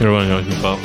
[0.00, 0.76] 여러분 안녕하십니까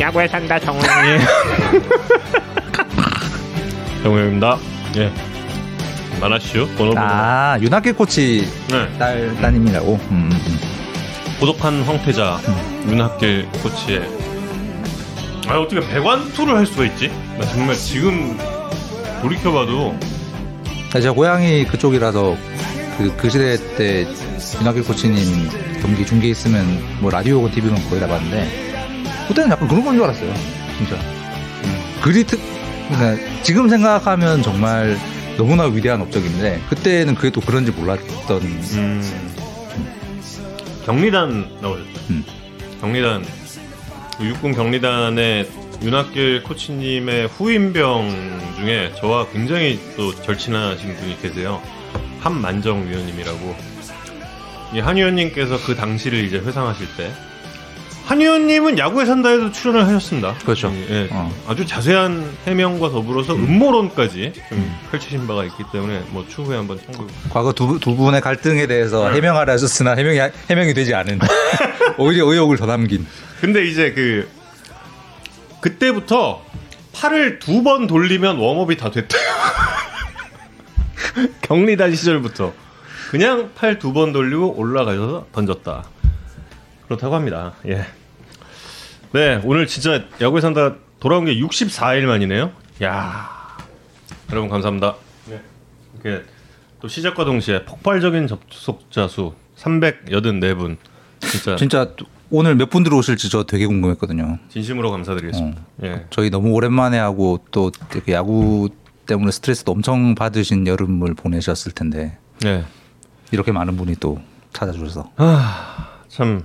[0.00, 1.18] 야구에 산다 정우영이
[4.02, 4.58] 정우영입니다
[4.96, 5.12] 예
[6.20, 8.98] 만화쇼 번호 번호 아 윤학계 코치 네.
[8.98, 9.94] 딸 따님이라고.
[10.10, 10.58] 음, 음, 음.
[11.40, 12.38] 고독한 황태자
[12.88, 14.08] 윤학길 코치의
[15.48, 17.08] 아 어떻게 배관투를 할 수가 있지?
[17.38, 18.38] 나 정말 지금
[19.20, 19.98] 돌이켜봐도
[20.94, 22.36] 아, 제가 고향이 그쪽이라서
[22.98, 24.06] 그, 그 시대 때
[24.60, 25.48] 윤학계 코치님
[25.80, 26.64] 경기 중계 있으면
[27.00, 28.72] 뭐 라디오건 TV건 거의 다 봤는데
[29.28, 30.34] 그때는 약간 그런 건 줄 알았어요.
[30.78, 30.96] 진짜.
[32.02, 32.40] 그리 특
[32.88, 34.98] 그러니까 지금 생각하면 정말
[35.38, 39.02] 너무나 위대한 업적인데 그때는 그게 또 그런지 몰랐던 음,
[40.84, 42.24] 경리단 나오셨죠 음.
[42.80, 43.24] 경리단
[44.18, 45.48] 그 육군 경리단의
[45.82, 51.62] 윤학길 코치님의 후임병 중에 저와 굉장히 또 절친하신 분이 계세요
[52.22, 53.56] 한만정 위원님이라고
[54.74, 57.12] 이 한 위원님께서 그 당시를 이제 회상하실 때
[58.06, 60.34] 한의원님은 야구에 산다에도 출연을 하셨습니다.
[60.44, 60.72] 그렇죠.
[60.90, 61.30] 예, 어.
[61.46, 67.06] 아주 자세한 해명과 더불어서 음모론까지 좀 펼치신 바가 있기 때문에 뭐 추후에 한번 참고.
[67.30, 69.16] 과거 두, 두 분의 갈등에 대해서 네.
[69.16, 70.18] 해명하라 하셨으나 해명이
[70.50, 71.20] 해명이 되지 않은
[71.98, 73.06] 오히려 의혹을 더 남긴
[73.40, 74.28] 근데 이제 그
[75.60, 76.42] 그때부터
[76.94, 79.20] 팔을 두 번 돌리면 웜업이 다 됐대요.
[81.42, 82.52] 격리단 시절부터
[83.10, 85.84] 그냥 팔 두 번 돌리고 올라가셔서 던졌다.
[86.86, 87.54] 그렇다고 합니다.
[87.66, 87.84] 예.
[89.12, 92.52] 네, 오늘 진짜 야구에 산다 돌아온 게 64일 만이네요.
[92.82, 93.30] 야.
[94.30, 94.94] 여러분 감사합니다.
[95.26, 95.40] 네.
[96.02, 96.24] 이렇게
[96.80, 100.76] 또 시작과 동시에 폭발적인 접속자 수 384분.
[101.20, 101.86] 진짜 진짜
[102.30, 104.38] 오늘 몇 분 들어오실지 저 되게 궁금했거든요.
[104.48, 105.60] 진심으로 감사드리겠습니다.
[105.84, 106.06] 예.
[106.08, 107.70] 저희 너무 오랜만에 하고 또
[108.08, 108.70] 야구
[109.06, 112.64] 때문에 스트레스도 엄청 받으신 여름을 보내셨을 텐데 네.
[113.30, 114.20] 이렇게 많은 분이 또
[114.52, 115.10] 찾아주셔서
[116.08, 116.44] 참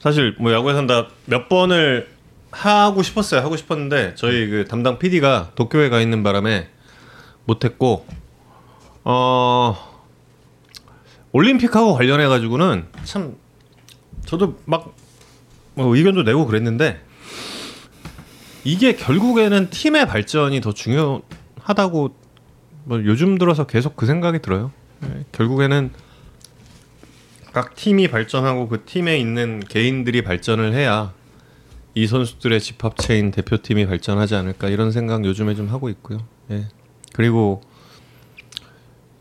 [0.00, 2.08] 사실 뭐 야구에 산다 몇 번을
[2.50, 3.40] 하고 싶었어요.
[3.40, 6.68] 하고 싶었는데 저희 그 담당 PD가 도쿄에 가 있는 바람에
[7.46, 8.06] 못했고
[9.02, 9.76] 어
[11.32, 13.36] 올림픽하고 관련해 가지고는 참
[14.24, 14.94] 저도 막
[15.74, 17.00] 뭐 의견도 내고 그랬는데
[18.62, 21.22] 이게 결국에는 팀의 발전이 더 중요
[21.64, 22.14] 하다고
[22.84, 24.70] 뭐 요즘 들어서 계속 그 생각이 들어요.
[25.04, 25.90] 예, 결국에는
[27.52, 31.12] 각 팀이 발전하고 그 팀에 있는 개인들이 발전을 해야
[31.94, 36.18] 이 선수들의 집합체인 대표팀이 발전하지 않을까 이런 생각 요즘에 좀 하고 있고요.
[36.50, 36.68] 예.
[37.12, 37.62] 그리고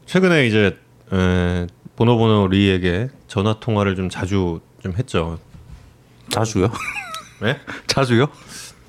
[0.05, 0.77] 최근에 이제
[1.13, 5.39] 에, 보노보노 리에게 전화 통화를 좀 자주 좀 했죠.
[6.29, 6.71] 자주요?
[7.41, 7.59] 네?
[7.87, 8.27] 자주요?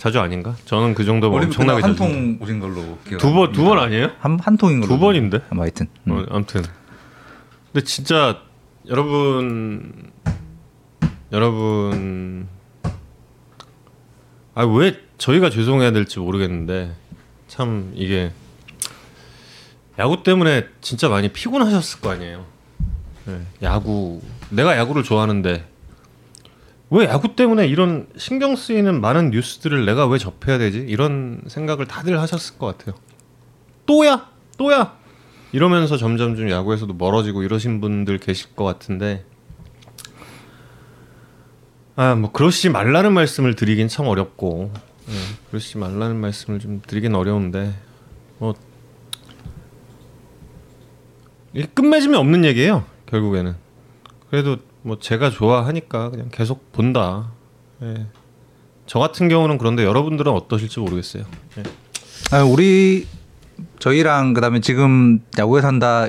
[0.05, 0.55] 자주 아닌가?
[0.67, 2.03] 저는 그 정도면 엄청나게 자주.
[2.03, 4.11] 한통 오신 걸로 두번 두 번 아니에요?
[4.19, 5.39] 한, 한 통인 걸로 두 번인데?
[5.49, 6.13] 아, 하여튼 음.
[6.13, 6.63] 어, 아무튼
[7.73, 8.39] 근데 진짜
[8.87, 10.11] 여러분
[11.33, 12.47] 여러분
[14.55, 16.95] 아 왜 저희가 죄송해야 될지 모르겠는데
[17.49, 18.31] 참 이게
[19.99, 22.45] 야구 때문에 진짜 많이 피곤하셨을 거 아니에요.
[23.25, 24.21] 네, 야구
[24.51, 25.65] 내가 야구를 좋아하는데
[26.91, 30.79] 왜 야구 때문에 이런 신경 쓰이는 많은 뉴스들을 내가 왜 접해야 되지?
[30.79, 32.95] 이런 생각을 다들 하셨을 것 같아요.
[33.87, 34.31] 또야!
[34.59, 34.97] 또야!
[35.53, 39.25] 이러면서 점점 좀 야구에서도 멀어지고 이러신 분들 계실 것 같은데.
[41.97, 44.73] 아 뭐 그러시지 말라는 말씀을 드리긴 참 어렵고.
[45.09, 45.13] 예,
[45.51, 47.73] 그러시지 말라는 말씀을 좀 드리긴 어려운데.
[48.39, 48.55] 뭐
[51.75, 53.55] 끝맺음이 없는 얘기예요 결국에는.
[54.29, 57.31] 그래도 뭐 제가 좋아하니까 그냥 계속 본다
[57.83, 58.07] 예.
[58.87, 61.25] 저 같은 경우는 그런데 여러분들은 어떠실지 모르겠어요
[61.59, 61.63] 예.
[62.37, 63.07] 아, 우리
[63.79, 66.07] 저희랑 그다음에 지금 야구에 산다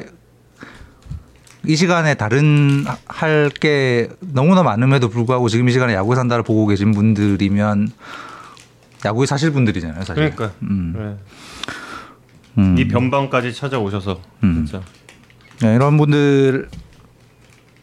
[1.67, 6.91] 이 시간에 다른 할 게 너무나 많음에도 불구하고 지금 이 시간에 야구에 산다를 보고 계신
[6.91, 7.89] 분들이면
[9.05, 10.15] 야구에 사실 분들이잖아요, 사실.
[10.15, 10.93] 그러니까 음.
[10.97, 12.61] 예.
[12.61, 12.77] 음.
[12.77, 14.65] 이 변방까지 찾아오셔서 음.
[14.67, 14.83] 진짜
[15.61, 16.69] 네, 이런 분들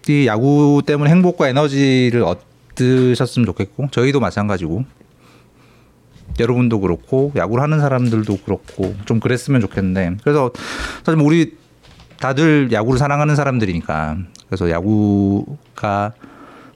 [0.08, 4.84] 이 야구 때문에 행복과 에너지를 얻으셨으면 좋겠고 저희도 마찬가지고.
[6.40, 10.16] 여러분도 그렇고 야구를 하는 사람들도 그렇고 좀 그랬으면 좋겠는데.
[10.22, 10.50] 그래서
[11.04, 11.56] 사실 뭐 우리
[12.18, 14.16] 다들 야구를 사랑하는 사람들이니까.
[14.46, 16.12] 그래서 야구가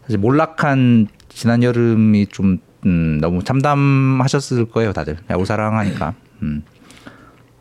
[0.02, 5.17] 사실 몰락한 지난 여름이 좀 음, 너무 참담하셨을 거예요 다들.
[5.31, 6.14] 야구 사랑하니까.
[6.43, 6.62] 음.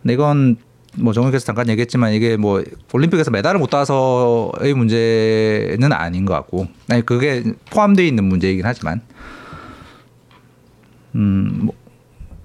[0.01, 0.57] 근데 이건
[0.97, 2.63] 뭐 정욱께서 잠깐 얘기했지만 이게 뭐
[2.94, 9.01] 올림픽에서 메달을 못 따서의 문제는 아닌 것 같고 아니 그게 포함되어 있는 문제이긴 하지만.
[11.15, 11.69] 음,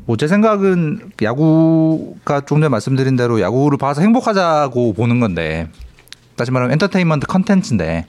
[0.06, 5.68] 뭐 제 생각은 야구가 좀 전에 말씀드린 대로 야구를 봐서 행복하자고 보는 건데
[6.36, 8.06] 다시 말하면 엔터테인먼트 컨텐츠인데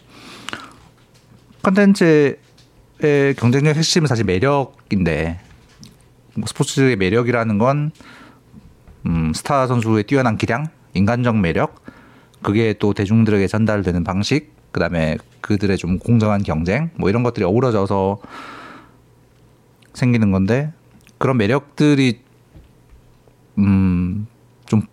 [1.64, 2.38] 컨텐츠에
[3.02, 5.40] 스포츠의 경쟁력 핵심은 사실 매력인데
[6.36, 7.92] 뭐 스포츠의 매력이라는 건
[9.06, 11.84] 음, 스타 선수의 뛰어난 기량, 인간적 매력,
[12.42, 18.20] 그게 또 대중들에게 전달되는 방식, 그다음에 그들의 좀 공정한 경쟁, 뭐 이런 것들이 어우러져서
[19.94, 20.72] 생기는 건데
[21.18, 22.22] 그런 매력들이
[23.58, 24.28] 음,
[24.66, 24.84] 좀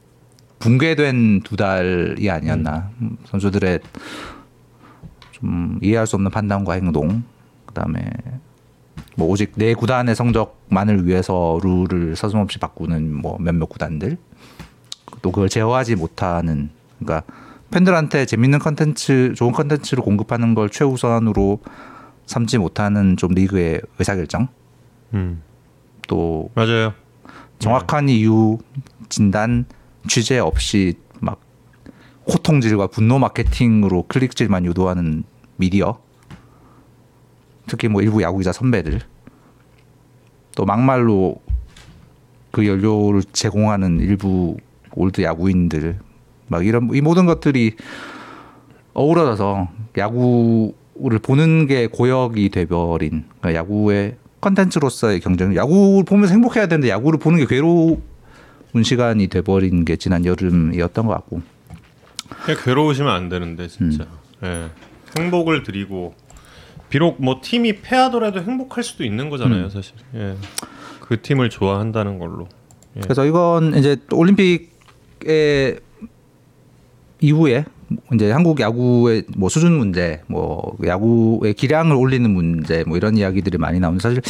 [0.59, 2.91] 붕괴된 두 달이 아니었나.
[3.01, 3.81] 음, 선수들의
[5.31, 7.23] 좀 이해할 수 없는 판단과 행동,
[7.67, 8.11] 그다음에
[9.19, 14.17] 뭐 오직 내 구단의 성적만을 위해서 룰을 서슴없이 바꾸는 뭐 몇몇 구단들
[15.23, 16.71] 또 그걸 제어하지 못하는
[17.01, 17.25] 그러니까
[17.73, 21.59] 팬들한테 재밌는 컨텐츠 좋은 컨텐츠를 공급하는 걸 최우선으로
[22.27, 24.47] 삼지 못하는 좀 리그의 의사결정
[25.15, 25.43] 음.
[26.07, 26.95] 또 맞아요.
[27.59, 28.59] 정확한 이유
[29.09, 29.65] 진단
[30.07, 31.41] 취재 없이 막
[32.33, 35.25] 호통질과 분노 마케팅으로 클릭질만 유도하는
[35.57, 35.99] 미디어
[37.69, 39.01] 특히 뭐 일부 야구 기자 선배들
[40.57, 41.37] 또 막말로
[42.51, 44.57] 그 연료를 제공하는 일부
[44.95, 45.99] 올드 야구인들
[46.49, 47.77] 막 이런 이 모든 것들이
[48.95, 57.19] 어우러져서 야구를 보는 게 고역이 돼버린 그러니까 야구의 컨텐츠로서의 경쟁 야구를 보면서 행복해야 되는데 야구를
[57.19, 58.03] 보는 게 괴로운
[58.83, 61.43] 시간이 돼버린 게 지난 여름이었던 것 같고
[62.65, 64.07] 괴로우시면 안 되는데 진짜.
[64.43, 64.71] 음.
[65.17, 65.21] 예.
[65.21, 66.15] 행복을 드리고
[66.89, 69.71] 비록 뭐 팀이 패하더라도 행복할 수도 있는 거잖아요, 음.
[69.71, 69.95] 사실.
[70.15, 70.37] 예.
[71.01, 72.49] 그 팀을 좋아한다는 걸로.
[72.97, 73.01] 예.
[73.01, 75.81] 그래서 이건 이제 또 올림픽의
[77.21, 77.65] 이후에
[78.15, 83.81] 이제 한국 야구의 뭐 수준 문제, 뭐 야구의 기량을 올리는 문제, 뭐 이런 이야기들이 많이
[83.81, 84.23] 나오는데 사실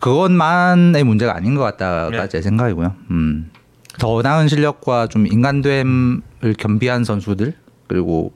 [0.00, 2.28] 그것만의 문제가 아닌 것 같다가 네.
[2.28, 2.94] 제 생각이고요.
[3.10, 3.50] 음.
[3.98, 6.22] 더 나은 실력과 좀 인간됨을
[6.58, 7.54] 겸비한 선수들
[7.86, 8.32] 그리고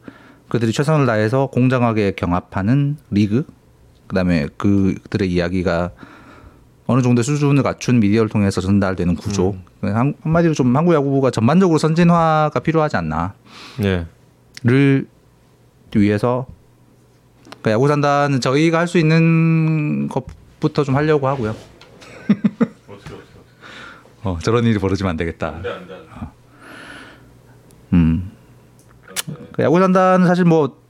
[0.49, 3.45] 그들이 최선을 다해서 공정하게 경합하는 리그,
[4.07, 5.91] 그다음에 그들의 이야기가
[6.87, 9.57] 어느 정도 수준을 갖춘 미디어를 통해서 전달되는 구조.
[9.83, 13.33] 한, 한마디로 좀 한국 야구가 전반적으로 선진화가 필요하지 않나를
[13.83, 14.07] 예.
[15.95, 16.47] 위해서
[17.49, 21.57] 그러니까 야구 산다는 저희가 할 수 있는 것부터 좀 하려고 하고요.
[24.23, 25.55] 어, 저런 일이 벌어지면 안 되겠다.
[27.93, 28.31] 음.
[29.53, 30.81] 그 야구 산다는 사실 뭐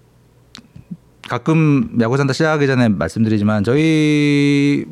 [1.29, 4.87] 가끔 야구 산다 시작하기 전에 말씀드리지만 저희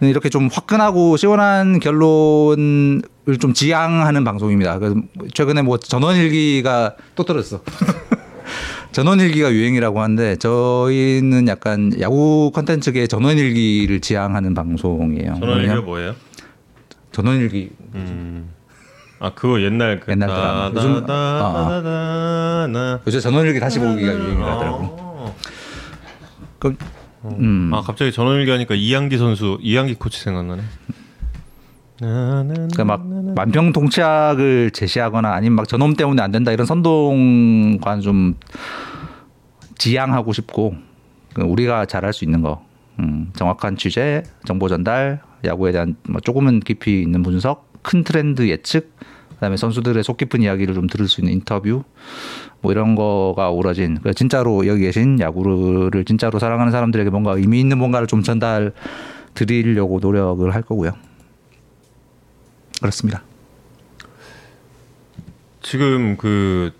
[0.00, 3.02] 이렇게 좀 화끈하고 시원한 결론을
[3.40, 4.78] 좀 지향하는 방송입니다.
[4.78, 4.96] 그래서
[5.32, 7.62] 최근에 뭐 전원일기가 또 떨어졌어.
[8.92, 15.36] 전원일기가 유행이라고 하는데 저희는 약간 야구 컨텐츠계 전원일기를 지향하는 방송이에요.
[15.40, 16.14] 전원 이게 뭐냐면 뭐예요?
[17.10, 18.53] 전원일기 음.
[19.20, 20.70] 아 그거 옛날 그 옛날 드라마.
[20.74, 23.00] 요즘- 다다다다다나.
[23.06, 24.78] 요새 전원일기 다시 보기가 유행이라더라고.
[24.98, 25.34] 어.
[26.58, 26.76] 그럼
[27.24, 27.70] 음.
[27.72, 30.62] 아 갑자기 전원일기 하니까 이양기 선수 이양기 코치 생각나네.
[31.98, 38.34] 그러니까 막 만병통치약을 제시하거나 아니면 막 저놈 때문에 안 된다 이런 선동과 좀
[39.78, 40.74] 지향하고 싶고
[41.34, 42.64] 그 우리가 잘할 수 있는 거
[42.98, 48.94] 음, 정확한 취재, 정보 전달, 야구에 대한 뭐 조금은 깊이 있는 분석, 큰 트렌드 예측,
[49.34, 51.84] 그다음에 선수들의 속 깊은 이야기를 좀 들을 수 있는 인터뷰
[52.60, 57.78] 뭐 이런 거가 오러진 그 진짜로 여기 계신 야구를 진짜로 사랑하는 사람들에게 뭔가 의미 있는
[57.78, 58.72] 뭔가를 좀 전달
[59.34, 60.92] 드리려고 노력을 할 거고요.
[62.80, 63.22] 그렇습니다.
[65.60, 66.70] 지금 그뭐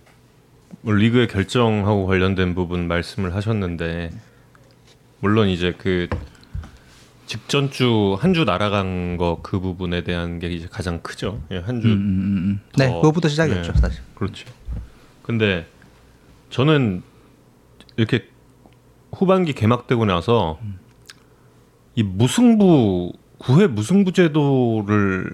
[0.84, 4.11] 리그의 결정하고 관련된 부분 말씀을 하셨는데
[5.20, 6.08] 물론 이제 그
[7.26, 11.40] 직전 주 한 주 날아간 거 그 부분에 대한 게 이제 가장 크죠.
[11.50, 11.88] 예, 한 주.
[11.88, 12.61] 음, 음, 음.
[12.76, 13.81] 네, 더- 그거부터 시작이었죠, 네.
[13.81, 14.02] 사실.
[14.14, 14.47] 그렇죠.
[15.23, 15.66] 근데
[16.50, 17.02] 저는
[17.97, 18.28] 이렇게
[19.12, 20.59] 후반기 개막되고 나서
[21.95, 25.31] 이 무승부 9회 무승부 제도를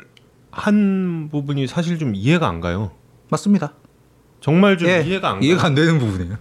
[0.51, 2.93] 한 부분이 사실 좀 이해가 안 가요.
[3.31, 3.73] 맞습니다.
[4.41, 5.45] 정말 좀 예, 이해가 안 가요.
[5.47, 6.37] 이해가 안 되는 부분이에요.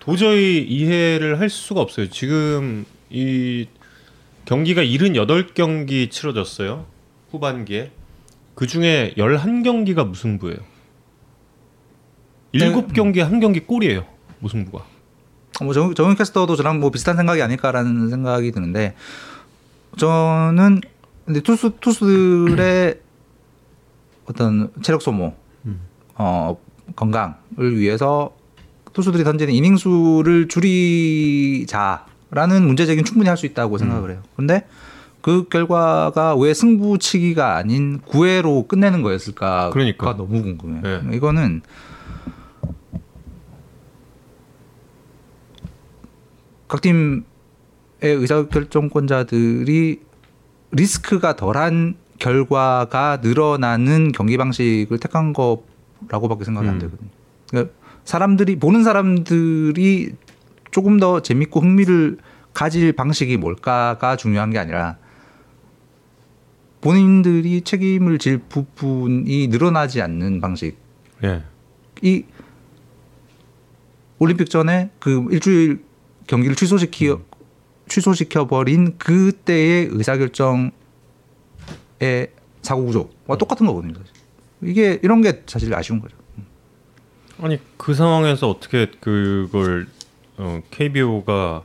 [0.00, 2.08] 도저히 이해를 할 수가 없어요.
[2.10, 3.66] 지금 이
[4.44, 6.86] 경기가 78경기 치러졌어요.
[7.30, 7.90] 후반기에.
[8.54, 10.58] 그 중에 11경기가 무승부예요.
[12.52, 12.72] 네.
[12.72, 14.04] 7경기에 한 경기 골이에요.
[14.38, 14.84] 무승부가.
[15.62, 18.94] 뭐 정, 정윤 캐스터도 저랑 뭐 비슷한 생각이 아닐까라는 생각이 드는데
[19.96, 20.80] 저는
[21.24, 23.00] 근데 투수 투수들의
[24.26, 25.34] 어떤 체력 소모,
[26.14, 26.56] 어
[26.96, 28.34] 건강을 위해서
[28.92, 34.22] 투수들이 던지는 이닝 수를 줄이자 라는 문제 제기는 충분히 할 수 있다고 생각을 해요.
[34.36, 34.66] 근데
[35.20, 40.16] 그 결과가 왜 승부치기가 아닌 9회로 끝내는 거였을까가 그러니까.
[40.16, 41.02] 너무 궁금해요.
[41.02, 41.16] 네.
[41.16, 41.62] 이거는
[46.68, 47.22] 각 팀의
[48.02, 50.00] 의사결정권자들이
[50.72, 56.78] 리스크가 덜한 결과가 늘어나는 경기 방식을 택한 거라고밖에 생각이 안 음.
[56.80, 57.10] 되거든요.
[57.50, 57.74] 그러니까
[58.04, 60.12] 사람들이 보는 사람들이
[60.70, 62.18] 조금 더 재밌고 흥미를
[62.54, 64.96] 가질 방식이 뭘까가 중요한 게 아니라
[66.80, 70.76] 본인들이 책임을 질 부분이 늘어나지 않는 방식.
[71.24, 71.42] 예.
[72.02, 72.24] 이
[74.18, 75.82] 올림픽 전에 그 일주일
[76.26, 77.14] 경기를 취소시키
[77.88, 80.72] 취소시켜 버린 그때의 의사결정의
[82.62, 83.94] 사고 구조와 똑같은 거거든요.
[84.62, 86.16] 이게 이런 게 사실 아쉬운 거죠.
[87.40, 89.86] 아니 그 상황에서 어떻게 그걸
[90.36, 91.64] 어, KBO가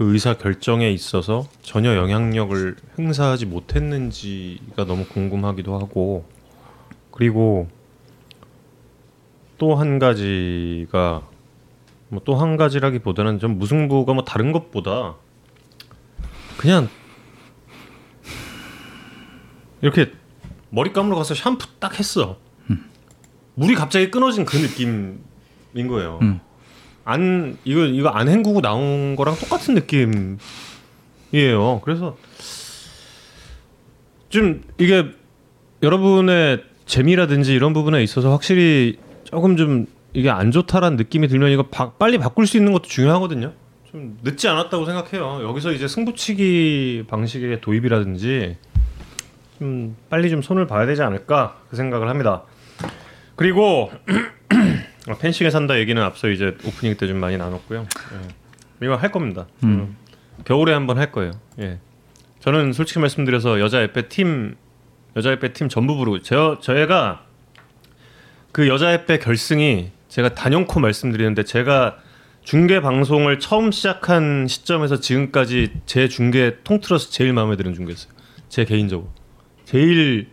[0.00, 6.24] 그 의사 결정에 있어서 전혀 영향력을 행사하지 못했는지가 너무 궁금하기도 하고
[7.10, 7.68] 그리고
[9.58, 11.28] 또 한 가지가
[12.08, 15.16] 뭐 또 한 가지라기보다는 좀 무승부가 뭐 다른 것보다
[16.56, 16.88] 그냥
[19.82, 20.12] 이렇게
[20.70, 22.38] 머리 감으러 가서 샴푸 딱 했어.
[23.54, 26.20] 물이 갑자기 끊어진 그 느낌인 거예요.
[26.22, 26.40] 음.
[27.10, 30.38] 안 이거 이거 안 헹구고 나온 거랑 똑같은 느낌이에요.
[31.84, 32.16] 그래서
[34.28, 35.06] 좀 이게
[35.82, 41.92] 여러분의 재미라든지 이런 부분에 있어서 확실히 조금 좀 이게 안 좋다라는 느낌이 들면 이거 바-
[41.92, 43.52] 빨리 바꿀 수 있는 것도 중요하거든요.
[43.90, 45.42] 좀 늦지 않았다고 생각해요.
[45.48, 48.56] 여기서 이제 승부치기 방식의 도입이라든지
[49.58, 52.42] 좀 빨리 좀 손을 봐야 되지 않을까 그 생각을 합니다.
[53.36, 53.90] 그리고 어,
[55.18, 57.86] 펜싱에 산다 얘기는 앞서 이제 오프닝 때 좀 많이 나눴고요.
[58.14, 58.28] 예.
[58.86, 59.46] 이거 할 겁니다.
[59.64, 59.96] 음.
[60.44, 61.32] 겨울에 한번 할 거예요.
[61.58, 61.78] 예.
[62.40, 64.56] 저는 솔직히 말씀드려서 여자 에페 팀
[65.16, 67.24] 여자 에페 팀 전부 부르고 저 저희가
[68.52, 71.98] 그 여자 에페 결승이 제가 단연코 말씀드리는데 제가
[72.42, 78.10] 중계 방송을 처음 시작한 시점에서 지금까지 제 중계 통틀어서 제일 마음에 드는 중계였어요.
[78.48, 79.10] 제 개인적으로
[79.66, 80.28] 제일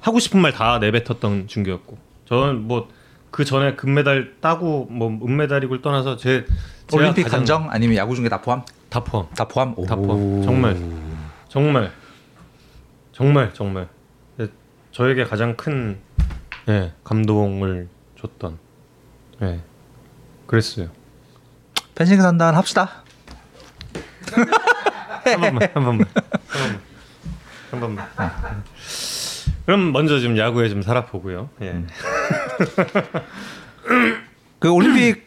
[0.00, 2.88] 하고 싶은 말 다 내뱉었던 중계였고 저는 뭐
[3.36, 6.46] 그 전에 금메달 따고 뭐 은메달이고를 떠나서 제
[6.90, 8.62] 올림픽 감정 아니면 야구 중에 다 포함?
[8.88, 9.28] 다 포함.
[9.34, 9.74] 다 포함?
[9.86, 10.06] 다 오.
[10.06, 10.42] 포함.
[10.42, 10.74] 정말.
[11.50, 11.92] 정말.
[13.12, 13.88] 정말 정말.
[14.40, 14.48] 예,
[14.90, 15.98] 저에게 가장 큰
[16.70, 17.88] 예, 감동을
[18.18, 18.58] 줬던
[19.42, 19.60] 예,
[20.46, 20.88] 그랬어요.
[21.94, 23.04] 펜싱 산단 합시다.
[25.26, 26.06] 한 번만 한 번만.
[26.48, 28.06] 한 번만.
[28.08, 28.64] 한 번만
[29.64, 31.82] 그럼 먼저 좀 야구에 좀 살아보고요 예.
[34.58, 35.26] 그 올림픽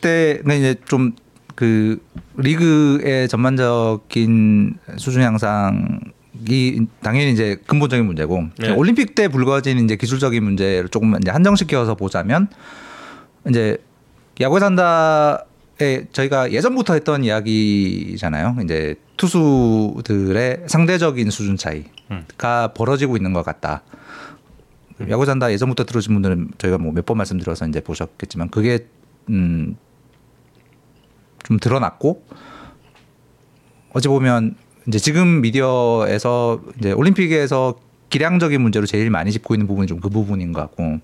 [0.00, 1.14] 때는 이제 좀
[1.60, 2.02] 그
[2.38, 8.70] 리그의 전반적인 수준 향상이 당연히 이제 근본적인 문제고 네.
[8.70, 12.48] 올림픽 때 불거진 이제 기술적인 문제를 조금 이제 한정시켜서 보자면
[13.46, 13.76] 이제
[14.40, 15.44] 야구에 산다
[15.82, 18.56] 에 저희가 예전부터 했던 이야기잖아요.
[18.64, 23.82] 이제 투수들의 상대적인 수준 차이가 벌어지고 있는 것 같다.
[25.08, 28.86] 야구 잔다 예전부터 들으신 분들은 저희가 뭐 몇 번 말씀드려서 이제 보셨겠지만 그게
[29.30, 29.76] 음
[31.44, 32.22] 좀 드러났고
[33.94, 34.56] 어찌 보면
[34.86, 40.52] 이제 지금 미디어에서 이제 올림픽에서 기량적인 문제로 제일 많이 짚고 있는 부분이 좀 그 부분인
[40.52, 40.98] 것 같고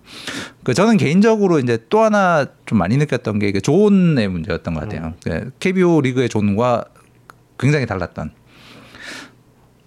[0.62, 5.14] 그 저는 개인적으로 이제 또 하나 좀 많이 느꼈던 게그 존의 문제였던 것 같아요.
[5.22, 6.84] 그 KBO 리그의 존과
[7.58, 8.32] 굉장히 달랐던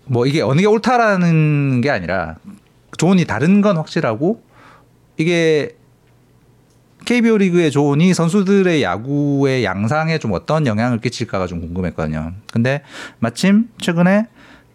[0.06, 2.38] 뭐 이게 어느 게 옳다라는 게 아니라
[2.98, 4.44] 존이 다른 건 확실하고
[5.18, 5.76] 이게
[7.06, 12.34] KBO 리그의 존이 선수들의 야구의 양상에 좀 어떤 영향을 끼칠까가 좀 궁금했거든요.
[12.52, 12.84] 근데
[13.20, 14.28] 마침 최근에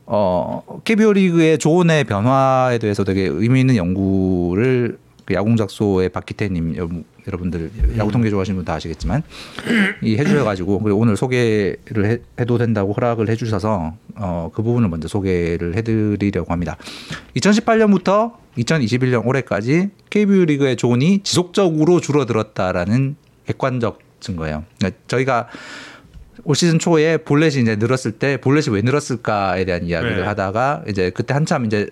[0.06, 7.70] 어 KBO 리그의 존의 변화에 대해서 되게 의미 있는 연구를 그 야구작소의 박기태님 여러분- 여러분들
[7.96, 9.23] 야구 통계 좋아하시는 분 다 아시겠지만
[10.02, 15.75] 이 해주셔가지고 그리고 오늘 소개를 해, 해도 된다고 허락을 해주셔서 어, 그 부분을 먼저 소개를
[15.76, 16.76] 해드리려고 합니다.
[17.37, 24.64] 2018년부터 2021년 올해까지 KBO 리그의 존이 지속적으로 줄어들었다라는 객관적 증거예요.
[24.78, 25.49] 그러니까 저희가
[26.44, 30.22] 올 시즌 초에 볼넷이 이제 늘었을 때 볼넷이 왜 늘었을까에 대한 이야기를 네.
[30.22, 31.88] 하다가 이제 그때 한참 이제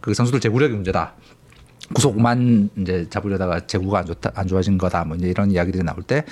[0.00, 1.14] 그 선수들 제구력이 문제다.
[1.92, 6.24] 구속만 이제 잡으려다가 제구가 안 좋다 안 좋아진 거다 뭐 이제 이런 이야기들이 나올 때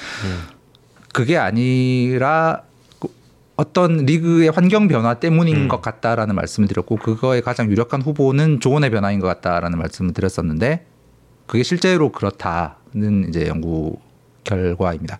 [1.12, 2.62] 그게 아니라
[2.98, 3.08] 그
[3.56, 5.68] 어떤 리그의 환경 변화 때문인 음.
[5.68, 10.86] 것 같다라는 말씀을 드렸고 그거의 가장 유력한 후보는 조언의 변화인 것 같다라는 말씀을 드렸었는데
[11.46, 13.98] 그게 실제로 그렇다는 이제 연구
[14.44, 15.18] 결과입니다.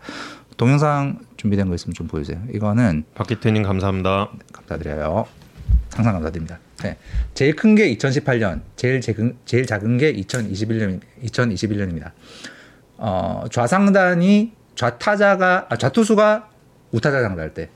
[0.57, 2.41] 동영상 준비된 거 있으면 좀 보여주세요.
[2.55, 5.27] 이거는 박기태님 감사합니다 감사드려요.
[5.93, 6.61] 항상 감사드립니다.
[6.85, 6.97] 네.
[7.35, 12.13] 제일 큰 게 2018년, 제일 작은 제일 작은 게 2021년 2021년입니다.
[12.97, 16.49] 어, 좌상단이 좌타자가 아, 좌투수가
[16.93, 17.71] 우타자 상대할 때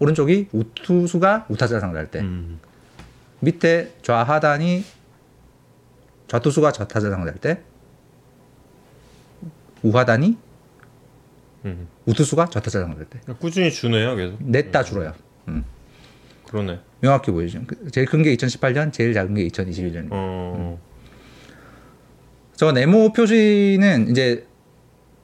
[0.00, 2.58] 오른쪽이 우투수가 우타자를 상대할 때 음.
[3.38, 4.84] 밑에 좌하단이
[6.26, 7.62] 좌투수가 좌타자를 상대할 때
[9.82, 10.36] 우하단이
[11.66, 11.88] 음.
[12.10, 14.36] 우투수가 좌타자를 상대할 때 꾸준히 주네요, 계속.
[14.42, 15.12] 냈다 줄어요.
[15.48, 15.64] 음.
[16.48, 16.80] 그러네.
[17.00, 17.60] 명확히 보이죠.
[17.66, 20.08] 그- 제일 큰 게 2018년, 제일 작은 게 2021년.
[20.10, 20.78] 어.
[22.56, 24.46] 저 네모 표시는 이제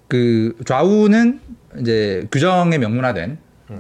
[0.09, 1.41] 그 좌우는
[1.81, 3.39] 이제 규정에 명문화된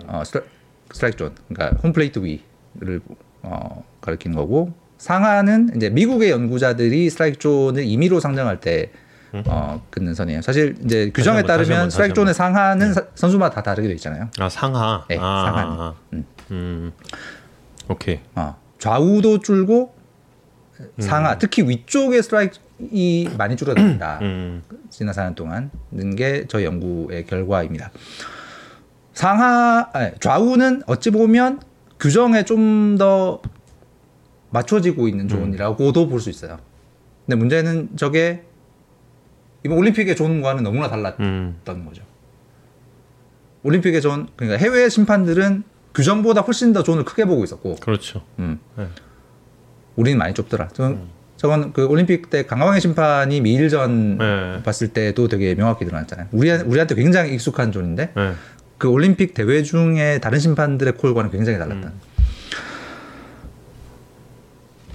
[0.08, 0.44] 어, 스트라,
[0.92, 3.00] 스트라이크 존, 그러니까 홈플레이트 위를
[3.42, 8.90] 어, 가리키는 거고 상하는 이제 미국의 연구자들이 스트라이크 존을 임의로 상정할 때
[9.46, 10.42] 어, 긋는 선이에요.
[10.42, 14.28] 사실 이제 규정에 한번, 따르면 스트라이크 존의 상하는 사- 선수마다 다 다르게 돼 있잖아요.
[14.38, 15.04] 아, 상하.
[15.08, 15.60] 네, 아, 상하.
[15.60, 15.94] 아, 아.
[16.12, 16.24] 음.
[16.50, 16.92] 음.
[17.88, 18.20] 오케이.
[18.34, 19.94] 어, 좌우도 줄고
[20.98, 24.18] 상하, 특히 위쪽의 스트라이크이 많이 줄어듭니다.
[24.22, 24.62] 음.
[24.90, 27.90] 지난 4년 동안 는게 저희 연구의 결과입니다.
[29.14, 31.60] 상하 아니, 좌우는 어찌 보면
[31.98, 33.40] 규정에 좀 더
[34.50, 36.58] 맞춰지고 있는 존이라고도 볼 수 있어요.
[37.26, 38.44] 근데 문제는 저게
[39.66, 41.84] 이번 올림픽의 존과는 너무나 달랐던 음.
[41.86, 42.02] 거죠.
[43.64, 48.22] 올림픽의 존 그러니까 해외 심판들은 규정보다 훨씬 더 존을 크게 보고 있었고 그렇죠.
[48.38, 48.60] 음.
[48.76, 48.86] 네.
[49.96, 50.68] 우리는 많이 좁더라.
[50.68, 51.00] 저건,
[51.36, 54.62] 저건 그 올림픽 때 강광의 심판이 미일전 네.
[54.62, 56.28] 봤을 때도 되게 명확히 드러났잖아요.
[56.30, 58.32] 우리 우리한테 굉장히 익숙한 존인데 네.
[58.78, 61.90] 그 올림픽 대회 중에 다른 심판들의 콜과는 굉장히 달랐다.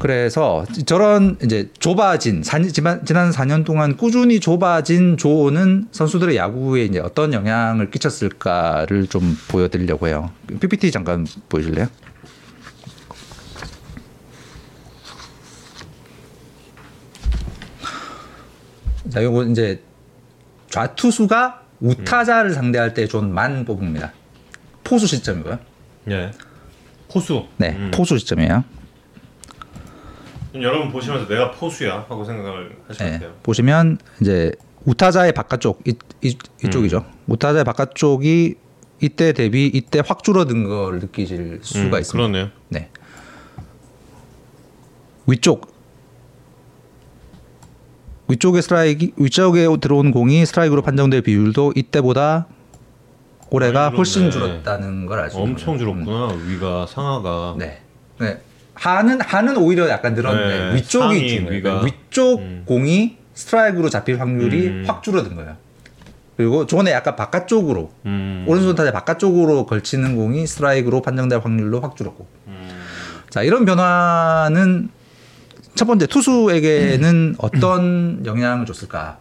[0.02, 6.98] 그래서 저런 이제 좁아진 사- 지난 지난 4년 동안 꾸준히 좁아진 조는 선수들의 야구에 이제
[7.00, 10.32] 어떤 영향을 끼쳤을까를 좀 보여드리려고 해요.
[10.60, 11.86] PPT 잠깐 보여줄래요?
[19.10, 19.82] 자, 요거 이제
[20.70, 24.14] 좌투수가 우타자를 상대할 때 존만 뽑습니다.
[24.84, 25.60] 포수 시점이고요.
[26.12, 26.32] 예.
[27.12, 27.46] 포수.
[27.58, 27.92] 네, 음.
[27.94, 28.64] 포수 시점이에요.
[30.56, 33.34] 여러분 보시면서 내가 포수야 하고 생각을 것 네, 같아요.
[33.44, 34.52] 보시면 이제
[34.86, 36.98] 우타자의 바깥쪽 이, 이, 이쪽이죠.
[36.98, 37.14] 음.
[37.28, 38.56] 우타자의 바깥쪽이
[39.00, 42.12] 이때 대비 이때 확 줄어든 걸 느끼실 수가 음, 있습니다.
[42.12, 42.50] 그러네요.
[42.70, 42.90] 네.
[45.28, 45.72] 위쪽
[48.28, 52.48] 위쪽에 스트라이크 위쪽에 들어온 공이 스트라이크로 판정될 비율도 이때보다
[53.50, 54.32] 올해가 훨씬.
[54.32, 55.92] 줄었다는 걸 알 수 있는 엄청 거죠.
[55.92, 56.04] 음.
[56.06, 56.34] 줄었구나.
[56.48, 57.56] 위가 상하가.
[57.58, 57.82] 네.
[58.20, 58.42] 네.
[58.82, 61.58] 하는 하는 오히려 약간 늘었는데 네, 위쪽이 준 거예요.
[61.58, 61.84] 위가.
[61.84, 62.64] 위쪽 음.
[62.66, 64.84] 공이 스트라이크로 잡힐 확률이 음.
[64.88, 65.56] 확 줄어든 거예요.
[66.36, 68.44] 그리고 존의 약간 바깥쪽으로 음.
[68.48, 72.26] 오른손 타자 바깥쪽으로 걸치는 공이 스트라이크로 판정될 확률도 확 줄었고.
[72.48, 72.70] 음.
[73.30, 74.90] 자 이런 변화는
[75.76, 79.20] 첫 번째 투수에게는 어떤 영향을 줬을까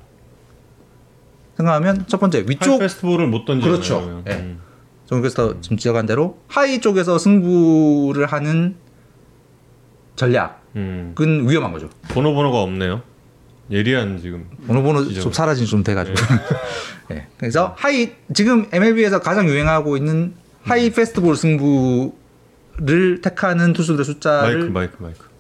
[1.58, 3.76] 생각하면 첫 번째 위쪽 패스트볼을 못 던지잖아요.
[3.76, 4.22] 그렇죠.
[4.26, 4.32] 예.
[4.36, 4.60] 음.
[5.04, 8.76] 저는 그래서 지금 지적한 대로 high 쪽에서 승부를 하는
[10.20, 11.14] 전략은 음.
[11.48, 11.88] 위험한 거죠.
[12.08, 13.02] 번호 번호가 없네요.
[13.70, 14.46] 예리한 지금.
[14.66, 15.08] 번호 번호.
[15.12, 16.16] 좀 사라진 좀 돼가지고.
[17.12, 17.26] 예.
[17.38, 24.96] 그래서 high 지금 MLB에서 가장 유행하고 있는 high 패스트볼 승부를 택하는 투수들의 마이크 숫자를 마이크
[25.02, 25.30] 마이크.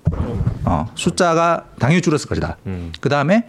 [0.64, 2.56] 어, 숫자가 당연히 줄었을 것이다.
[2.66, 2.92] 음.
[3.00, 3.48] 그 다음에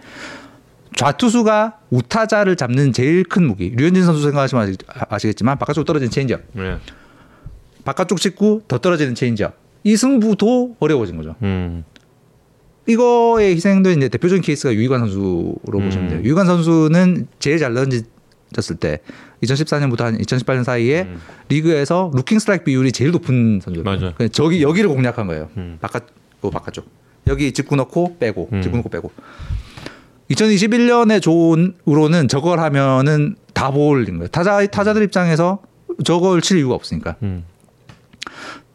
[0.96, 3.70] 좌투수가 우타자를 잡는 제일 큰 무기.
[3.70, 4.76] 류현진 선수 생각하시면 아시-
[5.08, 6.76] 아시겠지만 바깥쪽 떨어지는 체인지업, 네.
[7.84, 9.61] 바깥쪽 직구 더 떨어지는 체인지업.
[9.84, 11.34] 이 승부도 어려워진 거죠.
[11.42, 11.84] 음.
[12.86, 15.84] 이거의 희생도 이제 대표적인 케이스가 유희관 선수로 음.
[15.84, 16.20] 보시면 돼요.
[16.22, 19.00] 유희관 선수는 제일 잘 던졌을 때
[19.42, 21.20] 2014년부터 한 2018년 사이에 음.
[21.48, 23.60] 리그에서 루킹 스트라이크 비율이 제일 높은.
[23.84, 24.14] 맞아요.
[24.14, 25.48] 그냥 저기 여기를 공략한 거예요.
[25.56, 25.78] 음.
[25.80, 26.06] 바깥
[26.44, 26.86] 요 바깥쪽
[27.28, 28.62] 여기 직구 넣고 빼고 음.
[28.62, 29.12] 직구 넣고 빼고
[30.30, 34.28] 2021년의 존으로는 저걸 하면은 다 볼인 거예요.
[34.28, 35.60] 타자 타자들 입장에서
[36.04, 37.16] 저걸 칠 이유가 없으니까.
[37.22, 37.44] 음.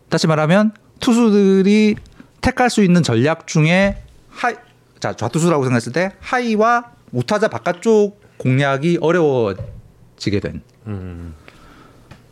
[0.10, 1.96] 다시 말하면 투수들이
[2.42, 4.56] 택할 수 있는 전략 중에 하이
[5.00, 11.34] 자 좌투수라고 생각했을 때 하이와 우타자 바깥쪽 공략이 어려워지게 된 음.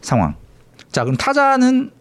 [0.01, 0.35] 상황.
[0.91, 1.91] 자 그럼 타자는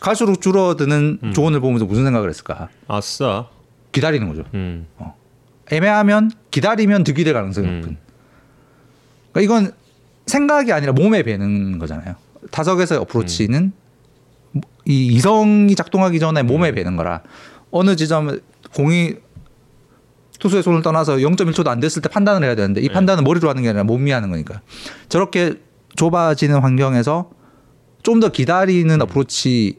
[0.00, 1.32] 갈수록 줄어드는 음.
[1.32, 2.68] 조언을 보면서 무슨 생각을 했을까?
[2.86, 3.48] 아싸.
[3.92, 4.44] 기다리는 거죠.
[4.54, 4.86] 음.
[5.70, 7.80] 애매하면 기다리면 득이 될 가능성이 음.
[7.80, 7.96] 높은.
[9.32, 9.72] 그러니까 이건
[10.26, 12.14] 생각이 아니라 몸에 배는 거잖아요.
[12.50, 13.72] 타석에서의 어프로치는
[14.86, 17.22] 이 이성이 작동하기 전에 몸에 배는 거라
[17.70, 18.40] 어느 지점
[18.74, 19.14] 공이
[20.38, 22.92] 투수의 손을 떠나서 0.1초도 안 됐을 때 판단을 해야 되는데 이 네.
[22.94, 24.62] 판단은 머리로 하는 게 아니라 몸이 하는 거니까
[25.08, 25.54] 저렇게
[25.96, 27.30] 좁아지는 환경에서
[28.02, 29.76] 좀 더 기다리는 어프로치를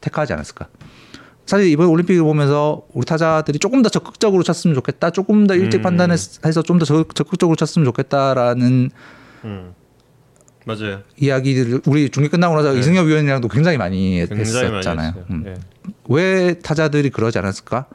[0.00, 0.68] 택하지 않았을까.
[1.46, 5.10] 사실 이번 올림픽을 보면서 우리 타자들이 조금 더 적극적으로 쳤으면 좋겠다.
[5.10, 5.82] 조금 더 일찍 음.
[5.82, 8.90] 판단해서 좀 더 적극적으로 쳤으면 좋겠다라는
[9.44, 9.74] 음.
[10.66, 11.00] 맞아요.
[11.16, 12.80] 이야기들을 우리 중계 끝나고 나서 네.
[12.80, 15.08] 이승엽 위원이랑도 굉장히 많이 굉장히 많이 했었잖아요.
[15.10, 15.24] 했어요.
[15.30, 15.44] 음.
[15.46, 15.54] 예.
[16.08, 17.86] 왜 타자들이 그러지 않았을까?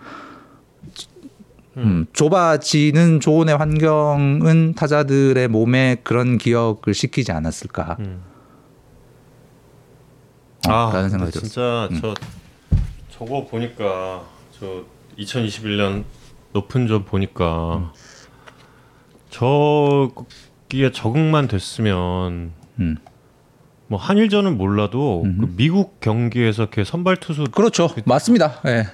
[1.78, 7.98] 음, 좁아지는 조언의 환경은 타자들의 몸에 그런 기억을 시키지 않았을까?
[8.00, 8.24] 음.
[10.70, 11.88] 어, 아, 라는 생각이 근데 들었어요.
[11.88, 11.90] 음.
[11.94, 12.14] 진짜
[13.10, 14.24] 저 저거 보니까
[14.58, 14.86] 저
[15.20, 16.06] 2021년
[16.54, 17.90] 높은 점 보니까 음.
[19.30, 22.98] 저기에 적응만 됐으면 음.
[23.88, 25.41] 뭐 한일전은 몰라도 음흠.
[25.41, 28.60] 그 미국 경기에서 걔 선발 투수 그렇죠, 맞습니다.
[28.67, 28.88] 예.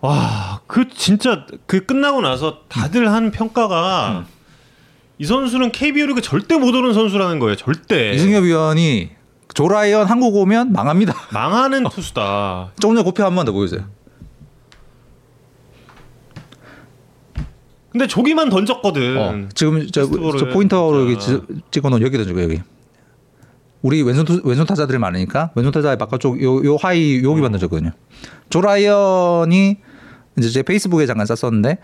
[0.00, 4.26] 와, 그 진짜 그 끝나고 나서 다들 한 평가가 음.
[5.18, 7.56] 이 선수는 KBO 리그 절대 못 오는 선수라는 거예요.
[7.56, 8.12] 절대.
[8.12, 9.10] 이승엽 위원이
[9.54, 11.14] 조라이언 한국 오면 망합니다.
[11.32, 12.72] 망하는 투수다.
[12.80, 13.86] 조금 전에 고표 한 번 더 보여주세요.
[17.90, 19.16] 근데 저기만 던졌거든.
[19.16, 20.06] 어, 지금 저,
[20.38, 21.16] 저 포인터로 여기
[21.70, 22.60] 찍어놓은 여기 던지고 여기.
[23.86, 27.92] 우리 왼손 투, 왼손 타자들이 많으니까 왼손 타자의 바깥쪽 요, 요 high 여기만 던졌거든요.
[28.50, 29.76] 조라이언이
[30.38, 31.78] 이제 제 페이스북에 잠깐 썼었는데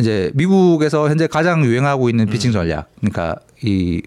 [0.00, 2.90] 이제 미국에서 현재 가장 유행하고 있는 피칭 전략.
[2.98, 4.02] 그러니까 이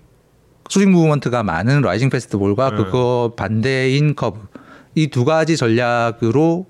[0.69, 2.76] 스윙 movement가 많은 rising fastball과 네.
[2.76, 4.39] 그거 반대인 커브
[4.96, 6.65] 이 두 가지 전략으로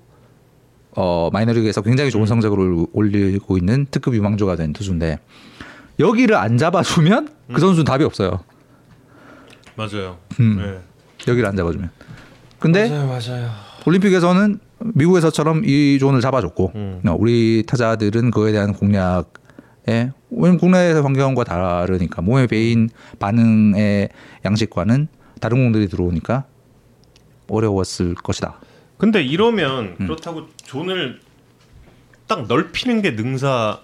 [0.92, 5.18] 어 마이너리그에서 굉장히 좋은 성적을 올리고 있는 특급 유망주가 된 투수인데
[5.98, 8.44] 여기를 안 잡아주면 그 선수는 답이 없어요.
[9.76, 10.18] 맞아요.
[10.40, 10.56] 음.
[10.56, 10.80] 네.
[11.28, 11.90] 여기를 안 잡아주면.
[12.58, 13.50] 근데 맞아요, 맞아요.
[13.86, 17.00] 올림픽에서는 미국에서처럼 이 존을 잡아줬고 음.
[17.06, 24.08] 어, 우리 타자들은 그에 대한 공략에 왜냐면 국내 환경과 다르니까 몸에 배인 반응의
[24.44, 25.08] 양식과는
[25.40, 26.44] 다른 공들이 들어오니까
[27.48, 28.58] 어려웠을 것이다.
[28.96, 30.06] 근데 이러면 음.
[30.06, 31.20] 그렇다고 존을
[32.26, 33.78] 딱 넓히는 게 능사예요?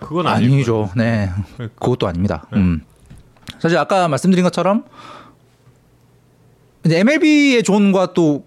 [0.00, 0.54] 그건 아니죠.
[0.54, 0.90] 아니죠.
[0.96, 1.30] 네.
[1.56, 1.78] 그러니까.
[1.78, 2.46] 그것도 아닙니다.
[2.52, 2.58] 네.
[2.58, 2.80] 음.
[3.58, 4.84] 사실 아까 말씀드린 것처럼
[6.84, 8.44] 이제 MLB의 존과 또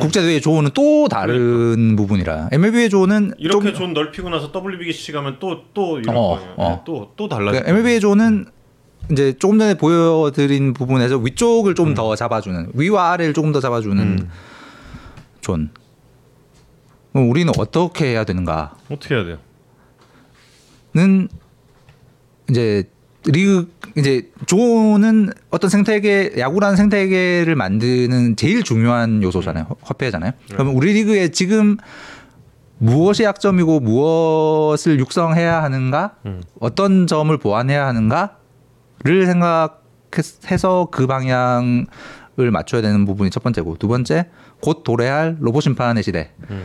[0.00, 3.34] 국제대회 존은 또 다른 부분이라 MLB의 존은 음.
[3.38, 6.54] 이렇게 좀 존 넓히고 나서 WBC 가면 또 또 이런 어, 거예요.
[6.56, 6.82] 어.
[6.84, 7.50] 또또 달라져.
[7.60, 8.46] 그러니까 MLB의 존은
[9.10, 14.30] 이제 조금 전에 보여드린 부분에서 위쪽을 좀더 잡아주는 위와 아래를 조금 더 잡아주는 음.
[15.40, 15.70] 존.
[17.12, 18.76] 그럼 우리는 어떻게 해야 되는가?
[18.90, 19.38] 어떻게 해야 돼요?
[20.94, 21.28] 는
[22.50, 22.84] 이제
[23.24, 31.28] 리그 이제 존은 어떤 생태계 야구라는 생태계를 만드는 제일 중요한 요소잖아요 화폐잖아요 그러면 우리 리그에
[31.28, 31.76] 지금
[32.78, 36.42] 무엇이 약점이고 무엇을 육성해야 하는가 음.
[36.60, 41.86] 어떤 점을 보완해야 하는가를 생각해서 그 방향을
[42.52, 44.28] 맞춰야 되는 부분이 첫 번째고 두 번째
[44.60, 46.64] 곧 도래할 로봇 심판의 시대 음.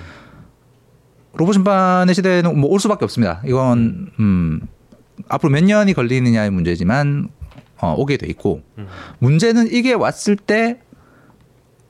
[1.33, 3.41] 로봇 심판의 시대는 뭐 올 수밖에 없습니다.
[3.45, 4.61] 이건 음,
[5.27, 7.29] 앞으로 몇 년이 걸리느냐의 문제지만
[7.79, 8.87] 어, 오게 돼 있고 음.
[9.19, 10.79] 문제는 이게 왔을 때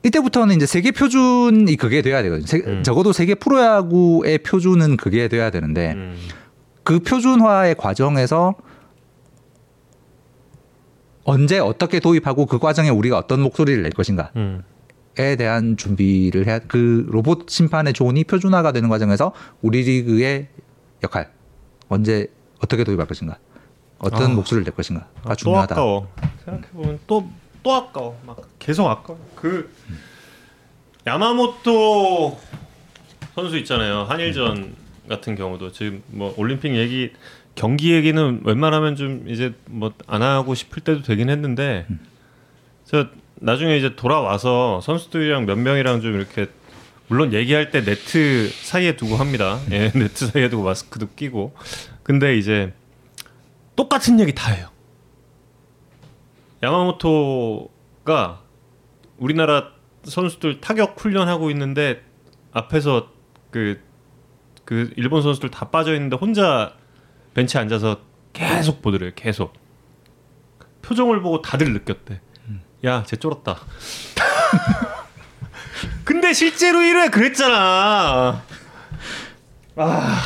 [0.02, 2.46] 이때부터는 이제 세계 표준이 그게 돼야 되거든요.
[2.46, 2.82] 세- 음.
[2.82, 6.16] 적어도 세계 프로야구의 표준은 그게 돼야 되는데 음.
[6.82, 8.54] 그 표준화의 과정에서
[11.24, 14.62] 언제 어떻게 도입하고 그 과정에 우리가 어떤 목소리를 낼 것인가 음.
[15.16, 19.32] 에 대한 준비를 해야 그 로봇 심판의 존이 표준화가 되는 과정에서
[19.62, 20.48] 우리 리그의
[21.04, 21.30] 역할
[21.88, 22.26] 언제
[22.64, 23.38] 어떻게 도입할 것인가
[23.98, 24.34] 어떤 아.
[24.34, 25.74] 목소리를 낼 것인가가 아, 또 중요하다.
[25.74, 26.08] 아까워.
[26.44, 27.28] 생각해 보면 또
[27.64, 28.20] 또 아까워.
[28.26, 29.18] 막 계속 아까워.
[29.34, 29.72] 그
[31.06, 32.38] 야마모토
[33.34, 34.04] 선수 있잖아요.
[34.04, 34.74] 한일전
[35.08, 37.10] 같은 경우도 지금 뭐 올림픽 얘기
[37.54, 41.86] 경기 얘기는 웬만하면 좀 이제 뭐 안 하고 싶을 때도 되긴 했는데
[42.84, 46.46] 저 나중에 이제 돌아와서 선수들이랑 몇 명이랑 좀 이렇게
[47.08, 49.58] 물론 얘기할 때 네트 사이에 두고 합니다.
[49.70, 51.54] 예, 네트 사이에 두고 마스크도 끼고.
[52.04, 52.72] 근데 이제
[53.74, 54.68] 똑같은 얘기 다 해요.
[56.62, 58.42] 야마모토가
[59.18, 59.72] 우리나라
[60.04, 62.04] 선수들 타격 훈련하고 있는데
[62.52, 63.08] 앞에서
[63.50, 63.82] 그,
[64.64, 66.76] 그 일본 선수들 다 빠져 있는데 혼자
[67.34, 68.00] 벤치에 앉아서
[68.32, 69.10] 계속 보더래요.
[69.16, 69.52] 계속.
[70.82, 72.20] 표정을 보고 다들 느꼈대.
[72.84, 73.56] 야, 쟤 쫄았다.
[76.04, 78.42] 근데 실제로 1회 그랬잖아.
[79.76, 80.22] 아,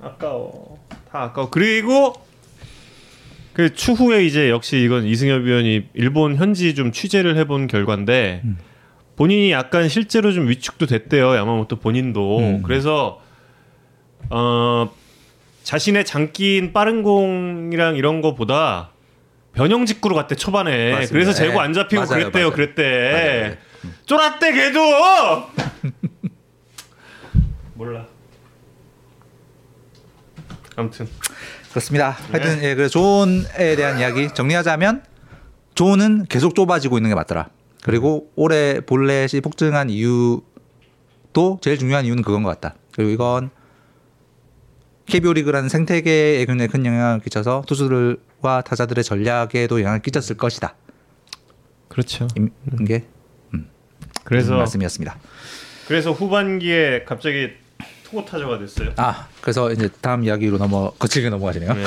[0.00, 0.75] 아까워.
[1.16, 1.48] 다 아까워.
[1.50, 2.12] 그리고
[3.54, 8.42] 그 추후에 이제 역시 이건 이승엽 위원이 일본 현지 좀 취재를 해본 결과인데
[9.16, 12.62] 본인이 약간 실제로 좀 위축도 됐대요 야마모토 본인도 음.
[12.62, 13.22] 그래서
[14.28, 14.90] 어
[15.62, 18.90] 자신의 장기인 빠른 공이랑 이런 거보다
[19.54, 21.12] 변형 직구로 갔대 초반에 맞습니다.
[21.12, 21.60] 그래서 재고 네.
[21.60, 22.52] 안 잡히고 맞아요, 그랬대요 맞아요.
[22.52, 23.94] 그랬대 맞아요.
[24.04, 24.80] 쫄았대 걔도
[27.74, 28.06] 몰라
[30.76, 31.08] 아무튼
[31.70, 32.16] 그렇습니다.
[32.32, 32.38] 네.
[32.38, 35.02] 하여튼 예, 그 존에 대한 이야기 정리하자면
[35.74, 37.48] 존은 계속 좁아지고 있는 게 맞더라.
[37.82, 42.76] 그리고 올해 볼넷이 폭증한 이유도 제일 중요한 이유는 그건 것 같다.
[42.92, 43.50] 그리고 이건
[45.06, 50.74] KBO 리그라는 생태계에 굉장히 큰 영향을 끼쳐서 투수들과 타자들의 전략에도 영향을 끼쳤을 것이다.
[51.88, 52.26] 그렇죠.
[52.80, 53.04] 이게
[54.24, 55.16] 그래서 말씀이었습니다.
[55.86, 57.50] 그래서 후반기에 갑자기
[58.06, 58.92] 투고 타자가 됐어요.
[58.96, 61.74] 아 그래서 이제 다음 이야기로 넘어 거칠게 넘어가시네요.
[61.74, 61.84] 네.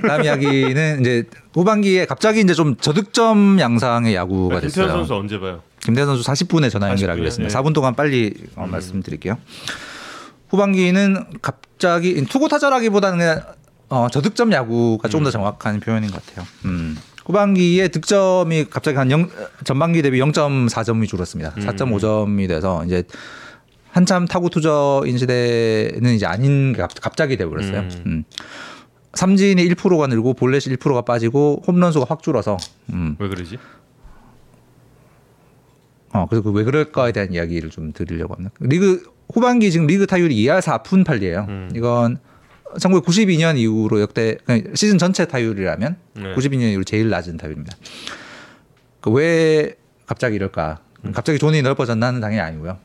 [0.08, 4.88] 다음 이야기는 이제 후반기에 갑자기 이제 좀 저득점 양상의 야구가 김태현 됐어요.
[4.98, 5.62] 선수 언제 봐요?
[5.80, 7.26] 김대현 선수 40분에 전화 연결하기로 40분 에?
[7.26, 7.62] 했습니다.
[7.62, 7.62] 네.
[7.62, 9.36] 4분 동안 빨리 어, 말씀드릴게요.
[10.48, 13.42] 후반기는 갑자기 투고 타자라기보다는 그냥
[13.90, 16.46] 어, 저득점 야구가 좀더 정확한 표현인 것 같아요.
[16.64, 16.96] 음.
[17.26, 19.30] 후반기에 득점이 갑자기 한 0,
[19.64, 21.54] 전반기 대비 0.4점이 줄었습니다.
[21.54, 23.02] 4.5점이 돼서 이제
[23.94, 27.78] 한참 타구 투저인 시대는 이제 아닌 게 갑- 갑자기 돼버렸어요.
[27.80, 28.02] 음.
[28.06, 28.24] 음.
[29.12, 32.56] 삼진이 1%가 늘고 볼넷이 1%가 빠지고 홈런 수가 확 줄어서
[32.92, 33.14] 음.
[33.20, 33.56] 왜 그러지?
[36.12, 38.52] 어, 그래서 그 왜 그럴까에 대한 이야기를 좀 드리려고 합니다.
[38.60, 41.48] 리그 후반기 지금 리그 타율이 2할 4푼 8리예요.
[41.48, 41.70] 음.
[41.74, 42.18] 이건
[42.76, 46.34] 1992년 이후로 역대 그냥 시즌 전체 타율이라면 네.
[46.34, 47.76] 92년 이후로 제일 낮은 타율입니다.
[49.00, 49.74] 그 왜
[50.06, 50.80] 갑자기 이럴까?
[51.12, 52.78] 갑자기 존이 넓어졌나는 당연히 아니고요.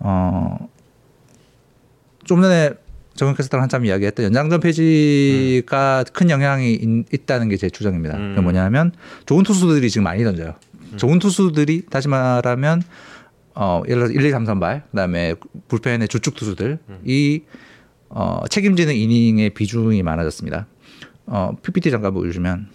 [0.00, 0.68] 어,
[2.24, 2.72] 좀 전에
[3.14, 8.16] 정현 캐스터랑 한참 이야기했던 연장전 폐지가 큰 영향이 있, 다는 게제 추정입니다.
[8.16, 8.30] 음.
[8.30, 8.92] 그게 뭐냐면
[9.26, 10.54] 좋은 투수들이 지금 많이 던져요.
[10.96, 12.82] 좋은 투수들이 다시 말하면
[13.54, 15.34] 어, 예를 들어서 1, 2, 3, 3발 그다음에
[15.66, 17.42] 불펜의 주축 투수들 이
[18.08, 20.66] 어, 책임지는 이닝의 비중이 많아졌습니다.
[21.26, 22.68] 어, PPT 잠깐 보여주시면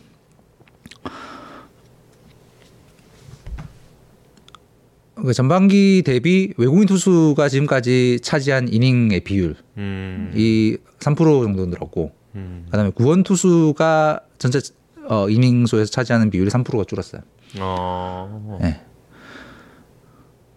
[5.16, 10.32] 그 전반기 대비 외국인 투수가 지금까지 차지한 이닝의 비율 음.
[10.36, 12.66] 이3% 정도 늘었고 음.
[12.70, 14.60] 그다음에 구원 투수가 전체
[15.08, 17.22] 어, 이닝 수에서 차지하는 비율이 3%가 줄었어요.
[17.60, 18.58] 어.
[18.62, 18.82] 네.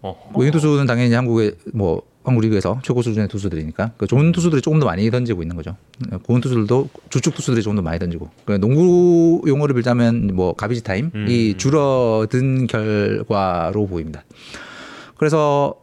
[0.03, 0.31] 어.
[0.31, 4.87] 외국인 투수는 당연히 한국의 뭐 한국 리그에서 최고 수준의 투수들이니까 그 좋은 투수들이 조금 더
[4.87, 5.77] 많이 던지고 있는 거죠.
[6.25, 8.29] 고운 투수들도 주축 투수들이 조금 더 많이 던지고.
[8.45, 11.55] 그 농구 용어를 빌자면 뭐 가비지 타임이 음.
[11.57, 14.25] 줄어든 결과로 보입니다.
[15.17, 15.77] 그래서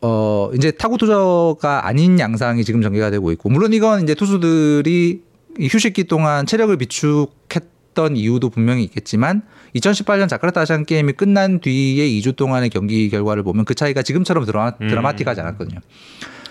[0.00, 5.22] 어 이제 타구 투저가 아닌 양상이 지금 전개가 되고 있고 물론 이건 이제 투수들이
[5.58, 9.42] 이 휴식기 동안 체력을 비축했던 이유도 분명히 있겠지만
[9.74, 14.72] 2018년 자카르타 아시안 게임이 끝난 뒤에 2주 동안의 경기 결과를 보면 그 차이가 지금처럼 드라마,
[14.80, 14.88] 음.
[14.88, 15.80] 드라마틱하지 않았거든요.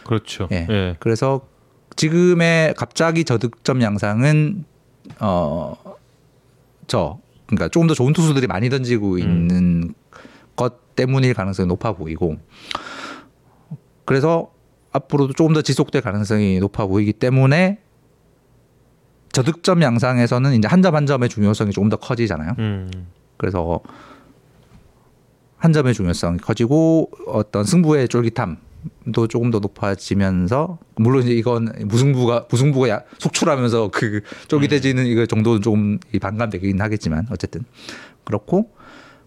[0.03, 0.49] 그렇죠.
[0.51, 0.67] 예.
[0.69, 0.95] 예.
[0.99, 1.47] 그래서
[1.95, 4.65] 지금의 갑자기 저득점 양상은
[5.19, 5.75] 어
[6.87, 9.93] 저 그러니까 조금 더 좋은 투수들이 많이 던지고 있는
[10.55, 12.37] 것 때문일 가능성이 높아 보이고
[14.05, 14.51] 그래서
[14.91, 17.79] 앞으로도 조금 더 지속될 가능성이 높아 보이기 때문에
[19.33, 22.55] 저득점 양상에서는 이제 한 점 한 점의 중요성이 조금 더 커지잖아요.
[22.59, 23.07] 음.
[23.37, 23.81] 그래서
[25.57, 32.89] 한 점의 중요성이 커지고 어떤 승부의 쫄깃함도 조금 더 높아지면서 물론 이제 이건 무승부가 무승부가
[32.89, 37.63] 야- 속출하면서 그 쫄깃해지는 이거 정도는 조금 이 반감되긴 하겠지만 어쨌든
[38.25, 38.71] 그렇고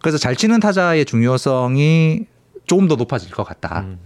[0.03, 2.27] 그래서 잘 치는 타자의 중요성이
[2.66, 3.81] 조금 더 높아질 것 같다.
[3.81, 3.99] 음.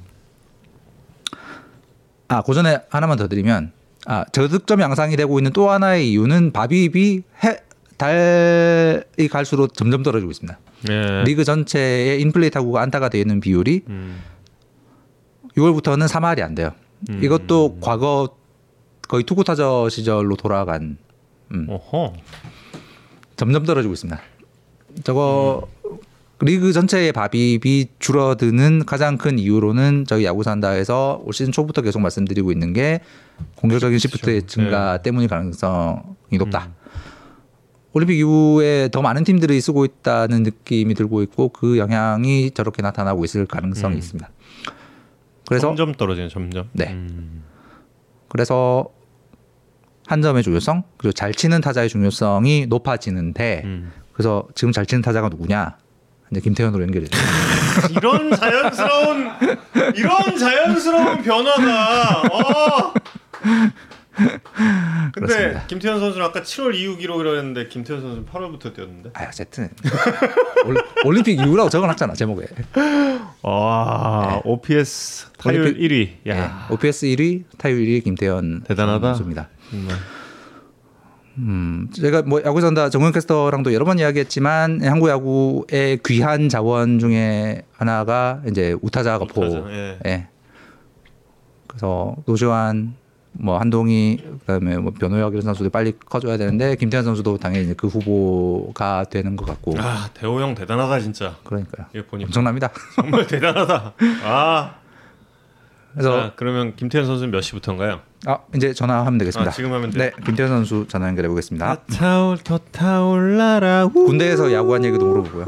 [2.28, 3.72] 아, 그 전에 하나만 더 드리면,
[4.06, 7.58] 아, 저득점 양상이 되고 있는 또 하나의 이유는 바비입이 해,
[7.96, 10.58] 달이 갈수록 점점 떨어지고 있습니다.
[10.88, 11.22] 예.
[11.24, 14.22] 리그 전체의 인플레이 타구가 안타가 되어 있는 비율이 음.
[15.56, 16.72] 6월부터는 3할이 안 돼요.
[17.10, 17.22] 음.
[17.22, 18.36] 이것도 과거
[19.06, 20.96] 거의 투구 타저 시절로 돌아간
[21.52, 21.66] 음.
[23.36, 24.20] 점점 떨어지고 있습니다.
[25.04, 25.68] 저거
[26.46, 32.50] 리그 전체의 바비입이 줄어드는 가장 큰 이유로는 저희 야구 산다에서 올 시즌 초부터 계속 말씀드리고
[32.50, 33.00] 있는 게
[33.56, 36.70] 공격적인 시프트의 증가 때문일 가능성이 높다.
[37.92, 43.46] 올림픽 이후에 더 많은 팀들이 쓰고 있다는 느낌이 들고 있고 그 영향이 저렇게 나타나고 있을
[43.46, 43.98] 가능성이 음.
[43.98, 44.30] 있습니다.
[45.46, 46.68] 그래서 점점 떨어지네 점점.
[46.72, 46.92] 네.
[46.92, 47.42] 음.
[48.28, 48.88] 그래서
[50.06, 53.92] 한 점의 중요성 그리고 잘 치는 타자의 중요성이 높아지는데 음.
[54.12, 55.76] 그래서 지금 잘 치는 타자가 누구냐?
[56.30, 57.20] 이제 김태현으로 연결이 돼요.
[57.96, 59.30] 이런 자연스러운
[59.94, 62.22] 이런 자연스러운 변화가.
[62.22, 62.94] 어.
[64.12, 65.66] 근데 그렇습니다.
[65.66, 69.10] 김태현 선수는 아까 7월 이후 기록이라고 했는데 김태현 선수는 8월부터 뛰었는데.
[69.14, 69.70] 아, 어쨌든
[70.66, 72.46] 올- 올림픽 이후라고 적어놨잖아 제목에.
[73.42, 75.78] 와, OPS 타율 올림픽-
[76.24, 76.28] 1위.
[76.30, 76.66] 야.
[76.68, 76.74] 네.
[76.74, 79.06] OPS 1위, 타율 1위 김태현 대단하다.
[79.14, 79.48] 선수입니다.
[79.70, 79.96] 정말.
[81.40, 87.62] 음, 제가 뭐 야구 산다 정현 캐스터랑도 여러 번 이야기했지만 한국 야구의 귀한 자원 중에
[87.72, 89.42] 하나가 이제 우타자 거포.
[89.42, 89.98] 우타자, 예.
[90.06, 90.28] 예.
[91.66, 92.94] 그래서 노조환
[93.32, 97.86] 뭐 한동희 그다음에 뭐 변호혁 이런 선수들 빨리 커줘야 되는데 김태현 선수도 당연히 이제 그
[97.86, 101.36] 후보가 되는 것 같고 아 대호 형 대단하다 진짜.
[101.44, 101.86] 그러니까요.
[101.94, 102.70] 이거 보니까 엄청납니다.
[102.96, 103.94] 정말 대단하다.
[104.24, 104.79] 아.
[105.92, 108.00] 그래서 자, 그러면 김태현 선수는 몇 시부터인가요?
[108.26, 109.50] 아 이제 전화하면 되겠습니다.
[109.50, 110.04] 아, 지금 하면 돼요?
[110.04, 111.82] 네, 김태현 선수 전화 연결해 보겠습니다.
[111.96, 113.88] 타올 더 타올라라.
[113.88, 115.46] 군대에서 야구한 얘기도 물어보고요.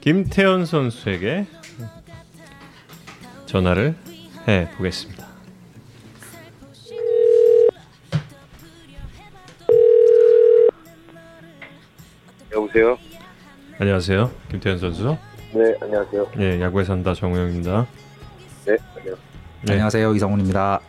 [0.00, 1.46] 김태현 선수에게
[3.46, 3.94] 전화를
[4.46, 5.26] 해 보겠습니다.
[12.52, 12.98] 여보세요?
[13.78, 15.16] 안녕하세요, 김태현 선수.
[15.56, 16.26] 네, 안녕하세요.
[16.38, 17.86] 예, 야구에 산다 정우영입니다.
[18.66, 19.16] 네, 안녕.
[19.62, 19.72] 네.
[19.72, 20.80] 안녕하세요 이성훈입니다.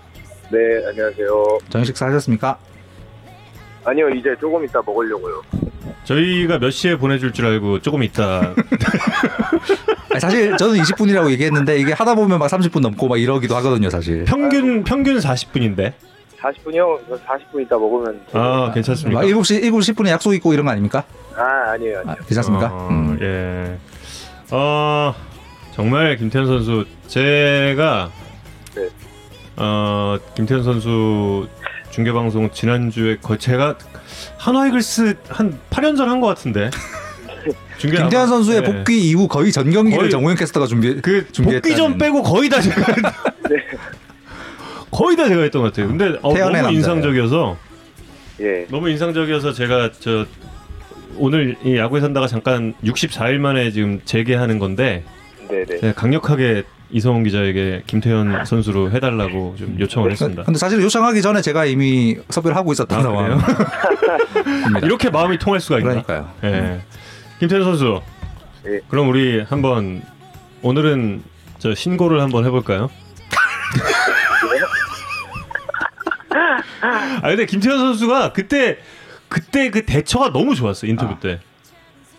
[0.52, 0.58] 네,
[0.90, 1.60] 안녕하세요.
[1.70, 2.58] 저녁 식사 하셨습니까?
[3.86, 5.42] 아니요, 이제 조금 이따 먹으려고요.
[6.04, 8.54] 저희가 몇 시에 보내줄 줄 알고 조금 있다.
[10.12, 14.26] 아니, 사실 저는 20분이라고 얘기했는데 이게 하다 보면 막 30분 넘고 막 이러기도 하거든요, 사실.
[14.26, 15.94] 평균 평균 40분인데.
[16.42, 17.00] 40분이요?
[17.26, 18.20] 40분 이따 먹으면.
[18.34, 19.22] 아, 막 괜찮습니까?
[19.22, 21.06] 7시 7시 10분에 약속 있고 이런 거 아닙니까?
[21.38, 22.16] 아, 아니에요, 아, 아니에요.
[22.28, 22.68] 괜찮습니까?
[22.74, 23.18] 어, 음.
[23.22, 23.78] 예.
[24.52, 25.14] 어,
[25.74, 28.12] 정말 김태현 선수 제가
[28.76, 28.90] 네.
[29.58, 31.48] 어, 김태현 선수
[31.92, 33.78] 중계 방송 지난주에 거의 제가
[34.38, 36.70] 한화이글스 한 8년 전 한 것 같은데.
[37.78, 38.74] 중계 김태현 아마- 선수의 네.
[38.74, 42.50] 복귀 이후 거의 전 경기를 거의- 정우영 캐스터가 준비 그 준비했다는- 복귀 전 빼고 거의
[42.50, 42.82] 다 제가
[44.92, 45.88] 거의 다 제가 했던 것 같아요.
[45.88, 46.70] 근데 어, 너무 남자예요.
[46.72, 47.58] 인상적이어서
[48.42, 48.66] 예.
[48.70, 50.26] 너무 인상적이어서 제가 저
[51.18, 55.04] 오늘 이 야구에 산다가 잠깐 64일 만에 지금 재개하는 건데
[55.50, 55.80] 네네.
[55.80, 60.44] 제가 강력하게 이성훈 기자에게 김태현 선수로 해달라고 좀 요청을 했습니다.
[60.44, 63.02] 근데 사실 요청하기 전에 제가 이미 섭외를 하고 있었던 아?
[63.02, 63.48] 상황입니다.
[64.84, 65.90] 이렇게 마음이 통할 수가 있나?
[65.90, 66.32] 그러니까요.
[66.46, 66.80] 예.
[67.40, 68.02] 김태현 선수.
[68.68, 68.80] 예.
[68.88, 70.02] 그럼 우리 한번
[70.62, 71.24] 오늘은
[71.60, 72.90] 저 신고를 한번 해볼까요?
[77.22, 78.78] 아 근데 김태현 선수가 그때
[79.30, 81.20] 그때 그 대처가 너무 좋았어 인터뷰 아.
[81.20, 81.40] 때.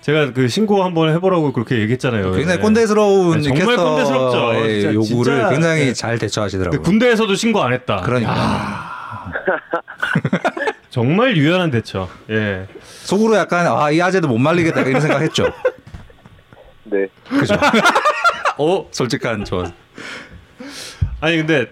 [0.00, 2.32] 제가 그 신고 한번 해보라고 그렇게 얘기했잖아요.
[2.32, 2.62] 굉장히 예.
[2.62, 4.68] 꼰대스러운 네, 정말 꼰대스럽죠.
[4.68, 5.50] 진짜, 요구를 진짜.
[5.50, 5.92] 굉장히 네.
[5.92, 6.78] 잘 대처하시더라고요.
[6.80, 7.96] 근데 군대에서도 신고 안 했다.
[8.02, 9.32] 그러니까
[10.90, 12.08] 정말 유연한 대처.
[12.30, 12.66] 예.
[13.02, 15.52] 속으로 약간 아 이 아재도 못 말리겠다 이런 생각했죠.
[16.84, 17.08] 네.
[17.28, 17.54] 그죠?
[18.58, 18.86] 어?
[18.90, 19.64] 솔직한 저
[21.20, 21.66] 아니 근데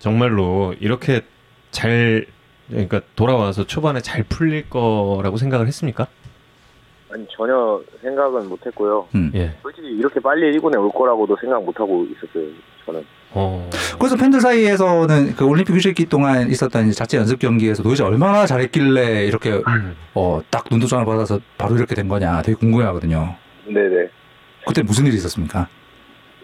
[0.00, 1.22] 정말로 이렇게
[1.70, 2.26] 잘
[2.68, 6.06] 그러니까 돌아와서 초반에 잘 풀릴 거라고 생각을 했습니까?
[7.10, 9.06] 아니, 전혀 생각은 못 했고요.
[9.14, 9.30] 음.
[9.34, 9.54] 예.
[9.62, 12.50] 솔직히 이렇게 빨리 1군에 올 거라고도 생각 못 하고 있었어요,
[12.84, 13.04] 저는.
[13.32, 13.70] 어.
[13.98, 19.26] 그래서 팬들 사이에서는 그 올림픽 휴식기 동안 있었던 이제 자체 연습 경기에서 도대체 얼마나 잘했길래
[19.26, 19.96] 이렇게 음.
[20.14, 23.36] 어, 딱 눈도장을 받아서 바로 이렇게 된 거냐 되게 궁금해하거든요.
[23.66, 24.08] 네네.
[24.66, 25.68] 그때 무슨 일이 있었습니까?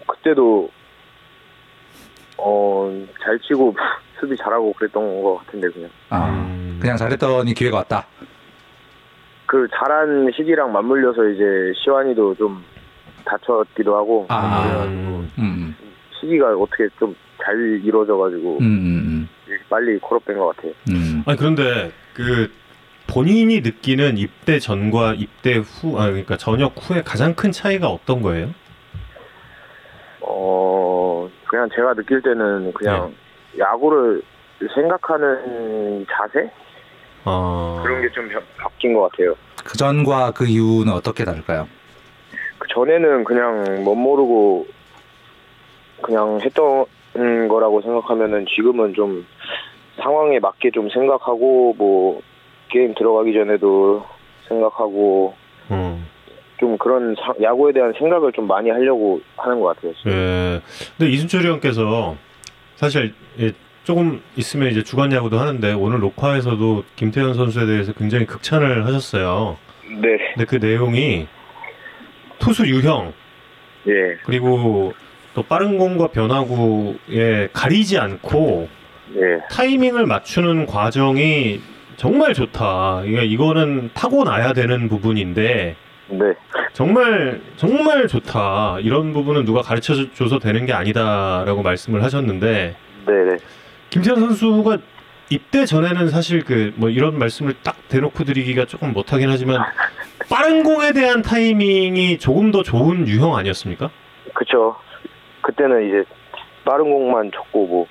[0.07, 0.71] 그때도,
[2.37, 3.75] 어, 잘 치고
[4.23, 5.91] 수비 잘하고 그랬던 것 같은데, 그냥.
[6.11, 6.79] 아 음.
[6.81, 8.07] 그냥 잘했더니 기회가 왔다.
[9.47, 12.65] 그 잘한 시기랑 맞물려서 이제 시완이도 좀
[13.25, 14.27] 다쳤기도 하고.
[14.29, 14.63] 아.
[14.63, 15.77] 그래가지고 음,
[16.21, 19.29] 시기가 어떻게 좀 잘 이루어져가지고 음, 음,
[19.69, 20.73] 빨리 콜업된 것 같아요.
[20.91, 21.23] 음, 음.
[21.27, 22.51] 아니 그런데 그
[23.09, 28.51] 본인이 느끼는 입대 전과 입대 후, 아 그러니까 전역 후에 가장 큰 차이가 어떤 거예요?
[30.21, 33.13] 어 그냥 제가 느낄 때는 그냥
[33.59, 34.23] 야구를
[34.75, 36.51] 생각하는 자세
[37.25, 37.81] 어.
[37.85, 39.35] 그런 게 좀 바뀐 것 같아요.
[39.65, 41.69] 그 전과 그 이후는 어떻게 다를까요?
[42.59, 44.67] 그 전에는 그냥 못 모르고
[46.03, 46.85] 그냥 했던
[47.49, 49.27] 거라고 생각하면은 지금은 좀
[50.01, 52.21] 상황에 맞게 좀 생각하고 뭐
[52.71, 54.05] 게임 들어가기 전에도
[54.49, 55.35] 생각하고
[55.71, 56.09] 음.
[56.59, 59.93] 좀 그런 사- 야구에 대한 생각을 좀 많이 하려고 하는 것 같아요.
[59.95, 60.13] 지금.
[60.13, 60.61] 예.
[60.97, 62.17] 근데 이순철이 형께서
[62.83, 63.53] 사실 예,
[63.85, 69.57] 조금 있으면 이제 주간 야구도 하는데 오늘 녹화에서도 김태현 선수에 대해서 굉장히 극찬을 하셨어요.
[70.01, 71.29] 네, 근데 그 내용이
[72.41, 73.13] 투수 유형
[73.87, 74.95] 예, 그리고
[75.33, 78.69] 또 빠른 공과 변화구에 가리지 않고
[79.15, 81.61] 예, 타이밍을 맞추는 과정이
[81.95, 83.05] 정말 좋다.
[83.07, 85.77] 이게 이거는 타고 나야 되는 부분인데
[86.13, 86.35] 네,
[86.75, 88.79] 정말 정말 좋다.
[88.81, 93.37] 이런 부분은 누가 가르쳐 줘서 되는 게 아니다라고 말씀을 하셨는데 네, 네.
[93.91, 94.79] 김태현 선수가
[95.31, 99.61] 입대 전에는 사실 그 뭐 이런 말씀을 딱 대놓고 드리기가 조금 못하긴 하지만
[100.29, 103.91] 빠른 공에 대한 타이밍이 조금 더 좋은 유형 아니었습니까?
[104.35, 104.77] 그쵸.
[105.41, 106.05] 그때는 이제
[106.65, 107.87] 빠른 공만 쳤고 뭐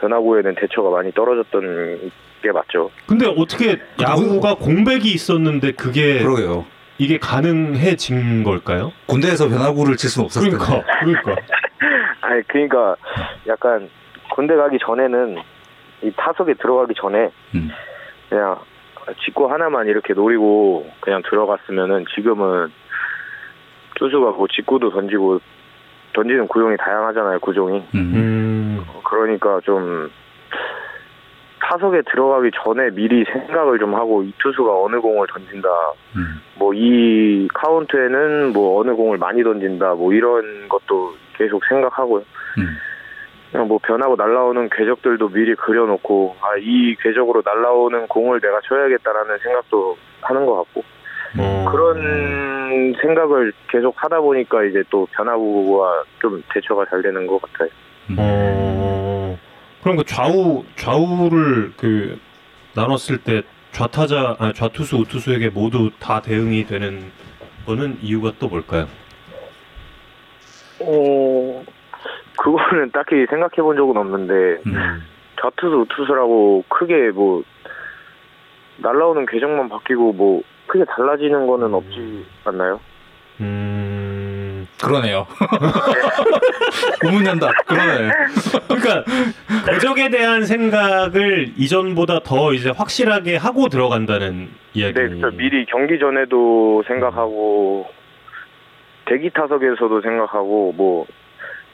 [0.00, 2.10] 변화구에는 대처가 많이 떨어졌던
[2.42, 2.90] 게 맞죠.
[3.06, 6.64] 근데 어떻게 야구가 공백이 있었는데 그게 그러게요.
[6.98, 8.92] 이게 가능해진 걸까요?
[9.06, 10.50] 군대에서 변화구를 칠 수는 없었을.
[10.50, 11.36] 그러니까 그러니까
[12.22, 12.96] 아니 그러니까
[13.46, 13.88] 약간
[14.34, 15.36] 군대 가기 전에는
[16.02, 17.70] 이 타석에 들어가기 전에 음.
[18.28, 18.56] 그냥
[19.24, 22.72] 직구 하나만 이렇게 노리고 그냥 들어갔으면은 지금은
[23.96, 25.40] 투수가 뭐 직구도 던지고
[26.12, 28.12] 던지는 구종이 다양하잖아요 구종이 음.
[28.14, 28.84] 음.
[29.04, 30.10] 그러니까 좀
[31.68, 35.68] 타석에 들어가기 전에 미리 생각을 좀 하고 이 투수가 어느 공을 던진다
[36.16, 36.40] 음.
[36.58, 42.22] 뭐이 카운트에는 뭐 어느 공을 많이 던진다 뭐 이런 것도 계속 생각하고요
[42.58, 42.76] 음.
[43.50, 49.96] 그냥 뭐 변하고 날라오는 궤적들도 미리 그려놓고 아 이 궤적으로 날라오는 공을 내가 쳐야겠다라는 생각도
[50.22, 50.82] 하는 것 같고
[51.38, 51.64] 어.
[51.70, 57.68] 그런 생각을 계속 하다 보니까 이제 또 변화구가 좀 대처가 잘 되는 것 같아요.
[59.86, 59.92] 어.
[59.92, 62.18] 그럼 그 좌우 좌우를 그
[62.74, 67.12] 나눴을 때 좌타자 아 좌투수 우투수에게 모두 다 대응이 되는
[67.66, 68.86] 거는 이유가 또 뭘까요?
[70.80, 71.64] 어
[72.36, 75.02] 그거는 딱히 생각해 본 적은 없는데 음.
[75.40, 77.44] 좌투수 우투수라고 크게 뭐
[78.78, 82.80] 날라오는 궤적만 바뀌고 뭐 크게 달라지는 거는 없지 않나요?
[83.40, 83.95] 음.
[84.82, 85.26] 그러네요.
[87.00, 87.50] 고문난다.
[87.66, 88.10] 그러네.
[88.68, 89.04] 그러니까
[89.70, 94.94] 궤적에 대한 생각을 이전보다 더 이제 확실하게 하고 들어간다는 이야기.
[94.94, 97.88] 네, 그래서 미리 경기 전에도 생각하고
[99.06, 101.06] 대기 타석에서도 생각하고 뭐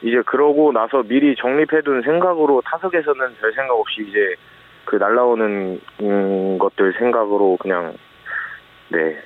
[0.01, 4.35] 이제 그러고 나서 미리 정립해둔 생각으로 타석에서는 별 생각 없이 이제
[4.85, 7.93] 그 날라오는 음, 것들 생각으로 그냥
[8.89, 9.17] 네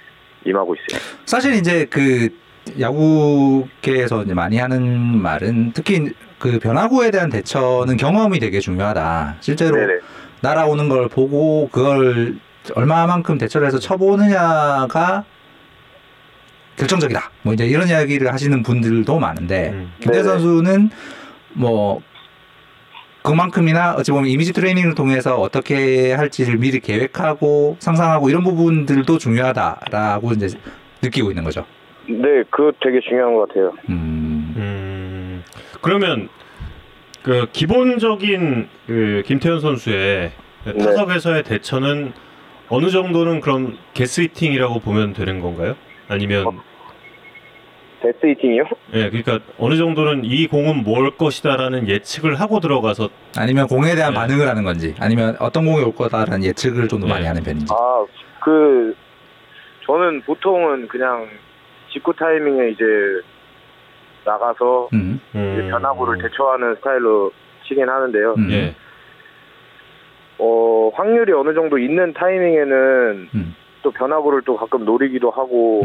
[0.45, 1.01] 임하고 있어요.
[1.25, 2.29] 사실 이제 그
[2.79, 9.37] 야구계에서 이제 많이 하는 말은 특히 그 변화구에 대한 대처는 경험이 되게 중요하다.
[9.39, 9.99] 실제로 네네.
[10.41, 12.35] 날아오는 걸 보고 그걸
[12.75, 15.23] 얼마만큼 대처를 해서 쳐보느냐가
[16.77, 17.31] 결정적이다.
[17.41, 19.91] 뭐 이제 이런 이야기를 하시는 분들도 많은데 음.
[19.99, 20.23] 김태 네네.
[20.23, 20.89] 선수는
[21.53, 22.01] 뭐
[23.23, 30.49] 그만큼이나 어찌 보면 이미지 트레이닝을 통해서 어떻게 할지를 미리 계획하고 상상하고 이런 부분들도 중요하다라고 이제
[31.01, 31.65] 느끼고 있는 거죠.
[32.07, 33.73] 네, 그거 되게 중요한 것 같아요.
[33.89, 34.53] 음.
[34.57, 35.43] 음.
[35.81, 36.29] 그러면
[37.21, 40.31] 그 기본적인 그 김태현 선수의
[40.65, 40.73] 네.
[40.73, 42.13] 타석에서의 대처는
[42.69, 45.75] 어느 정도는 그럼 게스히팅이라고 보면 되는 건가요?
[46.07, 46.53] 아니면 어.
[48.01, 48.63] 데스히팅이요?
[48.93, 54.19] 예, 그러니까 어느 정도는 이 공은 뭘 것이다라는 예측을 하고 들어가서 아니면 공에 대한 네.
[54.19, 57.27] 반응을 하는 건지 아니면 어떤 공이 올 거다라는 예측을 좀더 많이 네.
[57.27, 57.73] 하는 편인지.
[57.73, 58.05] 아,
[58.41, 58.95] 그
[59.85, 61.27] 저는 보통은 그냥
[61.97, 62.83] 직구 타이밍에 이제
[64.23, 65.19] 나가서 음.
[65.31, 67.31] 이제 음, 변화구를 대처하는 스타일로
[67.67, 68.35] 치긴 하는데요.
[68.37, 68.51] 음.
[68.51, 68.75] 예.
[70.37, 73.55] 어, 확률이 어느 정도 있는 타이밍에는 음.
[73.81, 75.81] 또 변화구를 또 가끔 노리기도 하고.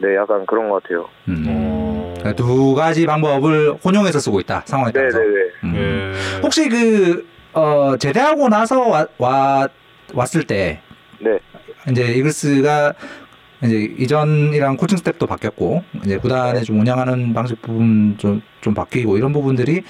[0.00, 1.08] 네, 약간 그런 것 같아요.
[1.28, 1.44] 음.
[1.48, 2.14] 어.
[2.18, 5.18] 그러니까 두 가지 방법을 혼용해서 쓰고 있다 상황에 따라서.
[5.18, 5.50] 네네네.
[5.64, 5.74] 음.
[5.76, 6.40] 예.
[6.40, 9.68] 혹시 그 어, 제대하고 나서 와, 와
[10.14, 10.80] 왔을 때
[11.18, 11.38] 네.
[11.90, 12.94] 이제 이글스가
[13.64, 19.32] 이제 이전이랑 코칭 스텝도 바뀌었고 이제 구단에 좀 운영하는 방식 부분 좀, 좀 바뀌고 이런
[19.32, 19.82] 부분들이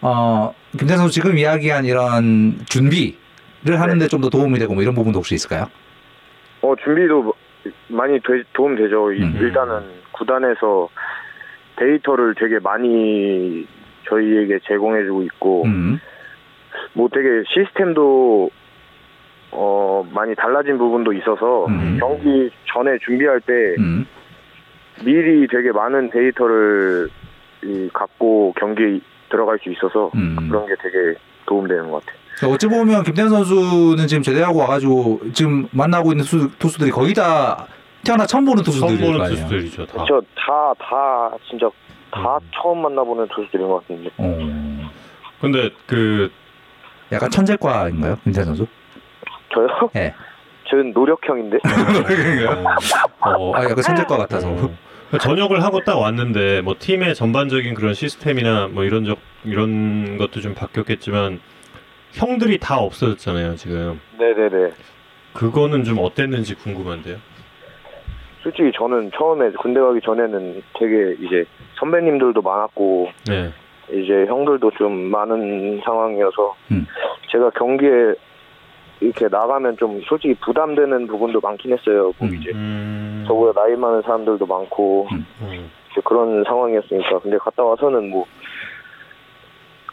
[0.00, 5.34] 어 김태 선수 지금 이야기한 이런 준비를 하는데 좀더 도움이 되고 뭐 이런 부분도 혹시
[5.36, 5.66] 있을까요?
[6.62, 7.32] 어, 준비도
[7.88, 9.12] 많이 되- 도움 되죠.
[9.12, 9.36] 이- 음.
[9.40, 9.82] 일단은
[10.12, 10.88] 구단에서
[11.76, 13.66] 데이터를 되게 많이
[14.08, 15.98] 저희에게 제공해주고 있고, 음.
[16.94, 18.50] 뭐 되게 시스템도
[19.58, 21.96] 어 많이 달라진 부분도 있어서 음.
[21.98, 24.06] 경기 전에 준비할 때 음.
[25.02, 27.08] 미리 되게 많은 데이터를
[27.64, 29.00] 이, 갖고 경기에
[29.30, 30.36] 들어갈 수 있어서 음.
[30.48, 32.20] 그런 게 되게 도움되는 것 같아요.
[32.36, 37.66] 그러니까 어찌 보면 김태현 선수는 지금 제대하고 와가지고 지금 만나고 있는 투수, 투수들이 거의 다
[38.04, 38.62] 태어나 처음 보는.
[38.62, 39.86] 투수들이죠.
[39.86, 40.04] 다.
[40.06, 41.68] 저다다 진짜
[42.10, 42.48] 다 음.
[42.54, 44.90] 처음 만나보는 투수들인 것 같은데 어.
[45.40, 46.30] 근데 그
[47.10, 48.66] 약간 천재과인가요, 김태현 선수?
[49.52, 49.68] 저요?
[49.96, 50.14] 예.
[50.68, 51.58] 저는 노력형인데
[53.20, 54.48] 어, 아, 약간 천재과 같아서.
[54.50, 60.40] 어, 전역을 하고 딱 왔는데 뭐 팀의 전반적인 그런 시스템이나 뭐 이런 적 이런 것도
[60.40, 61.40] 좀 바뀌었겠지만
[62.12, 64.72] 형들이 다 없어졌잖아요 지금 네네네.
[65.34, 67.18] 그거는 좀 어땠는지 궁금한데요.
[68.42, 71.44] 솔직히 저는 처음에 군대 가기 전에는 되게 이제
[71.78, 73.52] 선배님들도 많았고 네.
[73.90, 76.86] 이제 형들도 좀 많은 상황이어서 음.
[77.30, 78.14] 제가 경기에
[79.00, 82.12] 이렇게 나가면 좀 솔직히 부담되는 부분도 많긴 했어요.
[82.18, 82.34] 뭐 음.
[82.34, 83.24] 이제 음.
[83.26, 85.26] 저보다 나이 많은 사람들도 많고 음.
[85.42, 85.70] 음.
[86.04, 88.26] 그런 상황이었으니까 근데 갔다 와서는 뭐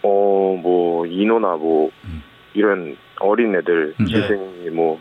[0.03, 2.21] 어, 뭐, 인호나 뭐, 음.
[2.53, 4.05] 이런 어린 애들, 음.
[4.05, 4.99] 재생이 뭐,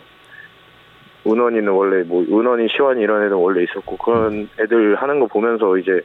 [1.26, 6.00] 은원이는 원래 뭐, 은원이, 시완이 이런 애들 원래 있었고, 그런 애들 하는 거 보면서 이제,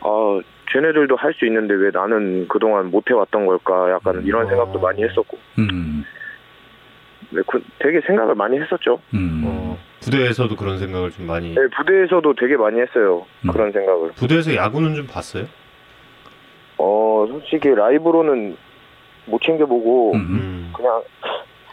[0.00, 0.40] 아,
[0.74, 4.48] 쟤네들도 할 수 있는데 왜 나는 그동안 못 해왔던 걸까 약간 이런 어.
[4.48, 5.83] 생각도 많이 했었고 음.
[7.34, 9.00] 네, 그- 되게 생각을 많이 했었죠.
[9.14, 9.42] 음.
[9.44, 11.54] 어, 부대에서도 그런 생각을 좀 많이.
[11.54, 13.24] 네, 부대에서도 되게 많이 했어요.
[13.44, 13.50] 음.
[13.50, 14.12] 그런 생각을.
[14.12, 15.46] 부대에서 야구는 좀 봤어요?
[16.76, 18.56] 어 솔직히 라이브로는
[19.26, 20.18] 못 챙겨보고 음.
[20.18, 20.72] 음.
[20.76, 21.02] 그냥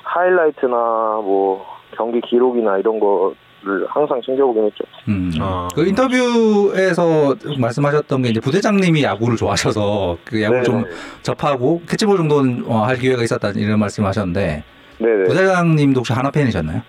[0.03, 0.75] 하이라이트나
[1.23, 4.83] 뭐 경기 기록이나 이런 거를 항상 챙겨보긴 했죠.
[5.09, 5.31] 음.
[5.39, 5.67] 아.
[5.75, 10.89] 그 인터뷰에서 말씀하셨던 게 이제 부대장님이 야구를 좋아하셔서 그 야구를 네, 좀 네.
[11.23, 14.63] 접하고 캐치볼 정도는 어, 할 기회가 있었다 이런 말씀하셨는데
[15.01, 15.23] 네네.
[15.27, 16.81] 부대장님도 혹시 하나 팬이셨나요?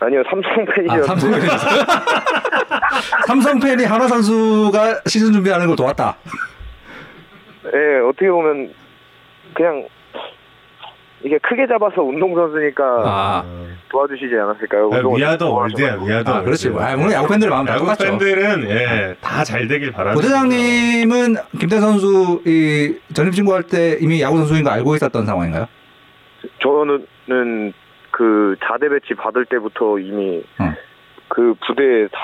[0.00, 1.46] 아니요 삼성 아, 팬이었는데.
[3.26, 6.16] 삼성 팬이 하나 선수가 시즌 준비하는 걸 도왔다.
[7.64, 7.70] 네
[8.08, 8.72] 어떻게 보면
[9.54, 9.86] 그냥
[11.22, 13.44] 이게 크게 잡아서 운동 선수니까 아,
[13.90, 14.90] 도와주시지 않았을까요?
[14.92, 15.94] 아, 운동을 위아더 좋아하셔가지고.
[15.94, 16.68] 월드야, 위아더 아 그렇지.
[16.78, 18.04] 아, 물론 야구 팬들 마음 다 야구 똑같죠.
[18.04, 20.14] 팬들은 예, 다 잘 되길 바라는.
[20.16, 25.66] 부대장님은 김태 선수 이 전입 신고할 때 이미 야구 선수인 거 알고 있었던 상황인가요?
[26.62, 27.06] 저는
[28.10, 30.72] 그 자대 배치 받을 때부터 이미 어.
[31.28, 32.18] 그 부대에 다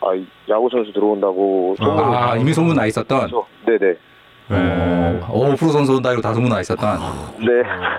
[0.00, 0.06] 아,
[0.48, 3.30] 야구 선수 들어온다고 소문을 아, 이미 소문 나 있었던.
[3.66, 3.94] 네네
[4.50, 4.56] 네.
[4.56, 6.98] 어, 어, 프로 선수 온다 이러고 다 소문 나 있었던.
[7.40, 7.46] 네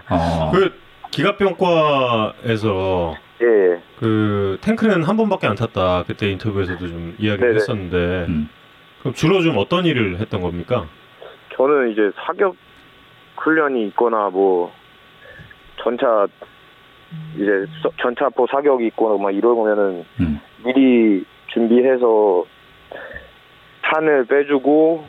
[0.10, 0.52] 어.
[0.54, 0.72] 그
[1.12, 3.82] 기갑병과에서 예, 예.
[4.00, 6.04] 그 탱크는 한 번밖에 안 탔다.
[6.08, 7.56] 그때 인터뷰에서도 좀 이야기를 네네.
[7.56, 8.50] 했었는데 음.
[9.00, 10.86] 그럼 주로 좀 어떤 일을 했던 겁니까?
[11.56, 12.56] 저는 이제 사격
[13.38, 14.72] 훈련이 있거나 뭐
[15.90, 16.28] 전차
[17.36, 17.46] 이제
[17.84, 20.40] 서- 전차포 사격이 있거나 막 이러면은 음.
[20.66, 21.24] 미리
[21.54, 22.44] 준비해서
[23.84, 25.06] 탄을 빼주고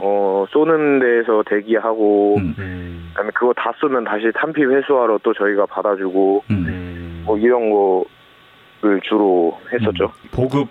[0.00, 2.54] 어 쏘는 데에서 대기하고 음.
[2.58, 3.06] 음.
[3.10, 6.54] 그다음에 그거 다 쏘면 다시 탄피 회수하러 또 저희가 받아주고 음.
[6.68, 7.22] 음.
[7.24, 10.12] 뭐 이런 거를 주로 했었죠.
[10.30, 10.68] 보급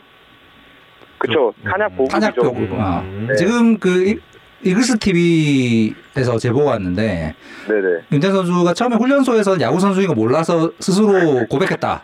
[1.17, 1.63] 그쵸 음.
[1.71, 2.19] 탄약 보급이죠.
[2.19, 2.79] 탄약 보급.
[2.79, 3.01] 아.
[3.01, 3.25] 음.
[3.27, 3.35] 네.
[3.35, 4.19] 지금 그
[4.63, 7.33] 이- 이글스 TV에서 제보가 왔는데
[7.67, 8.01] 네네.
[8.11, 11.99] 윤태 선수가 처음에 훈련소에서 야구 선수인 거 몰라서 스스로 고백했다는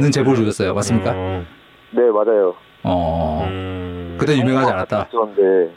[0.00, 0.74] 네, 제보를 주셨어요.
[0.74, 1.12] 맞습니까?
[1.14, 1.44] 어.
[1.90, 2.54] 네 맞아요.
[2.82, 3.46] 어.
[3.48, 4.16] 음.
[4.18, 5.08] 그때 유명하지 않았다.
[5.10, 5.72] 그런데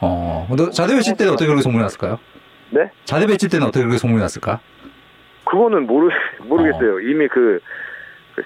[0.00, 0.46] 어.
[0.48, 2.18] 근데 자대 배치 때는 어떻게 그렇게 소문이 났을까요?
[2.70, 2.90] 네?
[3.04, 4.60] 자대 배치 때는 어떻게 그렇게 소문이 났을까?
[5.44, 6.08] 그거는 모르
[6.44, 7.00] 모르겠어요.
[7.00, 7.60] 이미 그, 그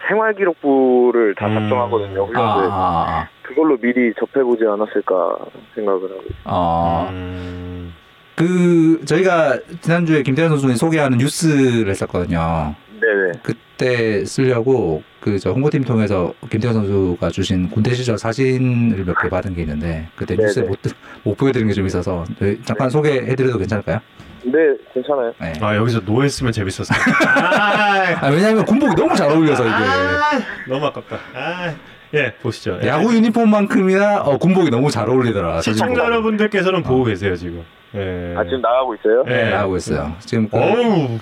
[0.09, 1.55] 생활기록부를 다 음.
[1.55, 2.23] 작성하거든요.
[2.23, 5.37] 아, 훈련소에 아, 그걸로 미리 접해보지 않았을까
[5.75, 6.23] 생각을 하고.
[6.23, 6.35] 있어요.
[6.45, 6.53] 아.
[6.55, 7.09] 어.
[7.11, 7.95] 음.
[8.35, 12.75] 그 저희가 지난주에 김태현 선수님 소개하는 뉴스를 했었거든요.
[13.01, 13.33] 네네.
[13.43, 19.55] 그때 쓰려고 그 저 홍보팀 통해서 김태현 선수가 주신 군대 시절 사진을 몇 개 받은
[19.55, 20.47] 게 있는데 그때 네네.
[20.47, 20.79] 뉴스에 못,
[21.25, 22.25] 못 보여드린 게 좀 있어서
[22.65, 23.99] 잠깐 소개해드려도 괜찮을까요?
[24.47, 25.33] 네 괜찮아요.
[25.41, 25.53] 네.
[25.61, 27.19] 아 여기서 노했으면 재밌었을 텐데.
[27.27, 31.17] 아, 아, 왜냐하면 군복이 너무 잘 어울려서 이게 아, 너무 아깝다.
[31.35, 31.75] 아,
[32.15, 32.79] 예 보시죠.
[32.83, 32.87] 예.
[32.87, 35.61] 야구 유니폼만큼이나 어, 군복이 너무 잘 어울리더라.
[35.63, 36.05] 시청자.
[36.05, 37.65] 여러분들께서는 보고 계세요 지금.
[37.95, 38.35] 예.
[38.37, 39.25] 아 지금 나가고 있어요?
[39.27, 39.31] 예.
[39.31, 40.15] 네, 나오고 있어요.
[40.21, 41.19] 지금 그, 어우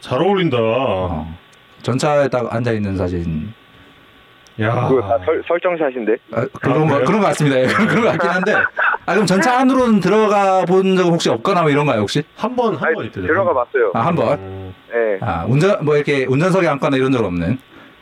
[0.00, 0.56] 잘 어울린다.
[0.58, 1.26] 어,
[1.82, 3.52] 전차에 딱 앉아 있는 사진.
[4.60, 4.86] 야.
[4.88, 6.16] 그거 다 설, 설정샷인데.
[6.32, 6.98] 아, 그런 거?
[7.04, 7.58] 그런 거 같습니다.
[7.60, 8.52] 예, 그런 거 같긴 한데.
[9.06, 12.22] 아 그럼 전차 안으로는 들어가 본 적은 혹시 없거나 뭐 이런 가요 혹시?
[12.36, 13.20] 한 번 한 아니, 번 있대.
[13.22, 13.90] 들어가 봤어요.
[13.94, 14.38] 아 한 번.
[14.38, 14.74] 음.
[14.92, 15.18] 네.
[15.20, 17.58] 아 운전 뭐 이렇게 운전석에 앉거나 이런 적 없는.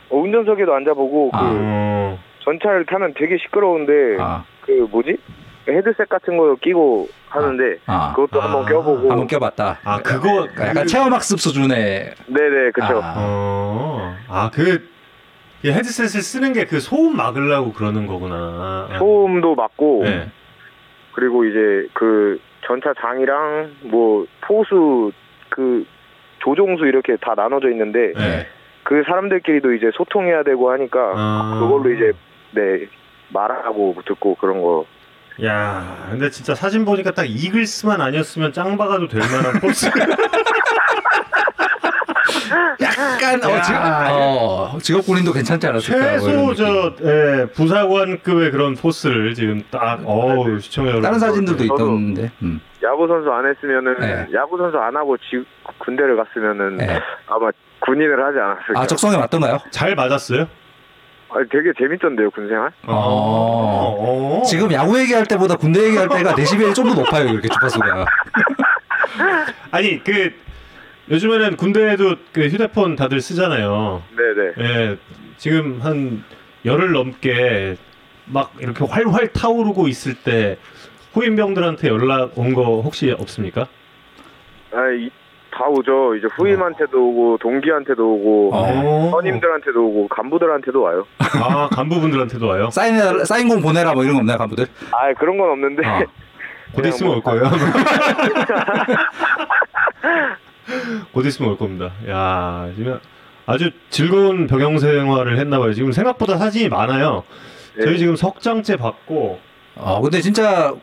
[0.09, 1.39] 어, 운전석에도 앉아보고 아.
[1.41, 2.19] 그 어.
[2.45, 5.17] 전차를 타면 되게 시끄러운데 아, 그 뭐지?
[5.67, 8.45] 헤드셋 같은 거 끼고 하는데 아, 그것도 아.
[8.45, 9.09] 한번 껴보고.
[9.09, 9.79] 한번 껴봤다.
[9.83, 12.13] 아 그거 약간 체험학습 수준의.
[12.27, 13.01] 네네 그쵸.
[13.01, 14.15] 아, 어.
[14.29, 14.87] 아그
[15.71, 18.87] 헤드셋을 쓰는 게 그 소음 막으려고 그러는 거구나.
[18.91, 18.97] 어.
[18.97, 20.29] 소음도 맞고 네.
[21.13, 25.11] 그리고 이제 그 전차 장이랑 뭐 포수
[25.49, 25.85] 그
[26.39, 28.47] 조종수 이렇게 다 나눠져 있는데 네.
[28.83, 31.59] 그 사람들끼리도 이제 소통해야 되고 하니까 아.
[31.61, 32.11] 그걸로 이제
[32.51, 32.87] 네
[33.29, 34.85] 말하고 듣고 그런 거
[35.43, 39.89] 야, 근데 진짜 사진 보니까 딱 이글스만 아니었으면 짱 박아도 될 만한 포스.
[42.81, 43.61] 약간 어, 야.
[43.61, 45.99] 직, 어, 직업 군인도 괜찮지 않았을까?
[46.19, 46.53] 최소.
[46.55, 51.03] 저 예, 부사관급의 그런 포스를 지금 딱 어우 시청자 여러분.
[51.03, 52.31] 다른 사진들도 있던데.
[52.41, 52.59] 음.
[52.83, 54.27] 야구 선수 안 했으면은 네.
[54.33, 55.43] 야구 선수 안 하고 지,
[55.79, 56.99] 군대를 갔으면은 네.
[57.27, 58.79] 아마 군인을 하지 않았을까.
[58.81, 59.57] 아 적성에 맞던가요?
[59.71, 60.47] 잘 맞았어요?
[61.35, 62.71] 아니, 되게 재밌던데요 군생활.
[62.87, 63.97] 어.
[63.99, 64.43] 어.
[64.45, 67.27] 지금 야구 얘기할 때보다 군대 얘기할 때가 데시벨이 좀 더 높아요.
[67.29, 68.05] 이렇게 주파수가.
[69.71, 70.31] 아니 그
[71.09, 74.01] 요즘에는 군대에도 그 휴대폰 다들 쓰잖아요.
[74.15, 74.53] 네네.
[74.59, 74.97] 예,
[75.37, 76.23] 지금 한
[76.65, 77.75] 열흘 넘게
[78.25, 80.57] 막 이렇게 활활 타오르고 있을 때
[81.13, 83.67] 후임병들한테 연락 온 거 혹시 없습니까?
[84.73, 85.09] 아니, 이-
[85.55, 86.15] 다 오죠.
[86.15, 89.11] 이제 후임한테도 오고 동기한테도 오고 어.
[89.11, 91.05] 선임들한테도 오고 간부들한테도 와요.
[91.19, 92.69] 아 간부분들한테도 와요.
[92.71, 94.65] 사인 사인공 보내라 뭐 이런 거 없나요, 간부들?
[94.91, 96.03] 아 그런 건 없는데 어.
[96.73, 97.43] 곧 있으면 뭐 올 거예요.
[101.11, 101.91] 곧 있으면 올 겁니다.
[102.09, 102.99] 야, 지금
[103.45, 105.73] 아주 즐거운 병영 생활을 했나 봐요.
[105.73, 107.23] 지금 생각보다 사진이 많아요.
[107.77, 107.85] 네.
[107.85, 109.39] 저희 지금 석 장째 받고
[109.75, 110.73] 아 근데 진짜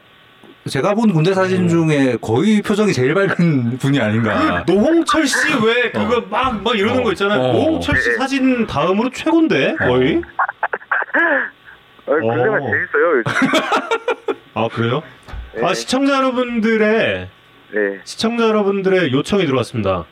[0.68, 4.64] 제가 본 군대 사진 중에 거의 표정이 제일 밝은 분이 아닌가.
[4.68, 7.04] 노홍철 씨 왜 그거 막막 이러는 어.
[7.04, 7.40] 거 있잖아요.
[7.40, 7.52] 어.
[7.52, 10.20] 노홍철 씨 사진 다음으로 최고인데 거의.
[12.06, 12.20] 아, 어.
[12.60, 13.18] 재밌어요.
[13.18, 13.24] 요즘.
[14.54, 15.02] 아 그래요?
[15.54, 15.64] 네.
[15.64, 17.28] 아 시청자 여러분들의
[17.72, 18.00] 네.
[18.04, 20.06] 시청자 여러분들의 요청이 들어왔습니다.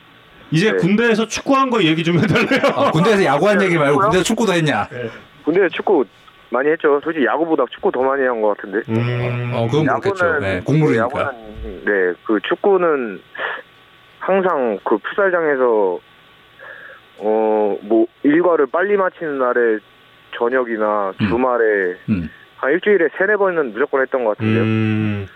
[0.51, 0.77] 이제 네.
[0.77, 2.61] 군대에서 축구한 거 얘기 좀 해달래요.
[2.75, 4.87] 아, 군대에서 야구한 얘기 말고 군대에서 축구도 했냐?
[5.43, 6.05] 군대 축구
[6.49, 6.99] 많이 했죠.
[7.03, 8.79] 솔직히 야구보다 축구 더 많이 한 것 같은데.
[8.89, 10.39] 음, 어, 그건 그렇겠죠.
[10.39, 11.03] 네, 국물이니까.
[11.03, 13.21] 야구는 네, 그 축구는
[14.19, 15.99] 항상 그 풋살장에서
[17.21, 19.77] 어 뭐 일과를 빨리 마치는 날에
[20.37, 21.27] 저녁이나 음.
[21.27, 22.29] 주말에 음.
[22.57, 24.63] 한 일주일에 세네 번은 무조건 했던 것 같은데요.
[24.63, 25.27] 음,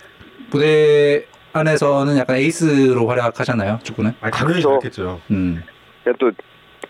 [0.50, 3.80] 부대 안에서는 약간 에이스로 활약하잖아요.
[3.84, 4.12] 축구는.
[4.22, 4.70] 아, 당연히 그렇죠.
[4.70, 5.22] 그렇겠죠.
[5.32, 5.64] 음.
[6.04, 6.32] 제가 또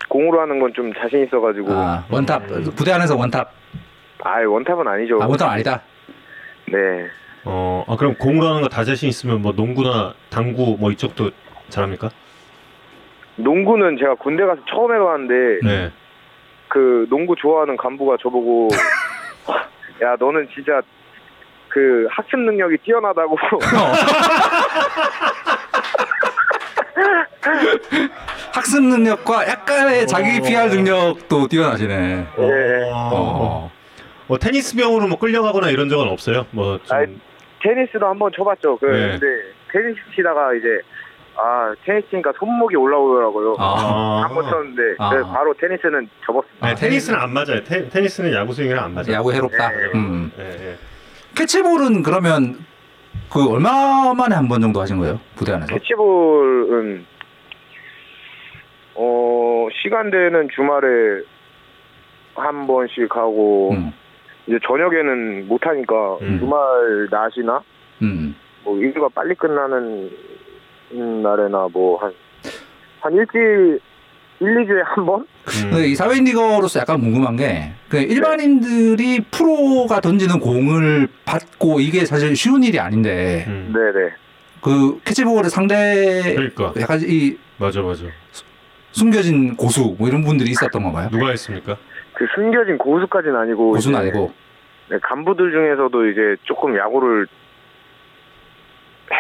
[0.10, 3.52] 공으로 하는 건 좀 자신 있어가지고 아 원탑 부대 안에서 원탑.
[4.24, 5.22] 아 원탑은 아니죠.
[5.22, 5.82] 아 원탑 아니다.
[6.68, 6.78] 네.
[7.46, 11.30] 어, 아, 그럼 공으로 하는 거 다 자신 있으면 뭐 농구나 당구 뭐 이쪽도
[11.70, 12.10] 잘합니까?
[13.36, 15.92] 농구는 제가 군대 가서 처음 해봤는데 네.
[16.70, 18.70] 그 농구 좋아하는 간부가 저보고
[20.02, 20.82] 야 너는 진짜
[21.70, 23.36] 그 학습 능력이 뛰어나다고
[28.54, 30.42] 학습 능력과 약간의 자기 어.
[30.42, 32.28] PR 능력도 뛰어나시네.
[32.38, 32.92] 네.
[32.94, 33.72] 어,
[34.28, 36.46] 뭐 테니스 병으로 뭐 끌려가거나 이런 적은 없어요?
[36.52, 36.98] 뭐 좀.
[36.98, 37.06] 아이,
[37.62, 38.78] 테니스도 한번 쳐봤죠.
[38.78, 39.18] 그 네.
[39.20, 39.26] 근데
[39.72, 40.68] 테니스 치다가 이제
[41.36, 43.56] 아 테니스 치니까 손목이 올라오더라고요.
[43.58, 44.24] 아.
[44.28, 45.10] 한번 쳤는데 아.
[45.34, 46.68] 바로 테니스는 접었습니다.
[46.68, 47.64] 네, 테니스는 안 맞아요.
[47.64, 49.14] 테, 테니스는 야구 스윙이랑 안 맞아요.
[49.14, 49.70] 야구 해롭다.
[49.70, 49.76] 네.
[49.96, 50.32] 음.
[50.38, 50.78] 예, 예.
[51.36, 52.64] 캐치볼은 그러면
[53.32, 55.20] 그 얼마 만에 한 번 정도 하신 거예요?
[55.36, 55.74] 부대 안에서?
[55.74, 57.06] 캐치볼은
[58.96, 61.24] 어 시간대는 주말에
[62.36, 63.92] 한 번씩 하고 음.
[64.48, 66.40] 이제 저녁에는 못 하니까 음.
[66.40, 67.62] 주말 낮이나
[68.02, 68.36] 음.
[68.64, 70.12] 뭐 일과 빨리 끝나는
[70.94, 72.14] 음, 날에나 뭐 한
[73.02, 73.82] 한 일주일
[74.44, 75.22] 1, 2주에 한 번?
[75.22, 75.70] 음.
[75.72, 82.36] 근데 이 사회인 리거로서 약간 궁금한 게, 그 일반인들이 프로가 던지는 공을 받고 이게 사실
[82.36, 83.74] 쉬운 일이 아닌데, 음.
[83.74, 84.10] 네네.
[84.62, 88.04] 그 캐치볼의 상대, 그러니까 약간 이 맞아 맞아.
[88.92, 91.10] 숨겨진 고수, 뭐 이런 분들이 있었던 건가요?
[91.10, 91.78] 누가 했습니까?
[92.14, 94.32] 그 숨겨진 고수까지는 아니고 고수는 아니고.
[94.90, 97.26] 네, 간부들 중에서도 이제 조금 야구를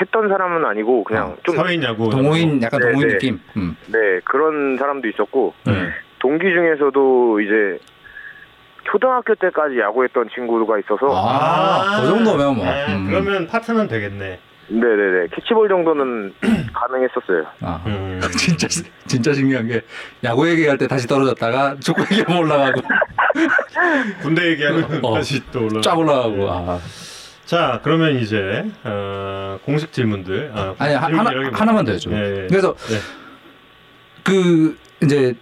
[0.01, 3.13] 했던 사람은 아니고 그냥 어, 좀 사회인 야구 동호인, 약간 네, 동호인 네.
[3.13, 3.39] 느낌.
[3.57, 3.75] 음.
[3.87, 5.73] 네, 그런 사람도 있었고 네.
[6.19, 7.79] 동기 중에서도 이제
[8.91, 12.65] 초등학교 때까지 야구했던 친구가 있어서 아, 그 정도면 뭐.
[12.67, 13.07] 아, 음.
[13.09, 14.39] 그러면 파트는 되겠네.
[14.67, 16.33] 네네네 캐치볼 정도는
[16.73, 17.45] 가능했었어요.
[17.61, 17.81] 아.
[17.85, 18.19] 음.
[18.37, 18.67] 진짜
[19.05, 19.81] 진짜 신기한 게
[20.23, 22.81] 야구 얘기할 때 다시 떨어졌다가 축구 얘기하면 올라가고
[24.23, 25.15] 군대 얘기하면 어.
[25.15, 25.81] 다시 또 올라.
[25.81, 26.79] 쫙 올라가고 아.
[27.45, 30.51] 자 그러면 이제 어, 공식 질문들.
[30.53, 32.11] 아, 아니 하, 하나 하나만 더 해줘.
[32.11, 32.47] 예, 예.
[32.47, 32.97] 그래서 네.
[34.23, 35.35] 그 이제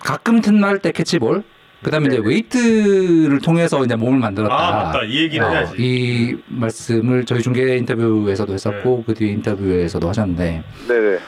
[0.00, 1.44] 가끔 틈날 때 캐치볼
[1.82, 2.26] 그다음에 이제 네.
[2.26, 4.54] 웨이트를 통해서 이제 몸을 만들었다.
[4.54, 5.74] 아 맞다 이 얘기는 어, 해야지.
[5.78, 9.04] 이 말씀을 저희 중계 인터뷰에서도 했었고 네.
[9.06, 11.18] 그 뒤에 인터뷰에서도 하셨는데 네네.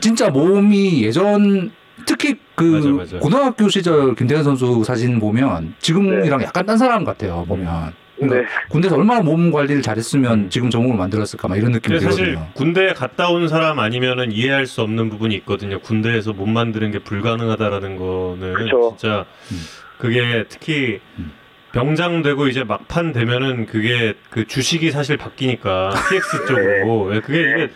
[0.00, 1.70] 진짜 몸이 예전
[2.06, 3.18] 특히 그 맞아, 맞아.
[3.18, 6.46] 고등학교 시절 김태현 선수 사진 보면 지금이랑 네.
[6.46, 7.92] 약간 딴 사람 같아요 보면
[8.28, 8.68] 그러니까 네.
[8.68, 10.50] 군대에서 얼마나 몸 관리를 잘했으면 음.
[10.50, 12.52] 지금 저 몸을 만들었을까 막 이런 느낌이 근데 사실 들거든요.
[12.54, 15.78] 군대에 갔다 온 사람 아니면은 이해할 수 없는 부분이 있거든요.
[15.80, 18.96] 군대에서 몸 만드는 게 불가능하다라는 거는 그쵸.
[18.98, 19.60] 진짜 음.
[19.98, 21.32] 그게 특히 음.
[21.72, 27.68] 병장 되고 이제 막판 되면은 그게 그 주식이 사실 바뀌니까 TX 쪽으로 예, 그게 이게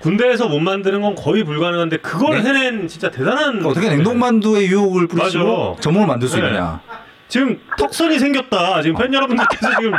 [0.00, 2.48] 군대에서 못 만드는 건 거의 불가능한데 그걸 네.
[2.48, 5.80] 해낸 진짜 대단한 어떻게 냉동만두에 유혹을 뿌리시고 맞아.
[5.80, 6.46] 저 몸을 만들 수 네.
[6.46, 6.80] 있느냐?
[7.28, 8.82] 지금 턱선이 생겼다.
[8.82, 9.92] 지금 팬 여러분들께서 지금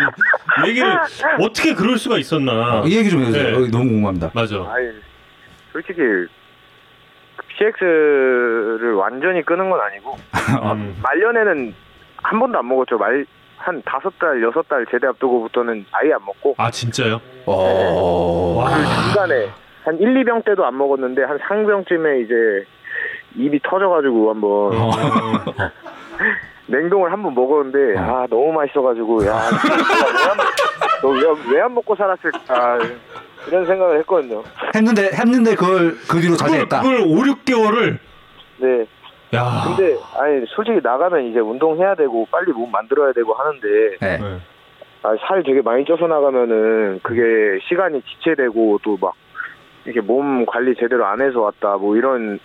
[0.68, 0.98] 얘기를
[1.40, 2.84] 어떻게 그럴 수가 있었나?
[2.86, 3.44] 이 얘기 좀 해주세요.
[3.44, 3.56] 네.
[3.56, 4.32] 어, 너무 궁금합니다.
[4.34, 4.56] 맞아.
[4.70, 4.90] 아이
[5.72, 6.02] 솔직히
[7.48, 10.18] PX를 완전히 끄는 건 아니고
[10.74, 10.96] 음.
[11.02, 11.76] 말년에는
[12.18, 12.98] 한 번도 안 먹었죠.
[12.98, 13.26] 말
[13.60, 17.20] 한 다섯 달 여섯 달 제대 앞두고부터는 아예 안 먹고 아 진짜요?
[17.46, 18.56] 어...
[18.58, 18.70] 와.
[18.70, 19.50] 그 중간에
[19.84, 22.66] 한 1, 2병 때도 안 먹었는데 한 3병쯤에 이제
[23.36, 24.92] 입이 터져가지고 한번 어.
[26.70, 28.02] 냉동을 한 번 먹었는데 어.
[28.02, 29.40] 아 너무 맛있어가지고 야
[31.02, 32.80] 너왜 안 먹고 살았을까
[33.48, 34.44] 이런 생각을 했거든요.
[34.76, 36.82] 했는데 했는데 그걸 그 뒤로 자제했다.
[36.82, 37.98] 그걸 5, 6개월을
[38.58, 38.86] 네.
[39.36, 39.64] 야.
[39.66, 43.68] 근데 아니 솔직히 나가면 이제 운동해야 되고 빨리 몸 만들어야 되고 하는데
[44.02, 44.18] 네.
[44.18, 44.38] 네.
[45.02, 49.14] 아, 살 되게 많이 쪄서 나가면은 그게 시간이 지체되고 또 막
[49.86, 52.38] 이렇게 몸 관리 제대로 안 해서 왔다 뭐 이런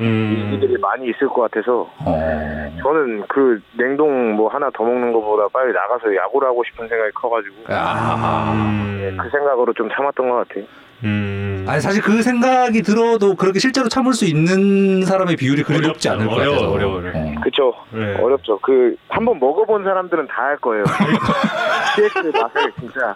[0.00, 0.50] 음.
[0.54, 2.72] 일들이 많이 있을 것 같아서 어.
[2.82, 7.54] 저는 그 냉동 뭐 하나 더 먹는 것보다 빨리 나가서 야구를 하고 싶은 생각이 커가지고
[7.68, 8.52] 아.
[8.54, 9.16] 음.
[9.20, 10.64] 그 생각으로 좀 참았던 것 같아요.
[11.04, 11.64] 음.
[11.68, 16.26] 아니 사실 그 생각이 들어도 그렇게 실제로 참을 수 있는 사람의 비율이 그리 높지 않을
[16.26, 16.72] 것 어려워, 같아서.
[16.72, 17.14] 어려워, 어려워.
[17.16, 17.34] 어.
[17.42, 17.74] 그쵸?
[17.90, 18.14] 네.
[18.20, 18.58] 어렵죠.
[18.60, 20.84] 그 한번 먹어본 사람들은 다 할 거예요.
[21.96, 23.14] CS 맛을 진짜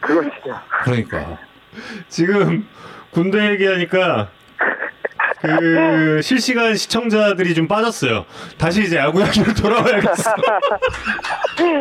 [0.00, 1.38] 그건 진짜 그러니까.
[2.08, 2.66] 지금
[3.10, 4.28] 군대 얘기하니까
[5.42, 8.24] 그 실시간 시청자들이 좀 빠졌어요.
[8.58, 10.30] 다시 이제 야구 얘기로 돌아와야겠어.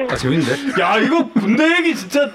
[0.10, 0.82] 아 재밌는데?
[0.82, 2.30] 야 이거 군대 얘기 진짜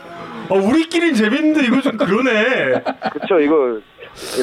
[0.49, 2.83] 어, 우리끼린 재밌는데 이거 좀 그러네.
[3.12, 3.81] 그쵸 이거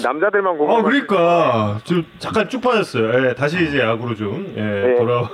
[0.03, 3.29] 남자들만 어 공부할 그러니까 좀 잠깐 쭉 빠졌어요.
[3.29, 4.95] 예, 다시 이제 야구로 좀 예, 네.
[4.97, 5.29] 돌아와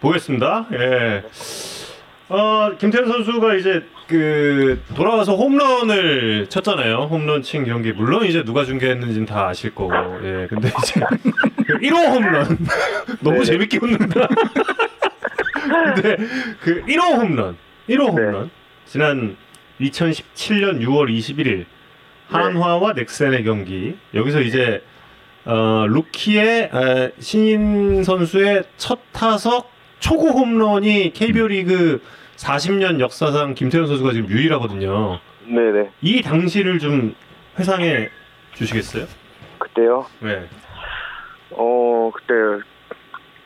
[0.00, 0.66] 보겠습니다.
[0.72, 1.22] 예.
[2.28, 7.08] 어 김태현 선수가 이제 그 돌아와서 홈런을 쳤잖아요.
[7.10, 9.92] 홈런 친 경기 물론 이제 누가 중계했는지는 다 아실 거고.
[10.22, 10.46] 예.
[10.48, 11.00] 근데 이제
[11.80, 12.58] 1호 홈런
[13.20, 13.44] 너무 네.
[13.44, 14.28] 재밌게 웃는다.
[15.94, 16.16] 근데
[16.60, 17.56] 그 1호 홈런
[17.88, 18.50] 1호 홈런
[18.86, 19.36] 지난
[19.80, 21.64] 2017년 6월 21일
[22.28, 24.82] 한화와 넥센의 경기 여기서 이제
[25.44, 32.02] 어, 루키의 에, 신인 선수의 첫 타석 초구 홈런이 KBO 리그
[32.36, 35.18] 40년 역사상 김태현 선수가 지금 유일하거든요.
[35.46, 37.14] 네네 이 당시를 좀
[37.58, 38.08] 회상해
[38.54, 39.06] 주시겠어요?
[39.58, 40.06] 그때요.
[40.20, 40.48] 네.
[41.52, 42.34] 어 그때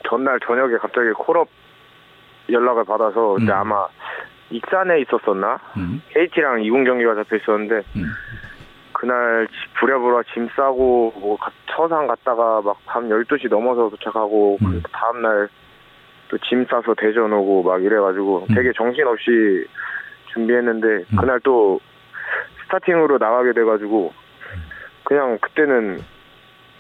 [0.09, 1.49] 전날 저녁에 갑자기 콜업
[2.51, 3.57] 연락을 받아서 그때 음.
[3.57, 3.87] 아마
[4.51, 6.01] 익산에 있었었나 음.
[6.15, 8.05] KT랑 이군 경기가 잡혀 있었는데 음.
[8.95, 14.81] 그날 지- 부랴부랴 짐 싸고 뭐 가- 처상 갔다가 막 밤 12시 넘어서 도착하고 음.
[14.83, 15.49] 그 다음날
[16.29, 18.55] 또 짐 싸서 대전 오고 막 이래가지고 음.
[18.55, 19.66] 되게 정신없이
[20.33, 21.16] 준비했는데 음.
[21.18, 21.81] 그날 또
[22.64, 24.12] 스타팅으로 나가게 돼가지고
[25.05, 26.01] 그냥 그때는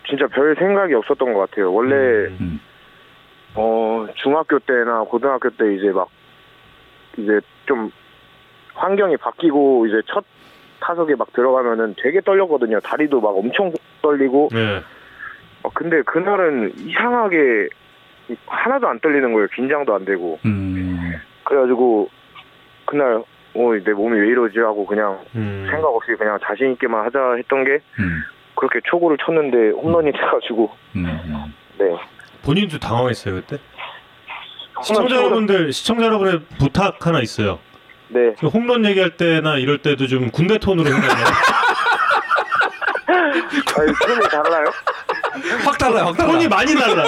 [0.08, 1.72] 진짜 별 생각이 없었던 것 같아요.
[1.72, 1.94] 원래
[2.40, 2.60] 음.
[3.54, 6.08] 어 중학교 때나 고등학교 때 이제 막
[7.16, 7.90] 이제 좀
[8.74, 10.24] 환경이 바뀌고 이제 첫
[10.80, 12.80] 타석에 막 들어가면은 되게 떨렸거든요.
[12.80, 13.72] 다리도 막 엄청
[14.02, 14.50] 떨리고.
[14.52, 14.80] 네.
[15.62, 17.68] 어, 근데 그날은 이상하게
[18.46, 19.48] 하나도 안 떨리는 거예요.
[19.54, 20.38] 긴장도 안 되고.
[20.44, 21.12] 음.
[21.44, 22.08] 그래가지고
[22.84, 23.22] 그날
[23.54, 25.66] 어 내 몸이 왜 이러지 하고 그냥 음.
[25.70, 28.22] 생각 없이 그냥 자신 있게만 하자 했던 게 음.
[28.54, 31.06] 그렇게 초구를 쳤는데 홈런이 돼가지고 음.
[31.06, 31.54] 음.
[31.78, 31.86] 네.
[32.44, 33.58] 본인도 당황했어요 그때?
[34.82, 37.58] 시청자 여러분들 시청자 여러분의 부탁 하나 있어요.
[38.08, 38.34] 네.
[38.38, 40.96] 그 홈런 얘기할 때나 이럴 때도 좀 군대 톤으로 해요.
[43.08, 44.64] 아니 톤이 달라요?
[45.64, 46.32] 확 달라, 확 달라.
[46.32, 47.04] 톤이 많이 달라.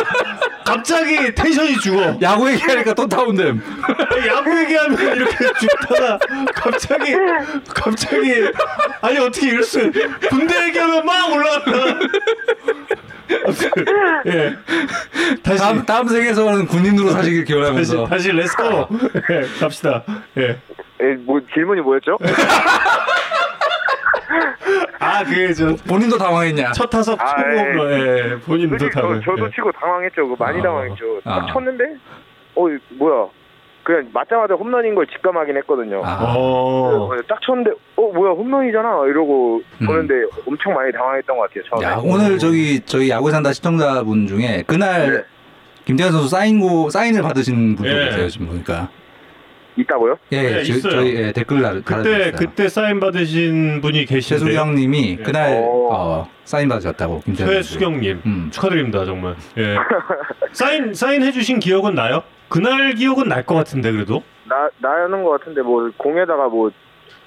[0.65, 2.19] 갑자기 텐션이 죽어.
[2.23, 3.63] 야구 얘기하니까 또 다운됨.
[4.29, 6.19] 야구 얘기하면 이렇게 죽다가
[6.55, 7.15] 갑자기
[7.69, 8.51] 갑자기
[9.01, 9.91] 아니 어떻게 이럴 수
[10.29, 11.21] 군대 얘기하면 막.
[13.45, 13.71] 아무튼,
[14.27, 14.57] 예.
[15.43, 18.05] 다시 다음 다음 생에서는 군인으로 사시길 다시 기원하면서.
[18.07, 18.89] 다시 Let's go
[19.31, 20.03] 예, 갑시다.
[20.37, 20.59] 예.
[21.01, 22.19] 에, 뭐 질문이 뭐였죠?
[24.99, 26.73] 아그저 본인도 당황했냐?
[26.73, 28.31] 첫 타석 아, 초구 예.
[28.33, 29.21] 예, 본인도 당해.
[29.25, 29.51] 저도 예.
[29.55, 30.29] 치고 당황했죠.
[30.29, 30.63] 그거 많이 아.
[30.63, 31.21] 당황했죠.
[31.25, 31.53] 딱 아.
[31.53, 31.85] 쳤는데
[32.55, 32.67] 어
[32.99, 33.29] 뭐야?
[33.83, 36.03] 그냥 맞자마자 홈런인 걸 직감하긴 했거든요.
[36.05, 36.35] 아.
[36.37, 37.09] 어.
[37.09, 39.87] 그래서 딱 쳤는데 어 뭐야 홈런이잖아 이러고 음.
[39.87, 40.15] 보는데
[40.47, 41.65] 엄청 많이 당황했던 것 같아요.
[41.71, 41.87] 처음에.
[41.87, 45.23] 야, 오늘 저기 저희 야구 산다 시청자분 중에 그날 네.
[45.87, 48.05] 김태현 선수 사인고 사인을 받으신 분도 예.
[48.07, 48.89] 계세요 지금 보니까.
[49.77, 50.19] 있다고요?
[50.33, 50.93] 예, 네, 예, 저, 있어요.
[50.93, 52.33] 저희 예, 댓글 달, 그때.
[52.33, 55.23] 그때 사인 받으신 분이 계신데 최수경님이 예.
[55.23, 55.89] 그날 오.
[55.93, 57.23] 어, 사인 받으셨다고.
[57.37, 58.49] 최수경님 음.
[58.53, 59.37] 축하드립니다 정말.
[59.59, 59.77] 예.
[60.53, 62.23] 사인 사인 해주신 기억은 나요?
[62.49, 64.23] 그날 기억은 날 것 같은데 그래도.
[64.49, 66.71] 나 나는 것 같은데 뭐 공에다가 뭐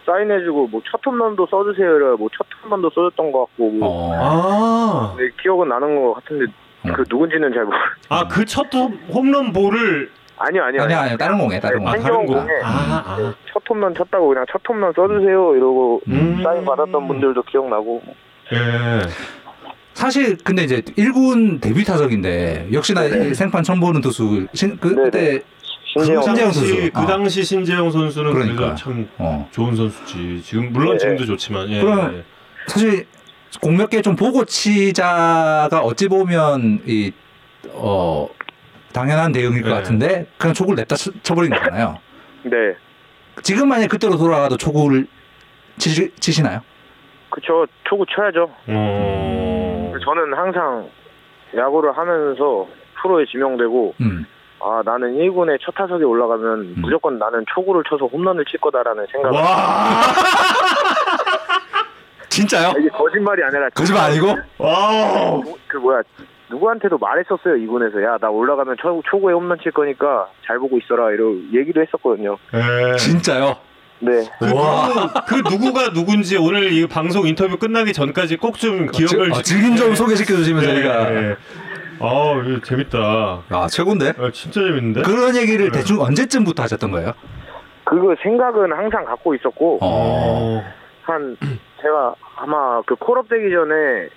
[0.06, 2.18] 사인해주고 뭐첫 홈런도 써주세요.
[2.18, 4.14] 뭐첫 홈런도 써줬던 것 같고 뭐 어.
[4.16, 5.16] 아.
[5.18, 6.52] 네, 기억은 나는 것 같은데
[6.86, 6.94] 음.
[6.94, 7.78] 그 누군지는 잘 모르.
[8.10, 8.68] 아그 첫
[9.14, 10.82] 홈런 볼을 아니요 아니요.
[10.84, 11.88] 아니야 아니야 다른 공에 다른 네, 공.
[11.88, 12.34] 아, 한경 다른 거.
[12.34, 13.18] 공에 아, 아.
[13.18, 16.42] 네, 첫 홈런 쳤다고 그냥 첫 홈런 써주세요 이러고 음.
[16.44, 18.02] 사인 받았던 분들도 기억나고
[18.54, 18.58] 예.
[19.94, 25.04] 사실 근데 이제 1군 데뷔 타석인데 역시나 이 생판 처음 보는 투수 신, 그, 네,
[25.04, 25.44] 그때
[25.96, 26.92] 신재영 그 신재영 당시 선수.
[26.92, 27.06] 그 어.
[27.06, 28.76] 당시 신재영 선수는 그러니까.
[28.76, 29.48] 참 어.
[29.52, 30.42] 좋은 선수지.
[30.44, 30.98] 지금 물론 네.
[30.98, 31.70] 지금도 좋지만.
[31.70, 31.82] 예.
[31.82, 32.24] 그럼- 예.
[32.68, 33.06] 사실
[33.62, 37.12] 공몇 개 좀 보고 치자가 어찌 보면 이
[37.74, 38.28] 어,
[38.94, 39.76] 당연한 대응일 것 네.
[39.76, 41.98] 같은데 그냥 초구를 냈다 쳐- 쳐버린 거잖아요.
[42.44, 42.76] 네
[43.42, 45.08] 지금 만약 그때로 돌아가도 초구를
[45.78, 46.62] 치시, 치시나요?
[47.30, 48.50] 그쵸 초구 쳐야죠.
[48.68, 49.94] 어.
[50.06, 50.88] 저는 항상
[51.56, 52.68] 야구를 하면서
[53.02, 54.26] 프로에 지명되고 음.
[54.62, 56.74] 아 나는 1군에 첫 타석에 올라가면 음.
[56.78, 59.34] 무조건 나는 초구를 쳐서 홈런을 칠 거다라는 생각.
[59.34, 59.44] 와.
[62.30, 62.74] 진짜요?
[62.80, 64.28] 이게 거짓말이 아니라 거짓말 아니고?
[64.58, 65.42] 와.
[65.44, 66.02] 누- 그 뭐야
[66.58, 71.32] 누구한테도 말했었어요 2군에서 야 나 올라가면 초, 초구에 홈런 칠 거니까 잘 보고 있어라 이러
[71.54, 72.38] 얘기도 했었거든요.
[72.54, 72.96] 예.
[72.98, 73.58] 진짜요?
[74.00, 74.12] 네.
[74.40, 79.42] 그, 누구, 그 누구가 누군지 오늘 이 방송 인터뷰 끝나기 전까지 꼭 좀 기억을 어,
[79.42, 81.36] 증인 좀 소개시켜 주시면 저희가 네.
[82.00, 83.44] 아, 재밌다.
[83.50, 84.14] 아 최고인데?
[84.18, 85.02] 아, 진짜 재밌는데?
[85.04, 87.14] 그런 얘기를 대충 언제쯤부터 하셨던 거예요?
[87.86, 90.64] 그거 생각은 항상 갖고 있었고 어.
[91.04, 91.36] 한
[91.82, 94.10] 제가 아마 그 콜업 되기 전에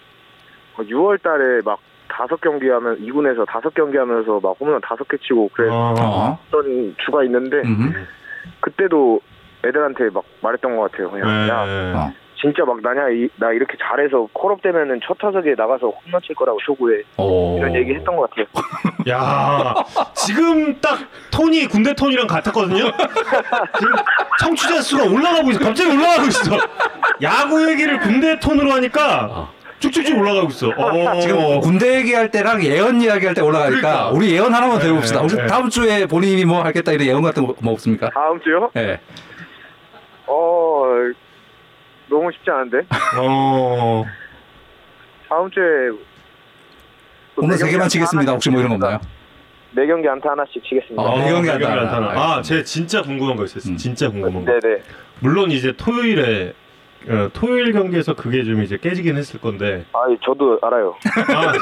[0.78, 1.78] 6월 달에 막
[2.08, 6.38] 다섯 경기 하면 2군에서 다섯 경기 하면서 막 홈런 다섯 개 치고 그랬던 어.
[7.04, 8.06] 주가 있는데 음.
[8.60, 9.20] 그때도
[9.64, 11.10] 애들한테 막 말했던 것 같아요.
[11.10, 11.48] 그냥 네.
[11.48, 11.64] 야
[11.96, 12.12] 어.
[12.40, 16.58] 진짜 막 나냐 이, 나 이렇게 잘해서 콜업 되면은 첫 타석에 나가서 홈런 칠 거라고
[16.64, 17.58] 초구에 오.
[17.58, 18.46] 이런 얘기 했던 것 같아요.
[19.08, 19.74] 야,
[20.14, 20.98] 지금 딱
[21.30, 22.84] 톤이 군대 톤이랑 같았거든요.
[23.78, 23.92] 지금
[24.40, 25.60] 청취자 수가 올라가고 있어.
[25.60, 26.56] 갑자기 올라가고 있어.
[27.22, 30.68] 야구 얘기를 군대 톤으로 하니까 쭉쭉쭉 올라가고 있어.
[30.70, 31.20] 어.
[31.20, 34.08] 지금 군대 얘기할 때랑 예언 이야기할 때 올라가니까 그러니까.
[34.10, 35.16] 우리 예언 하나만 더 해봅시다.
[35.16, 35.46] 네, 혹시 네.
[35.46, 38.10] 다음 주에 본인이 뭐 하겠다 이런 예언 같은 거 뭐 없습니까?
[38.10, 38.70] 다음 주요?
[38.76, 38.98] 예.
[40.26, 40.82] 어
[42.08, 42.78] 너무 쉽지 않은데
[43.20, 44.04] 어.
[45.28, 45.62] 다음 주에
[47.36, 48.32] 오늘 세 개만 치겠습니다.
[48.32, 49.00] 혹시 뭐 이런 거 없나요?
[49.72, 51.02] 네 경기 안타 하나씩 치겠습니다.
[51.02, 51.72] 어, 네 경기 네 안타.
[51.80, 52.06] 안타나.
[52.36, 53.74] 아, 제 진짜 궁금한 거 있었어요.
[53.74, 53.76] 음.
[53.76, 54.52] 진짜 궁금한 거.
[54.58, 54.82] 네네.
[55.20, 56.54] 물론 이제 토요일에
[57.08, 60.94] 어, 토요일 경기에서 그게 좀 이제 깨지긴 했을 건데 아 저도 알아요.
[61.34, 61.52] 아,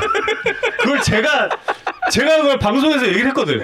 [0.80, 1.48] 그걸 제가
[2.10, 3.60] 제가 그걸 방송에서 얘기를 했거든.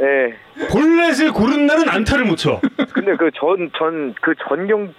[0.00, 0.66] 예.
[0.70, 2.60] 볼넷을 고른 날은 안타를 못 쳐.
[2.92, 4.92] 근데 그 전 전 그 전경 그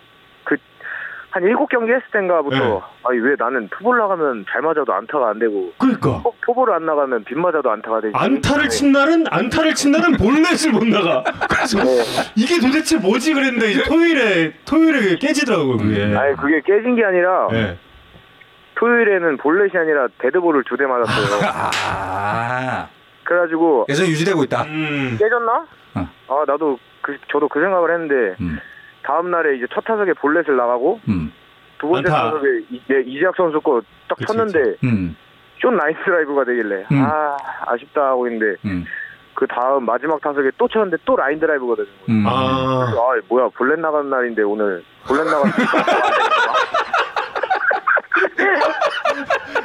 [1.31, 2.81] 한 일곱 경기 했을 땐가부터 네.
[3.03, 7.23] 아니 왜 나는 포볼 나가면 잘 맞아도 안타가 안 되고 그러니까 포, 포볼을 안 나가면
[7.25, 8.13] 빗 맞아도 안타가 되지.
[8.15, 8.69] 안타를 네.
[8.69, 11.23] 친 날은 안타를 친 날은 볼넷을 못 나가.
[11.47, 12.31] 그래서 네.
[12.35, 16.15] 이게 도대체 뭐지 그랬는데 이제 토요일에 토요일에 깨지더라고요 그게.
[16.15, 17.77] 아니 그게 깨진 게 아니라 예.
[18.75, 21.41] 토요일에는 볼넷이 아니라 데드볼을 두 대 맞았어요.
[21.85, 22.87] 아.
[23.23, 24.63] 그래가지고 여전히 유지되고 있다.
[24.63, 25.15] 음.
[25.19, 25.65] 깨졌나?
[25.95, 26.09] 어.
[26.29, 28.59] 아 나도 그 저도 그 생각을 했는데 음.
[29.09, 31.33] 다음 날에 이제 첫 타석에 볼넷을 나가고 음.
[31.79, 32.23] 두 번째 안타.
[32.25, 35.15] 타석에 이, 네, 이재학 선수 거 딱 쳤는데 음.
[35.59, 37.03] 쇼트 라인 드라이브가 되길래 음.
[37.03, 37.35] 아
[37.67, 38.85] 아쉽다 하고 있는데 음.
[39.33, 41.87] 그 다음 마지막 타석에 또 쳤는데 또 라인 드라이브거든요.
[42.09, 42.23] 음.
[42.27, 42.31] 아.
[42.95, 45.83] 아 뭐야 볼넷 나가는 날인데 오늘 볼넷 나갔으니까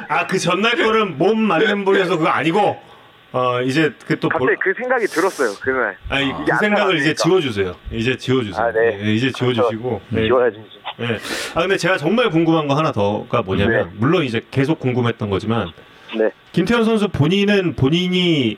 [0.09, 2.79] 아그 전날 거는 몸 맞는 볼에서 그거 아니고
[3.35, 5.97] 어 이제 그 또 갑자기 그 생각이 들었어요 그날.
[6.07, 7.13] 아니 이게 그안 생각을 이제.
[7.13, 7.75] 지워주세요.
[7.91, 8.65] 이제 지워주세요.
[8.65, 8.97] 아, 네.
[9.03, 10.01] 예, 이제 지워주시고.
[10.15, 10.25] 예.
[10.27, 10.57] 지워야지.
[11.01, 11.05] 예.
[11.55, 13.93] 아 근데 제가 정말 궁금한 거 하나 더가 뭐냐면 네.
[13.97, 15.67] 물론 이제 계속 궁금했던 거지만
[16.17, 16.29] 네.
[16.53, 18.57] 김태현 선수 본인은 본인이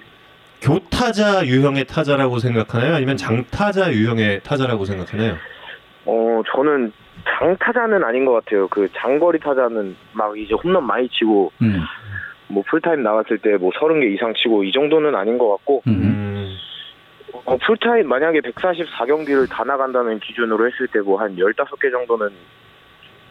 [0.61, 2.93] 교타자 유형의 타자라고 생각하나요?
[2.95, 5.37] 아니면 장타자 유형의 타자라고 생각하나요?
[6.05, 6.93] 어 저는
[7.39, 8.67] 장타자는 아닌 것 같아요.
[8.67, 11.81] 그 장거리 타자는 막 이제 홈런 많이 치고 음.
[12.49, 15.91] 뭐 풀타임 나갔을 때 뭐 서른 개 이상 치고 이 정도는 아닌 것 같고 음.
[15.93, 16.57] 음.
[17.45, 22.29] 어, 풀타임 만약에 144경기를 다 나간다는 기준으로 했을 때 뭐 한 15개 정도는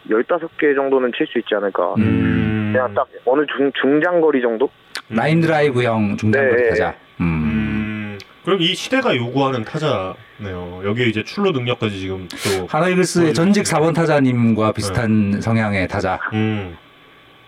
[0.09, 1.95] 15개 정도는 칠 수 있지 않을까.
[1.97, 2.71] 음.
[2.73, 4.69] 그냥 딱 어느 중, 중장거리 정도?
[5.09, 6.69] 라인 드라이브형 중장거리 네.
[6.69, 6.95] 타자.
[7.19, 7.25] 음.
[7.25, 8.17] 음.
[8.45, 10.81] 그럼 이 시대가 요구하는 타자네요.
[10.85, 12.65] 여기에 이제 출루 능력까지 지금 또.
[12.67, 16.19] 하나이글스의 전직 4번 타자님과 비슷한 성향의 타자.
[16.33, 16.77] 음.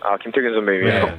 [0.00, 0.92] 아, 김태균 선배님이요?
[1.06, 1.18] 네.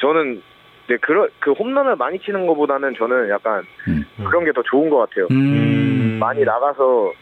[0.00, 0.42] 저는
[0.88, 4.04] 네, 그런 그 홈런을 많이 치는 것보다는 저는 약간 음.
[4.24, 5.26] 그런 게 더 좋은 것 같아요.
[5.32, 6.18] 음.
[6.20, 7.12] 많이 나가서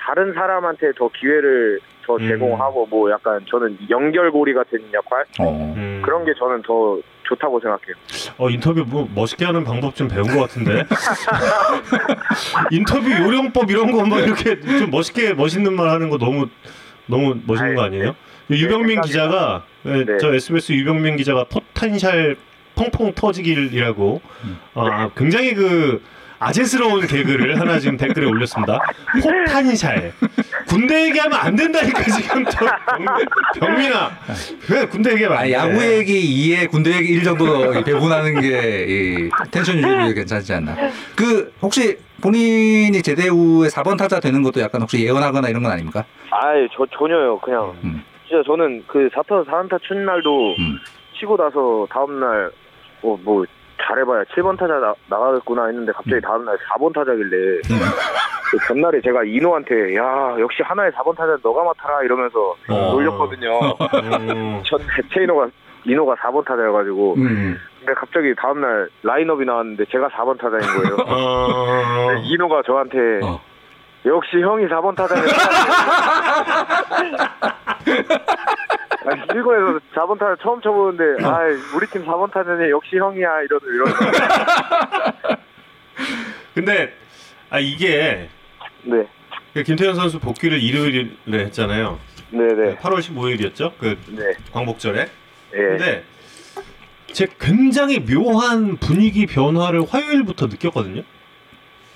[0.00, 2.28] 다른 사람한테 더 기회를 더 음.
[2.28, 5.74] 제공하고 뭐 약간 저는 연결고리 같은 역할 어.
[5.76, 6.02] 음.
[6.04, 7.94] 그런 게 저는 더 좋다고 생각해요.
[8.36, 10.84] 어 인터뷰 뭐 멋있게 하는 방법 좀 배운 것 같은데
[12.70, 16.46] 인터뷰 요령법 이런 거 막 이렇게 좀 멋있게 멋있는 말 하는 거 너무
[17.06, 18.14] 너무 멋있는 거 아니에요?
[18.50, 20.18] 유병민 생각이 기자가 네, 네.
[20.20, 22.36] 저 SBS 유병민 기자가 potential
[22.74, 24.20] 펑펑 터지길이라고
[24.74, 26.02] 아, 굉장히 그
[26.38, 28.80] 아재스러운 개그를 하나 지금 댓글에 올렸습니다.
[29.22, 30.12] 포탄샬
[30.66, 32.66] 군대 얘기하면 안 된다니까 지금 저
[33.58, 34.10] 병, 민아
[34.70, 35.52] 왜 군대 얘기하면 안 아, 돼?
[35.52, 40.76] 야구 얘기 2에 군대 얘기 1 정도 배분하는 게 이, 텐션 유지에 괜찮지 않나.
[41.16, 46.04] 그 혹시 본인이 제대 후에 4번 타자 되는 것도 약간 혹시 예언하거나 이런 건 아닙니까?
[46.30, 47.38] 아예 저 전혀요.
[47.38, 48.02] 그냥 음.
[48.34, 50.78] 진짜 저는 그 4타 4안타 친 날도 음.
[51.18, 52.50] 치고 나서 다음 날
[53.02, 53.44] 어, 뭐
[53.80, 57.60] 잘해봐야 7번 타자 나, 나가겠구나 했는데 갑자기 다음 날 4번 타자길래
[58.50, 62.92] 그 전날에 제가 이노한테 야 역시 하나의 4번 타자 너가 맡아라 이러면서 어.
[62.92, 63.60] 놀렸거든요.
[64.02, 64.80] 음, 전
[65.12, 65.48] 최인호가
[65.84, 67.56] 인호가 4번 타자여가지고 음.
[67.78, 70.96] 근데 갑자기 다음날 라인업이 나왔는데 제가 4번 타자인 거예요.
[71.06, 72.06] 어.
[72.08, 73.40] 근데 인호가 저한테 어.
[74.06, 75.22] 역시 형이 4번 타자네.
[79.06, 81.40] 아니, 일본에서 4번 타자 처음 쳐보는데 아
[81.74, 83.92] 우리 팀 4번 타자네 역시 형이야 이러는 이러는
[86.54, 86.94] 근데
[87.50, 88.28] 아 이게
[88.84, 91.98] 네그 김태현 선수 복귀를 일요일에 했잖아요.
[92.30, 93.76] 네네 8월 15일이었죠.
[93.78, 95.00] 그 네 광복절에.
[95.54, 95.56] 예.
[95.56, 96.04] 근데
[97.12, 101.02] 제 굉장히 묘한 분위기 변화를 화요일부터 느꼈거든요.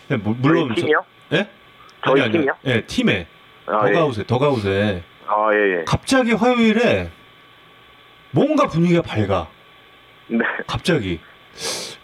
[0.08, 1.04] 네, 뭐, 물론 팀이요?
[1.30, 1.48] 저, 예?
[2.04, 2.52] 저희 아니, 팀이요?
[2.66, 3.26] 예, 팀에
[3.66, 3.92] 아, 예.
[3.92, 5.84] 더가웃에 더가웃에 아 예, 예.
[5.84, 7.10] 갑자기 화요일에
[8.30, 9.48] 뭔가 분위기가 밝아.
[10.28, 10.38] 네.
[10.66, 11.20] 갑자기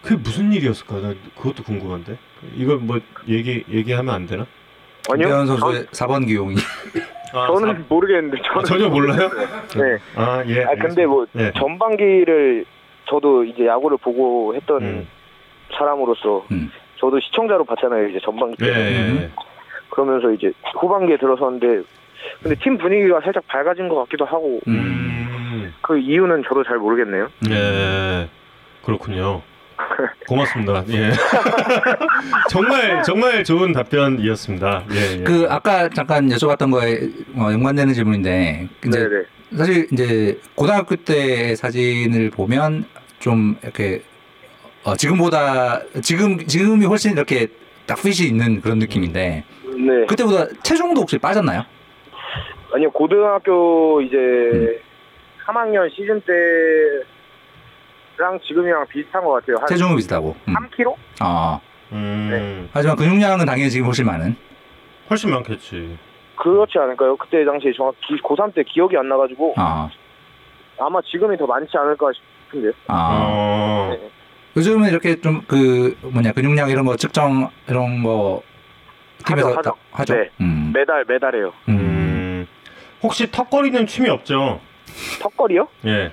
[0.02, 1.00] 그게 무슨 일이었을까?
[1.00, 2.18] 나 그것도 궁금한데.
[2.56, 4.46] 이걸 뭐 얘기 얘기하면 안 되나?
[5.10, 5.28] 아니요.
[5.28, 6.56] 저, 선수의 4번 기용이.
[7.32, 9.28] 아, 저는 모르겠는데 아, 저는 전혀 몰라요?
[9.76, 9.98] 네.
[10.14, 10.64] 아 예.
[10.64, 11.52] 아 근데 뭐 네.
[11.56, 12.64] 전반기를
[13.08, 15.08] 저도 이제 야구를 보고 했던 음.
[15.76, 16.70] 사람으로서 음.
[16.96, 19.30] 저도 시청자로 봤잖아요 이제 전반기 때 예, 예, 예.
[19.94, 21.82] 그러면서 이제 후반기에 들어섰는데
[22.42, 25.72] 근데 팀 분위기가 살짝 밝아진 것 같기도 하고 음.
[25.82, 27.28] 그 이유는 저도 잘 모르겠네요.
[27.50, 28.28] 예.
[28.84, 29.42] 그렇군요.
[30.26, 30.84] 고맙습니다.
[30.88, 31.10] 예.
[32.50, 34.84] 정말 정말 좋은 답변이었습니다.
[34.92, 35.20] 예.
[35.20, 35.22] 예.
[35.22, 39.24] 그 아까 잠깐 여쭤봤던 거에 어, 연관되는 질문인데 이제 네네.
[39.56, 42.86] 사실 이제 고등학교 때 사진을 보면
[43.18, 44.02] 좀 이렇게
[44.82, 47.48] 어, 지금보다 지금 지금이 훨씬 이렇게
[47.86, 49.44] 딱 핏이 있는 그런 느낌인데
[49.76, 50.06] 네.
[50.06, 51.62] 그때보다 체중도 혹시 빠졌나요?
[52.72, 54.76] 아니요 고등학교 이제 음.
[55.46, 56.20] 3학년 시즌
[58.16, 59.56] 때랑 지금이랑 비슷한 것 같아요.
[59.58, 60.34] 한 체중은 비슷하고.
[60.48, 60.54] 음.
[60.54, 60.94] 3kg?
[61.22, 61.60] 어.
[61.92, 62.28] 음.
[62.30, 62.68] 네.
[62.72, 64.34] 하지만 근육량은 당연히 지금 훨씬 많은.
[65.10, 65.98] 훨씬 많겠지.
[66.36, 67.16] 그렇지 않을까요?
[67.16, 69.88] 그때 당시에 정확히 고3 때 기억이 안 나가지고 어.
[70.80, 72.06] 아마 지금이 더 많지 않을까
[72.48, 72.72] 싶은데요.
[72.88, 73.18] 아.
[73.22, 73.88] 어.
[73.92, 74.10] 네.
[74.56, 78.42] 요즘은 이렇게 좀 그 뭐냐 근육량 이런 거 측정 이런 거
[79.26, 79.76] 팀에서 하죠, 다- 하죠.
[79.92, 80.14] 하죠.
[80.14, 80.30] 네.
[80.40, 80.72] 음.
[80.74, 81.52] 매달 매달 해요.
[81.68, 81.78] 음.
[81.78, 82.46] 음.
[83.02, 84.60] 혹시 턱걸이는 취미 없죠?
[85.20, 85.68] 턱걸이요?
[85.86, 86.12] 예.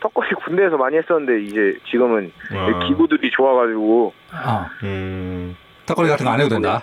[0.00, 2.86] 턱걸이 군대에서 많이 했었는데 이제 지금은 아.
[2.86, 4.68] 기구들이 좋아가지고 아.
[4.82, 5.56] 음.
[5.86, 6.82] 턱걸이 같은 거 안 해도 된다.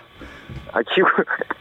[0.74, 1.08] 아 기구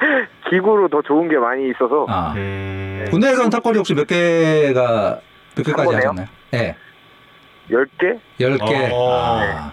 [0.51, 2.33] 기구로 더 좋은 게 많이 있어서 아.
[2.37, 3.07] 음.
[3.11, 5.21] 군대에서는 턱걸이 혹시 몇 개가
[5.57, 5.95] 몇 개까지?
[5.95, 6.27] 하셨나요?
[6.51, 6.77] 네.
[7.71, 8.19] 10개?
[8.41, 8.89] 열 개.
[8.93, 9.11] 어.
[9.13, 9.73] 아.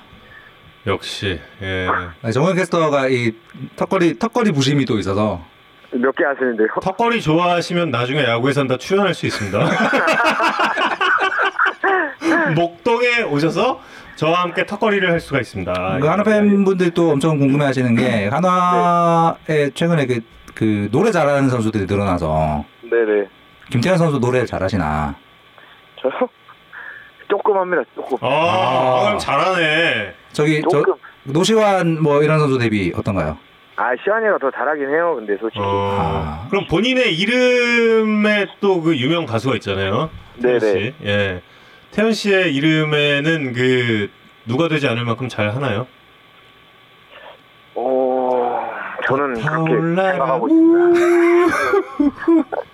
[0.88, 1.40] 역시.
[1.62, 1.88] 예.
[2.22, 3.34] 아, 정원 캐스터가 이
[3.76, 5.44] 턱걸이 턱걸이 부심이 또 있어서
[5.92, 6.68] 몇 개 하시는데요?
[6.82, 9.60] 턱걸이 좋아하시면 나중에 야구에선 다 출연할 수 있습니다.
[12.56, 13.80] 목동에 오셔서
[14.16, 16.00] 저와 함께 턱걸이를 할 수가 있습니다.
[16.02, 20.22] 그 한화 팬분들이 또 엄청 궁금해하시는 게 한화에 최근에 그,
[20.56, 23.28] 그 노래 잘하는 선수들이 늘어나서 네네.
[23.72, 25.16] 김태현 선수 노래 잘하시나?
[26.02, 26.12] 저요?
[27.30, 27.84] 조금 합니다.
[27.96, 28.18] 조금.
[28.22, 29.00] 아, 아.
[29.00, 30.14] 아, 그럼 잘하네.
[30.32, 30.94] 저기 저 조금.
[31.24, 33.38] 노시환 뭐 이런 선수 대비 어떤가요?
[33.76, 35.16] 아 시환이가 더 잘하긴 해요.
[35.18, 35.60] 근데 솔직히.
[35.62, 35.98] 어.
[36.00, 36.48] 아.
[36.50, 40.10] 그럼 본인의 이름에 또 그 유명 가수가 있잖아요.
[40.38, 40.60] 네네.
[40.60, 40.94] 씨.
[41.04, 41.42] 예.
[41.92, 44.10] 태연 씨의 이름에는 그
[44.46, 45.88] 누가 되지 않을 만큼 잘 하나요?
[47.76, 48.70] 어
[49.08, 50.12] 저는 그렇게 타올라라.
[50.12, 51.58] 생각하고 있습니다.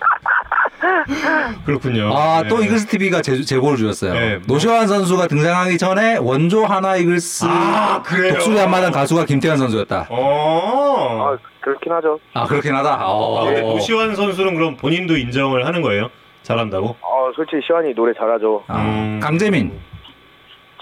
[1.64, 2.10] 그렇군요.
[2.16, 2.48] 아 예.
[2.48, 4.12] 또 이글스 TV가 제, 제보를 주셨어요.
[4.14, 4.40] 네.
[4.46, 8.34] 노시환 선수가 등장하기 전에 원조 하나 이글스 아, 그래요?
[8.34, 10.06] 독수리 한마당 가수가 김태현 선수였다.
[10.10, 11.34] 어.
[11.34, 12.18] 아 그렇긴 하죠.
[12.34, 13.06] 아 그렇긴 하다.
[13.06, 13.40] 어.
[13.40, 16.10] 아, 근데 노시환 선수는 그럼 본인도 인정을 하는 거예요?
[16.42, 16.96] 잘한다고?
[17.00, 18.64] 어 솔직히 시환이 노래 잘하죠.
[18.68, 19.20] 아, 음.
[19.22, 19.72] 강재민.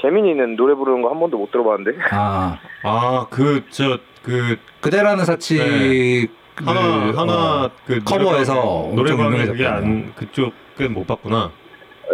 [0.03, 1.97] 재민이는 노래 부르는 거 한 번도 못 들어봤는데.
[2.11, 6.27] 아 아, 그, 저, 그, 그대라는 사치 네.
[6.27, 6.27] 그,
[6.57, 6.81] 하나,
[7.19, 8.55] 하나, 어, 그, 커버에서
[8.95, 9.47] 노래방- 엄청 노래방에.
[9.47, 11.51] 그게 안, 그쪽은 못 봤구나.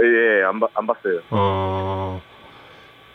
[0.01, 1.21] 예안 안 봤어요.
[1.31, 2.21] 어,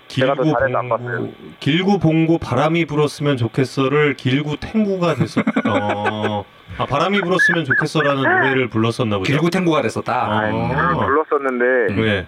[0.10, 0.44] 길고
[0.90, 1.30] 봤어요.
[1.62, 6.44] 길고 봉고 바람이 불었으면 좋겠어를 길고 탱구가 됐었, 어,
[6.78, 9.32] 아, 바람이 불었으면 좋겠어라는 노래를 불렀었나 보죠.
[9.32, 10.14] 길구 탱고가 됐었다.
[10.14, 10.48] 아.
[10.50, 12.28] 아, 불렀었는데 네.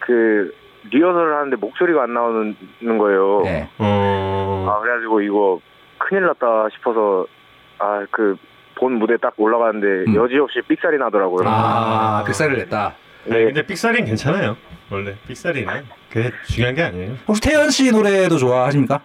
[0.00, 0.54] 그
[0.90, 2.54] 리허설을 하는데 목소리가 안 나오는
[2.98, 3.40] 거예요.
[3.44, 3.68] 네.
[3.78, 5.60] 어, 아 그래가지고 이거
[5.96, 7.24] 큰일 났다 싶어서
[7.84, 8.36] 아 그
[8.76, 10.16] 본 무대 딱 올라가는데 음.
[10.16, 11.48] 여지없이 삑살이 나더라고요.
[11.48, 12.94] 아, 빅살을 냈다.
[13.26, 13.44] 아니, 네.
[13.44, 14.56] 근데 삑사리는 괜찮아요.
[14.90, 17.14] 원래 삑사리는 그게 중요한 게 아니에요.
[17.28, 19.00] 혹시 태연 씨 노래도 좋아하십니까?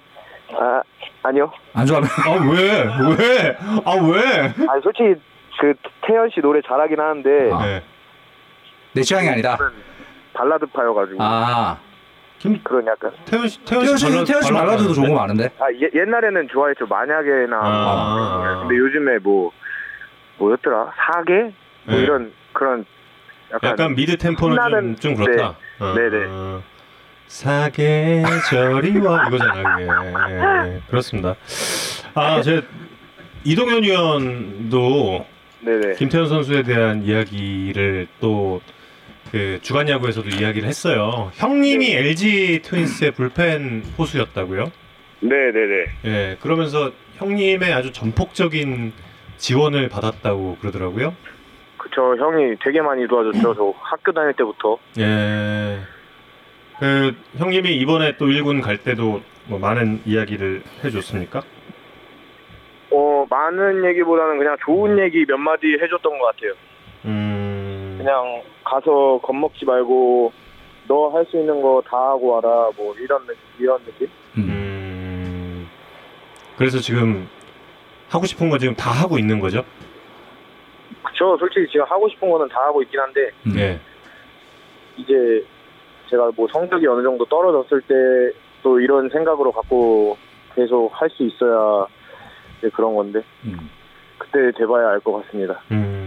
[0.54, 0.82] 아
[1.22, 1.52] 아니요.
[1.76, 2.84] 안 좋아하면 아 왜?
[3.16, 3.58] 왜?
[3.86, 4.48] 아 왜?
[4.68, 5.14] 아 솔직히
[5.60, 7.66] 그 태연 씨 노래 잘하긴 하는데 아.
[7.66, 7.84] 네.
[8.94, 9.56] 내 취향이 아니다.
[10.34, 11.78] 발라드파여가지고 아,
[12.40, 15.52] 김 그런 약간 태연 씨 태연 씨, 태연 씨 발라드도 좋은 거 많은데.
[15.60, 18.52] 아 예, 옛날에는 좋아했죠 만약에나 아.
[18.56, 18.60] 뭐.
[18.62, 19.52] 근데 요즘에 뭐
[20.38, 22.02] 뭐였더라 사계 뭐 네.
[22.04, 22.86] 이런 그런
[23.54, 25.56] 약간, 약간 미드 템포는 좀, 신나는- 좀 그렇다.
[25.80, 25.86] 네.
[25.86, 26.26] 어, 네네.
[26.30, 26.62] 어,
[27.28, 29.80] 사계절이와 이거잖아.
[29.80, 29.90] 이게.
[30.34, 31.36] 예, 그렇습니다.
[32.16, 32.64] 아, 제
[33.44, 35.26] 이동현 위원도
[35.62, 35.94] 네네.
[35.96, 38.62] 김태현 선수에 대한 이야기를 또
[39.32, 41.32] 그 주간 야구에서도 이야기를 했어요.
[41.36, 44.72] 형님이 LG 트윈스의 불펜 포수였다고요?
[45.22, 45.86] 네 네 네.
[46.06, 48.94] 예, 그러면서 형님의 아주 전폭적인
[49.38, 51.14] 지원을 받았다고 그러더라고요.
[51.78, 53.54] 그쵸 형이 되게 많이 도와줬죠.
[53.56, 54.78] 저 학교 다닐 때부터.
[55.00, 55.80] 예.
[56.80, 61.42] 그 형님이 이번에 또 1군 갈 때도 뭐 많은 이야기를 해줬습니까?
[62.92, 66.54] 어 많은 얘기보다는 그냥 좋은 얘기 몇 마디 해줬던 것 같아요.
[67.06, 67.96] 음.
[68.00, 70.32] 그냥 가서 겁먹지 말고
[70.88, 74.08] 너 할 수 있는 거 다 하고 와라 뭐 이런 느- 이런 느낌?
[74.38, 74.44] 음.
[74.50, 75.70] 음.
[76.58, 77.28] 그래서 지금
[78.10, 79.64] 하고 싶은 거 지금 다 하고 있는 거죠?
[81.18, 83.54] 저 솔직히 지금 하고 싶은 거는 다 하고 있긴 한데 음.
[83.58, 83.80] 예.
[84.98, 85.14] 이제
[86.10, 87.94] 제가 뭐 성적이 어느 정도 떨어졌을 때
[88.62, 90.18] 또 이런 생각으로 갖고
[90.54, 91.88] 계속 할 수 있어야
[92.74, 93.70] 그런 건데 음.
[94.18, 95.62] 그때 돼봐야 알 것 같습니다.
[95.72, 95.99] 음.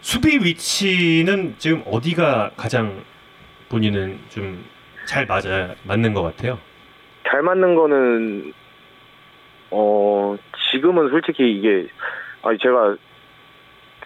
[0.00, 3.02] 수비 위치는 지금 어디가 가장
[3.68, 4.64] 본인은 좀
[5.06, 6.56] 잘 맞아 맞는 것 같아요.
[7.28, 8.52] 잘 맞는 거는
[9.72, 10.36] 어
[10.70, 11.88] 지금은 솔직히 이게
[12.42, 12.96] 아니 제가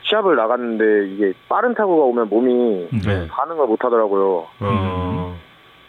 [0.02, 3.00] 시합을 나갔는데 이게 빠른 타구가 오면 몸이 음.
[3.04, 3.28] 네.
[3.28, 4.46] 반응을 못 하더라고요.
[4.60, 5.38] 어.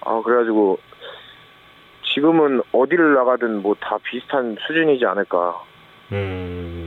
[0.01, 0.79] 아 그래가지고
[2.13, 5.61] 지금은 어디를 나가든 뭐 다 비슷한 수준이지 않을까.
[6.11, 6.84] 음.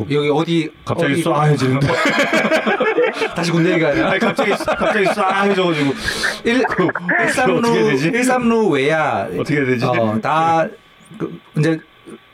[0.00, 1.86] 여기 어디 갑자기 어디- 쏴해지는데.
[3.36, 8.10] 다시 군대 아니라 아니 갑자기 갑자기 쏴해져가지고 1, 그, 1삼루 어떻게 되지?
[8.10, 9.84] 1삼루 외야 어떻게 해야 되지?
[9.84, 10.66] 어, 다
[11.18, 11.78] 그, 이제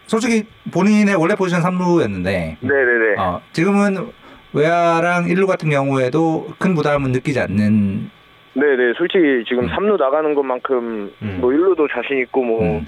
[0.07, 3.19] 솔직히 본인의 원래 포지션 3루였는데 네네네.
[3.19, 4.13] 어, 지금은
[4.53, 8.11] 외야랑 1루 같은 경우에도 큰 부담은 느끼지 않는
[8.55, 8.95] 네네.
[8.97, 9.69] 솔직히 지금 음.
[9.69, 11.39] 3루 나가는 것만큼 음.
[11.41, 12.87] 뭐 1루도 자신 있고 뭐 음.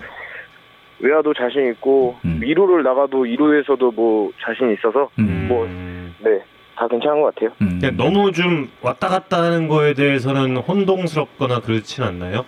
[1.00, 2.40] 외야도 자신 있고 음.
[2.42, 5.46] 2루를 나가도 2루에서도 뭐 자신 있어서 음.
[5.48, 6.14] 뭐- 음.
[6.20, 6.40] 네.
[6.76, 7.50] 다 괜찮은 것 같아요.
[7.60, 7.78] 음.
[7.80, 12.44] 그냥 너무 좀 왔다 갔다 하는 거에 대해서는 혼동스럽거나 그렇진 않나요?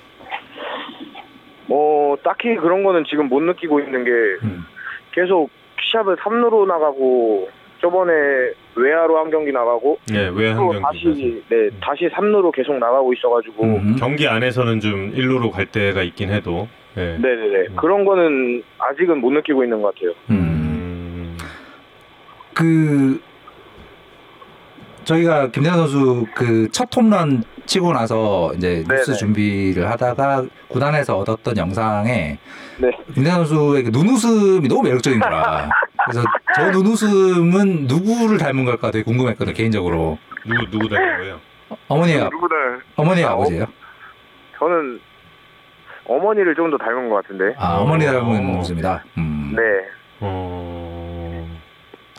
[1.67, 4.11] 뭐 딱히 그런 거는 지금 못 느끼고 있는 게
[4.47, 4.65] 음.
[5.13, 5.51] 계속
[5.81, 7.49] 시합을 3루로 나가고
[7.81, 8.13] 저번에
[8.75, 13.65] 외야로 한 경기 나가고 예, 왜한 또 경기 다시 네 다시 3루로 계속 나가고 있어가지고
[13.65, 13.97] 음.
[13.99, 17.17] 경기 안에서는 좀 1루로 갈 때가 있긴 해도 예.
[17.19, 17.77] 네네네 음.
[17.77, 20.11] 그런 거는 아직은 못 느끼고 있는 것 같아요.
[20.31, 20.37] 음.
[20.37, 21.39] 음.
[22.55, 23.21] 그
[25.05, 29.19] 저희가 김대현 선수 그 첫 홈런 치고 나서 이제 뉴스 네네.
[29.19, 32.39] 준비를 하다가 구단에서 얻었던 영상에
[32.79, 32.91] 네.
[33.15, 35.69] 김대현 선수의 그 눈웃음이 너무 매력적인 거라.
[36.05, 36.25] 그래서
[36.57, 40.19] 저 눈웃음은 누구를 닮은 걸까 되게 궁금했거든 개인적으로.
[40.45, 41.41] 누구 누구 닮은 거예요?
[41.89, 42.55] 어머니 누구나
[42.97, 43.65] 어머니 아, 아버지예요?
[44.59, 45.01] 저는
[46.17, 47.55] 어머니를 좀 더 닮은 것 같은데.
[47.59, 48.43] 아 어머니 닮은 어.
[48.57, 49.05] 모습이다.
[49.19, 49.53] 음.
[49.57, 49.63] 네.
[50.21, 51.49] 어.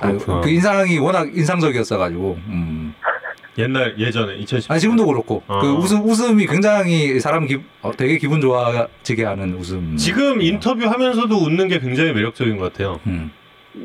[0.02, 0.42] 아, 그렇구나.
[0.42, 2.38] 그 인상이 워낙 인상적이었어가지고.
[2.48, 2.94] 음.
[3.58, 4.72] 옛날 예전에 2010.
[4.72, 5.60] 아 지금도 그렇고 어.
[5.60, 9.96] 그 웃음 웃음이 굉장히 사람 기, 어, 되게 기분 좋아지게 하는 웃음.
[9.96, 13.00] 지금 인터뷰 하면서도 웃는 게 굉장히 매력적인 것 같아요.
[13.06, 13.32] 음.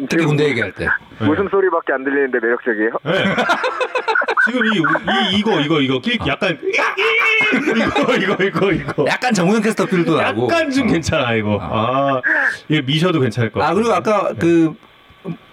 [0.08, 0.86] 특히 군대 얘기할 때.
[1.18, 1.26] 네.
[1.28, 2.90] 웃음 소리밖에 안 들리는데 매력적이에요.
[3.04, 3.34] 네.
[4.46, 9.86] 지금 이, 이 이거 이거 이거 낄 약간 이거 이거 이거 이거 약간 정우영 캐스터
[9.86, 10.44] 필도 나고.
[10.44, 10.92] 약간 좀 어.
[10.92, 11.58] 괜찮아 이거.
[11.60, 12.20] 아
[12.68, 13.74] 이게 미셔도 괜찮을 것아 같아.
[13.74, 14.74] 그리고 아까 그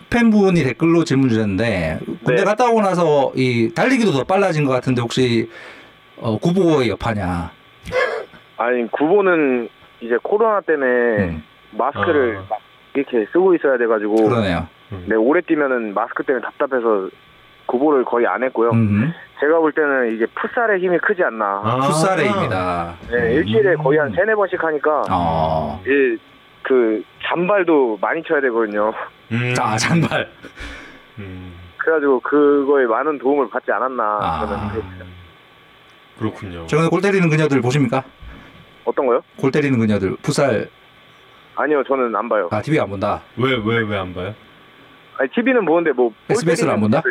[0.10, 2.44] 팬분이 댓글로 질문 주셨는데 군대 네.
[2.44, 5.50] 갔다 오고 나서 이 달리기도 더 빨라진 것 같은데 혹시
[6.18, 7.52] 어, 구보의 여파냐?
[8.58, 9.68] 아니 구보는
[10.00, 10.88] 이제 코로나 때문에
[11.24, 12.56] 음, 마스크를 아.
[12.96, 14.68] 막 이렇게 쓰고 있어야 돼가지고 그러네요.
[15.08, 17.10] 네 오래 뛰면은 마스크 때문에 답답해서
[17.66, 18.70] 구보를 거의 안 했고요.
[18.72, 21.62] 음, 제가 볼 때는 이게 풋살의 힘이 크지 않나.
[21.64, 21.80] 아.
[21.88, 22.96] 풋살에입니다.
[23.12, 25.82] 네, 일주일에 거의 한 세네 번씩 하니까 어.
[25.84, 28.94] 이그 잔발도 많이 쳐야 되거든요.
[29.32, 29.54] 음.
[29.56, 30.30] 자 잔발.
[31.18, 31.54] 음.
[31.78, 34.46] 그래가지고 그거에 많은 도움을 받지 않았나 아.
[34.46, 35.06] 저는 그렇습니다.
[36.20, 36.68] 그렇군요.
[36.68, 38.04] 최근에 골 때리는 그녀들 보십니까?
[38.86, 39.22] 어떤 거요?
[39.38, 40.70] 골 때리는 그녀들 풋살
[41.56, 42.50] 아니요, 저는 안 봐요.
[42.52, 43.22] 아 TV 안 본다.
[43.38, 44.34] 왜 왜 왜 안 봐요?
[45.18, 47.02] 아니, TV는 보는데 뭐 SBS 를 안 본다?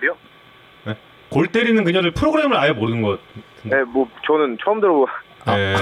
[1.30, 3.18] 요골 때리는 그녀들 프로그램을 아예 모르는 것
[3.62, 3.76] 같은데.
[3.76, 5.06] 네, 뭐 저는 처음 들어보.
[5.46, 5.56] 아.
[5.56, 5.74] 네.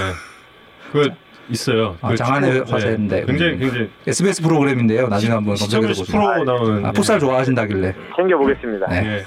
[0.91, 1.09] 그
[1.49, 1.97] 있어요.
[2.01, 3.19] 아, 그 장안의 축구- 화제인데.
[3.21, 3.25] 네.
[3.25, 3.59] 굉장히 음.
[3.59, 5.07] 굉장히 SBS 프로그램인데요.
[5.09, 6.21] 나중에 한번 시청률 보시면.
[6.23, 6.85] 10% 나오는.
[6.85, 7.93] 아, 풋살 좋아하신다길래.
[8.15, 8.87] 챙겨 보겠습니다.
[8.87, 9.05] 네.
[9.17, 9.23] 예.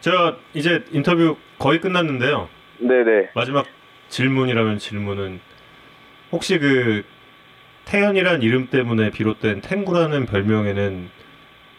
[0.00, 2.48] 제가 이제 인터뷰 거의 끝났는데요.
[2.78, 3.30] 네, 네.
[3.34, 3.64] 마지막
[4.10, 5.40] 질문이라면 질문은
[6.30, 7.02] 혹시 그
[7.86, 11.08] 태연이란 이름 때문에 비롯된 탱구라는 별명에는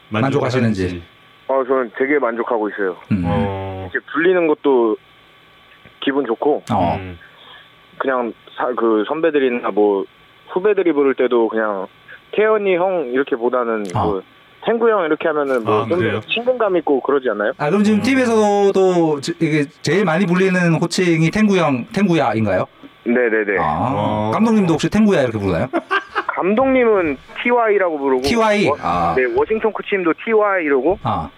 [0.10, 1.04] 만족하시는지.
[1.48, 2.98] 어 저는 되게 만족하고 있어요.
[3.12, 3.24] 음.
[3.26, 3.90] 어.
[3.92, 4.98] 이렇게 불리는 것도
[6.02, 6.96] 기분 좋고 어.
[7.00, 7.18] 음.
[7.98, 10.06] 그냥 사, 그 선배들이나 뭐
[10.50, 11.88] 후배들이 부를 때도 그냥
[12.32, 14.04] 태연이 형 이렇게 보다는 아.
[14.06, 14.22] 뭐
[14.66, 16.20] 탱구 형 이렇게 하면은 아, 뭐좀 그래요?
[16.22, 17.52] 친근감 있고 그러지 않나요?
[17.58, 22.66] 아 그럼 지금 팀에서도 지- 이게 제일 많이 불리는 호칭이 탱구 형 탱구야인가요?
[23.06, 23.58] 네네네.
[23.60, 24.32] 아 어.
[24.34, 25.68] 감독님도 혹시 탱구야 이렇게 부르나요?
[26.36, 28.68] 감독님은 TY라고 부르고 TY?
[28.68, 29.14] 워, 아.
[29.16, 31.30] 네 워싱턴 코치님도 TY 이러고 아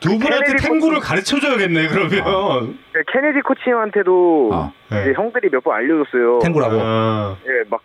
[0.00, 2.78] 두 분한테 케네디 탱구를 가르쳐 줘야겠네 그러면.
[2.94, 4.72] 네, 케네디 코치님한테도 어.
[4.86, 6.38] 이제 형들이 몇 번 알려줬어요.
[6.38, 6.78] 탱구라고.
[6.80, 7.36] 아.
[7.44, 7.82] 예, 막,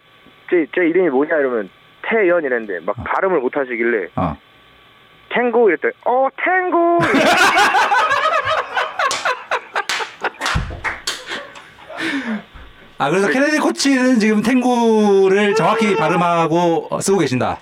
[0.50, 1.70] 제, 제 이름이 뭐냐 이러면
[2.04, 2.82] 태연 이랬는데 어.
[2.86, 4.38] 막 발음을 못 하시길래 아.
[5.34, 7.00] 탱구 이랬더니 어 탱구
[12.98, 17.58] 아 그래서 케네디 코치는 지금 탱구를 정확히 발음하고 어, 쓰고 계신다.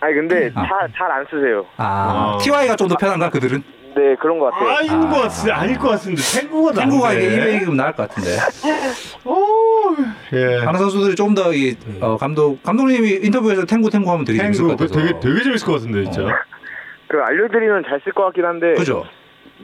[0.00, 0.66] 아니 근데 아.
[0.96, 1.64] 잘안 쓰세요.
[1.76, 2.38] 아 어.
[2.38, 3.62] TY가 좀 더 편한가 그들은?
[3.96, 4.68] 네 그런 것 같아요.
[4.76, 7.12] 아닌 것 같은데 아닐 것 같은데 탱구가 탱구가.
[7.12, 8.30] 이게 이메일이 좀 나을 것 같은데.
[9.24, 9.94] 오,
[10.32, 10.56] 예.
[10.64, 14.76] 하나 선수들이 좀 더 이 어, 감독 감독님이 인터뷰에서 탱구 탱구 하면 되게 재밌을 탱구
[14.76, 15.06] 것그 같아서.
[15.06, 16.22] 되게 되게 재밌을 것 같은데 진짜.
[16.22, 16.28] 어.
[17.08, 19.04] 그 알려드리면 잘 쓸 것 같긴 한데 그죠?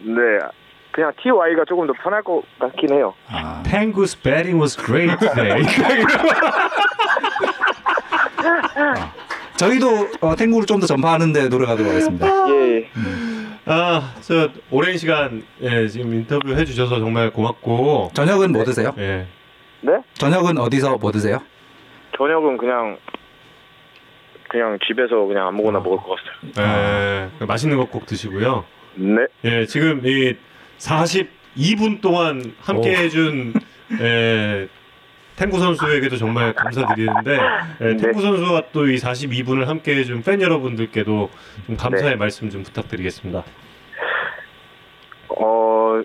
[0.04, 0.14] 네
[1.00, 3.14] 그냥 TY가 조금 더 편할 것 같긴 해요.
[3.30, 3.62] 아.
[3.64, 5.62] Tango spelling was great today.
[9.56, 12.26] 저희도 어, 탱구를 좀 더 전파하는데 노력하도록 하겠습니다.
[12.50, 12.90] 예.
[13.64, 18.10] 아, 저 오랜 시간 예, 지금 인터뷰 해주셔서 정말 고맙고.
[18.12, 18.92] 저녁은 뭐 드세요?
[18.98, 19.26] 예.
[19.80, 19.92] 네?
[20.14, 21.38] 저녁은 어디서 뭐 드세요?
[22.18, 22.98] 저녁은 그냥
[24.50, 25.82] 그냥 집에서 그냥 아무거나 어.
[25.82, 26.16] 먹을 것
[26.54, 27.30] 같아요.
[27.40, 28.64] 예, 맛있는 거꼭 드시고요.
[28.96, 29.26] 네.
[29.44, 30.34] 예, 지금 이
[30.80, 33.52] 42분 동안 함께 해준
[34.00, 34.68] 예,
[35.36, 37.38] 탱구 선수에게도 정말 감사드리는데
[37.82, 41.30] 예, 탱구 선수와 또 이 42분을 함께 해준 팬 여러분들께도
[41.66, 43.42] 좀 감사의 말씀 좀 부탁드리겠습니다.
[45.36, 46.02] 어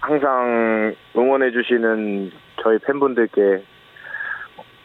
[0.00, 2.32] 항상 응원해주시는
[2.62, 3.64] 저희 팬분들께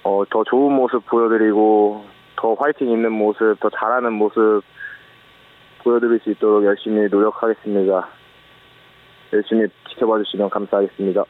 [0.03, 2.05] 어, 더 좋은 모습 보여드리고
[2.37, 4.61] 더 화이팅 있는 모습, 더 잘하는 모습
[5.83, 8.07] 보여드릴 수 있도록 열심히 노력하겠습니다.
[9.33, 11.23] 열심히 지켜봐 주시면 감사하겠습니다.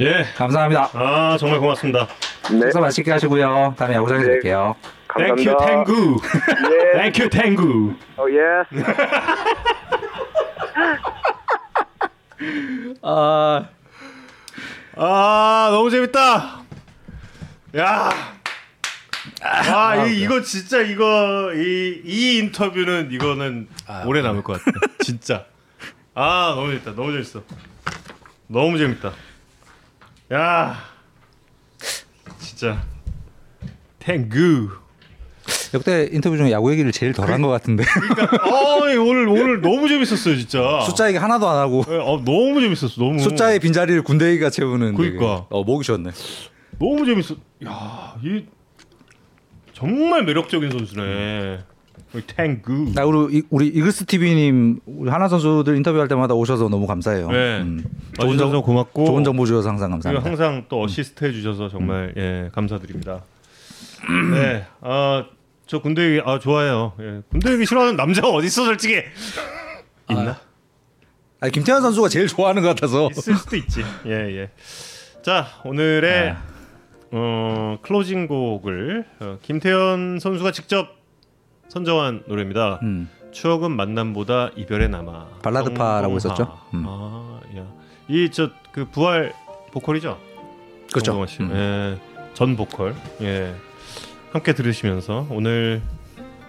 [0.00, 0.90] 예, 감사합니다.
[0.94, 2.06] 아 정말 고맙습니다.
[2.50, 3.74] 네, 식사 맛있게 하시고요.
[3.76, 4.38] 다음에 야구장에서 네.
[4.40, 4.74] 뵐게요.
[5.16, 5.52] Thank 감사합니다.
[5.52, 6.20] you, 탱구.
[6.74, 7.94] 예, Thank you, 탱구.
[8.16, 8.64] 어, 예.
[13.02, 13.68] 아,
[14.96, 16.62] 아 너무 재밌다.
[17.76, 18.10] 야.
[19.42, 23.68] 아, 이, 이거 진짜 이거 이, 이 인터뷰는 이거는
[24.06, 24.78] 오래 남을 것 같아.
[25.00, 25.46] 진짜.
[26.14, 26.94] 아 너무 재밌다.
[26.94, 27.42] 너무 재밌어.
[28.46, 29.12] 너무 재밌다.
[30.32, 30.76] 야,
[32.38, 32.82] 진짜
[33.98, 34.70] 탱구.
[35.74, 40.80] 역대 인터뷰 중에 야구 얘기를 제일 덜한 것 같은데 어 오늘 오늘 너무 재밌었어요 진짜.
[40.86, 42.94] 숫자 얘기 하나도 안 하고 예, 어, 너무 재밌었어.
[42.96, 43.18] 너무.
[43.18, 45.46] 숫자의 빈자리를 군대 얘기가 채우는 그러니까.
[45.50, 46.10] 어 목이 쉬었네.
[46.78, 47.34] 너무 재밌어.
[47.66, 48.44] 야, 이
[49.74, 51.64] 정말 매력적인 선수네.
[52.14, 52.92] 우리 탱구.
[52.94, 57.28] 나 우리 이- 우리 이글스 TV님 우리 하나 선수들 인터뷰할 때마다 오셔서 너무 감사해요.
[57.30, 57.60] 네.
[57.62, 57.84] 음.
[58.20, 60.28] 좋은 정보 고맙고 좋은 정보 주셔서 항상 감사합니다.
[60.28, 63.22] 항상 또 어시스트 해주셔서 정말 예 감사드립니다.
[64.32, 66.92] 네, 아저 군대 얘기 아 좋아해요.
[67.00, 69.02] 예, 군대 얘기 싫어하는 남자가 어디 있어 솔직히
[70.08, 70.38] 있나?
[71.40, 73.08] 아니 김태환 선수가 제일 좋아하는 것 같아서.
[73.10, 73.82] 있을 수도 있지.
[74.06, 74.10] 예
[74.42, 74.50] 예.
[75.22, 76.42] 자 오늘의 아.
[77.16, 80.88] 어, 클로징 곡을 어, 김태현 선수가 직접
[81.78, 82.78] 선정한 노래입니다.
[82.84, 83.08] 음.
[83.32, 85.26] 추억은 만남보다 이별에 남아.
[85.42, 86.44] 발라드파라고 정동하.
[86.44, 86.58] 했었죠?
[86.74, 86.84] 음.
[86.86, 87.66] 아, 야.
[88.08, 89.32] 이 저 그 부활
[89.72, 90.18] 보컬이죠?
[90.92, 91.26] 그렇죠.
[91.26, 91.42] 씨.
[91.42, 91.50] 음.
[91.52, 91.98] 예.
[92.34, 92.94] 전 보컬.
[93.22, 93.54] 예.
[94.32, 95.82] 함께 들으시면서 오늘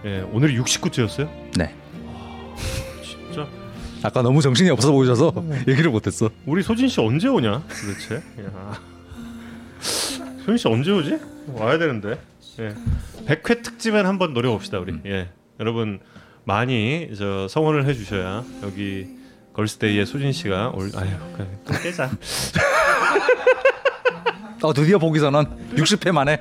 [0.04, 1.28] 예, 오늘이 69주였어요?
[1.56, 1.74] 네.
[3.02, 3.46] 진짜
[4.02, 5.32] 아까 너무 정신이 없어 보이셔서
[5.68, 6.30] 얘기를 못 했어.
[6.46, 7.62] 우리 소진 씨 언제 오냐?
[7.68, 8.16] 도대체.
[8.44, 8.80] 야.
[9.80, 11.18] 소진 씨 언제 오지?
[11.54, 12.18] 와야 되는데.
[12.60, 12.74] 예.
[13.26, 14.94] 100회 특집엔 한번 노려 봅시다, 우리.
[15.06, 15.28] 예.
[15.60, 16.00] 여러분
[16.44, 19.08] 많이 저 성원을 해 주셔야 여기
[19.52, 21.08] 걸스데이의 소진 씨가 올 아유.
[21.66, 22.10] 또 깨자.
[24.62, 26.38] 어 드디어 보기 선언 60회 만에.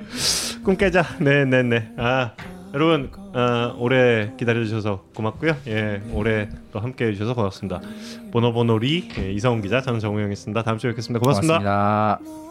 [0.63, 1.03] 꿈 깨자.
[1.19, 1.91] 네, 네, 네.
[1.97, 2.31] 아,
[2.73, 5.55] 여러분 어, 오래 기다려 주셔서 고맙고요.
[5.67, 7.81] 예, 올해 또 함께 해 주셔서 고맙습니다.
[8.31, 10.63] 보노보노리 예, 이성훈 기자, 저는 정우영이었습니다.
[10.63, 11.59] 다음 주에 뵙겠습니다 고맙습니다.
[11.59, 12.44] 고맙습니다.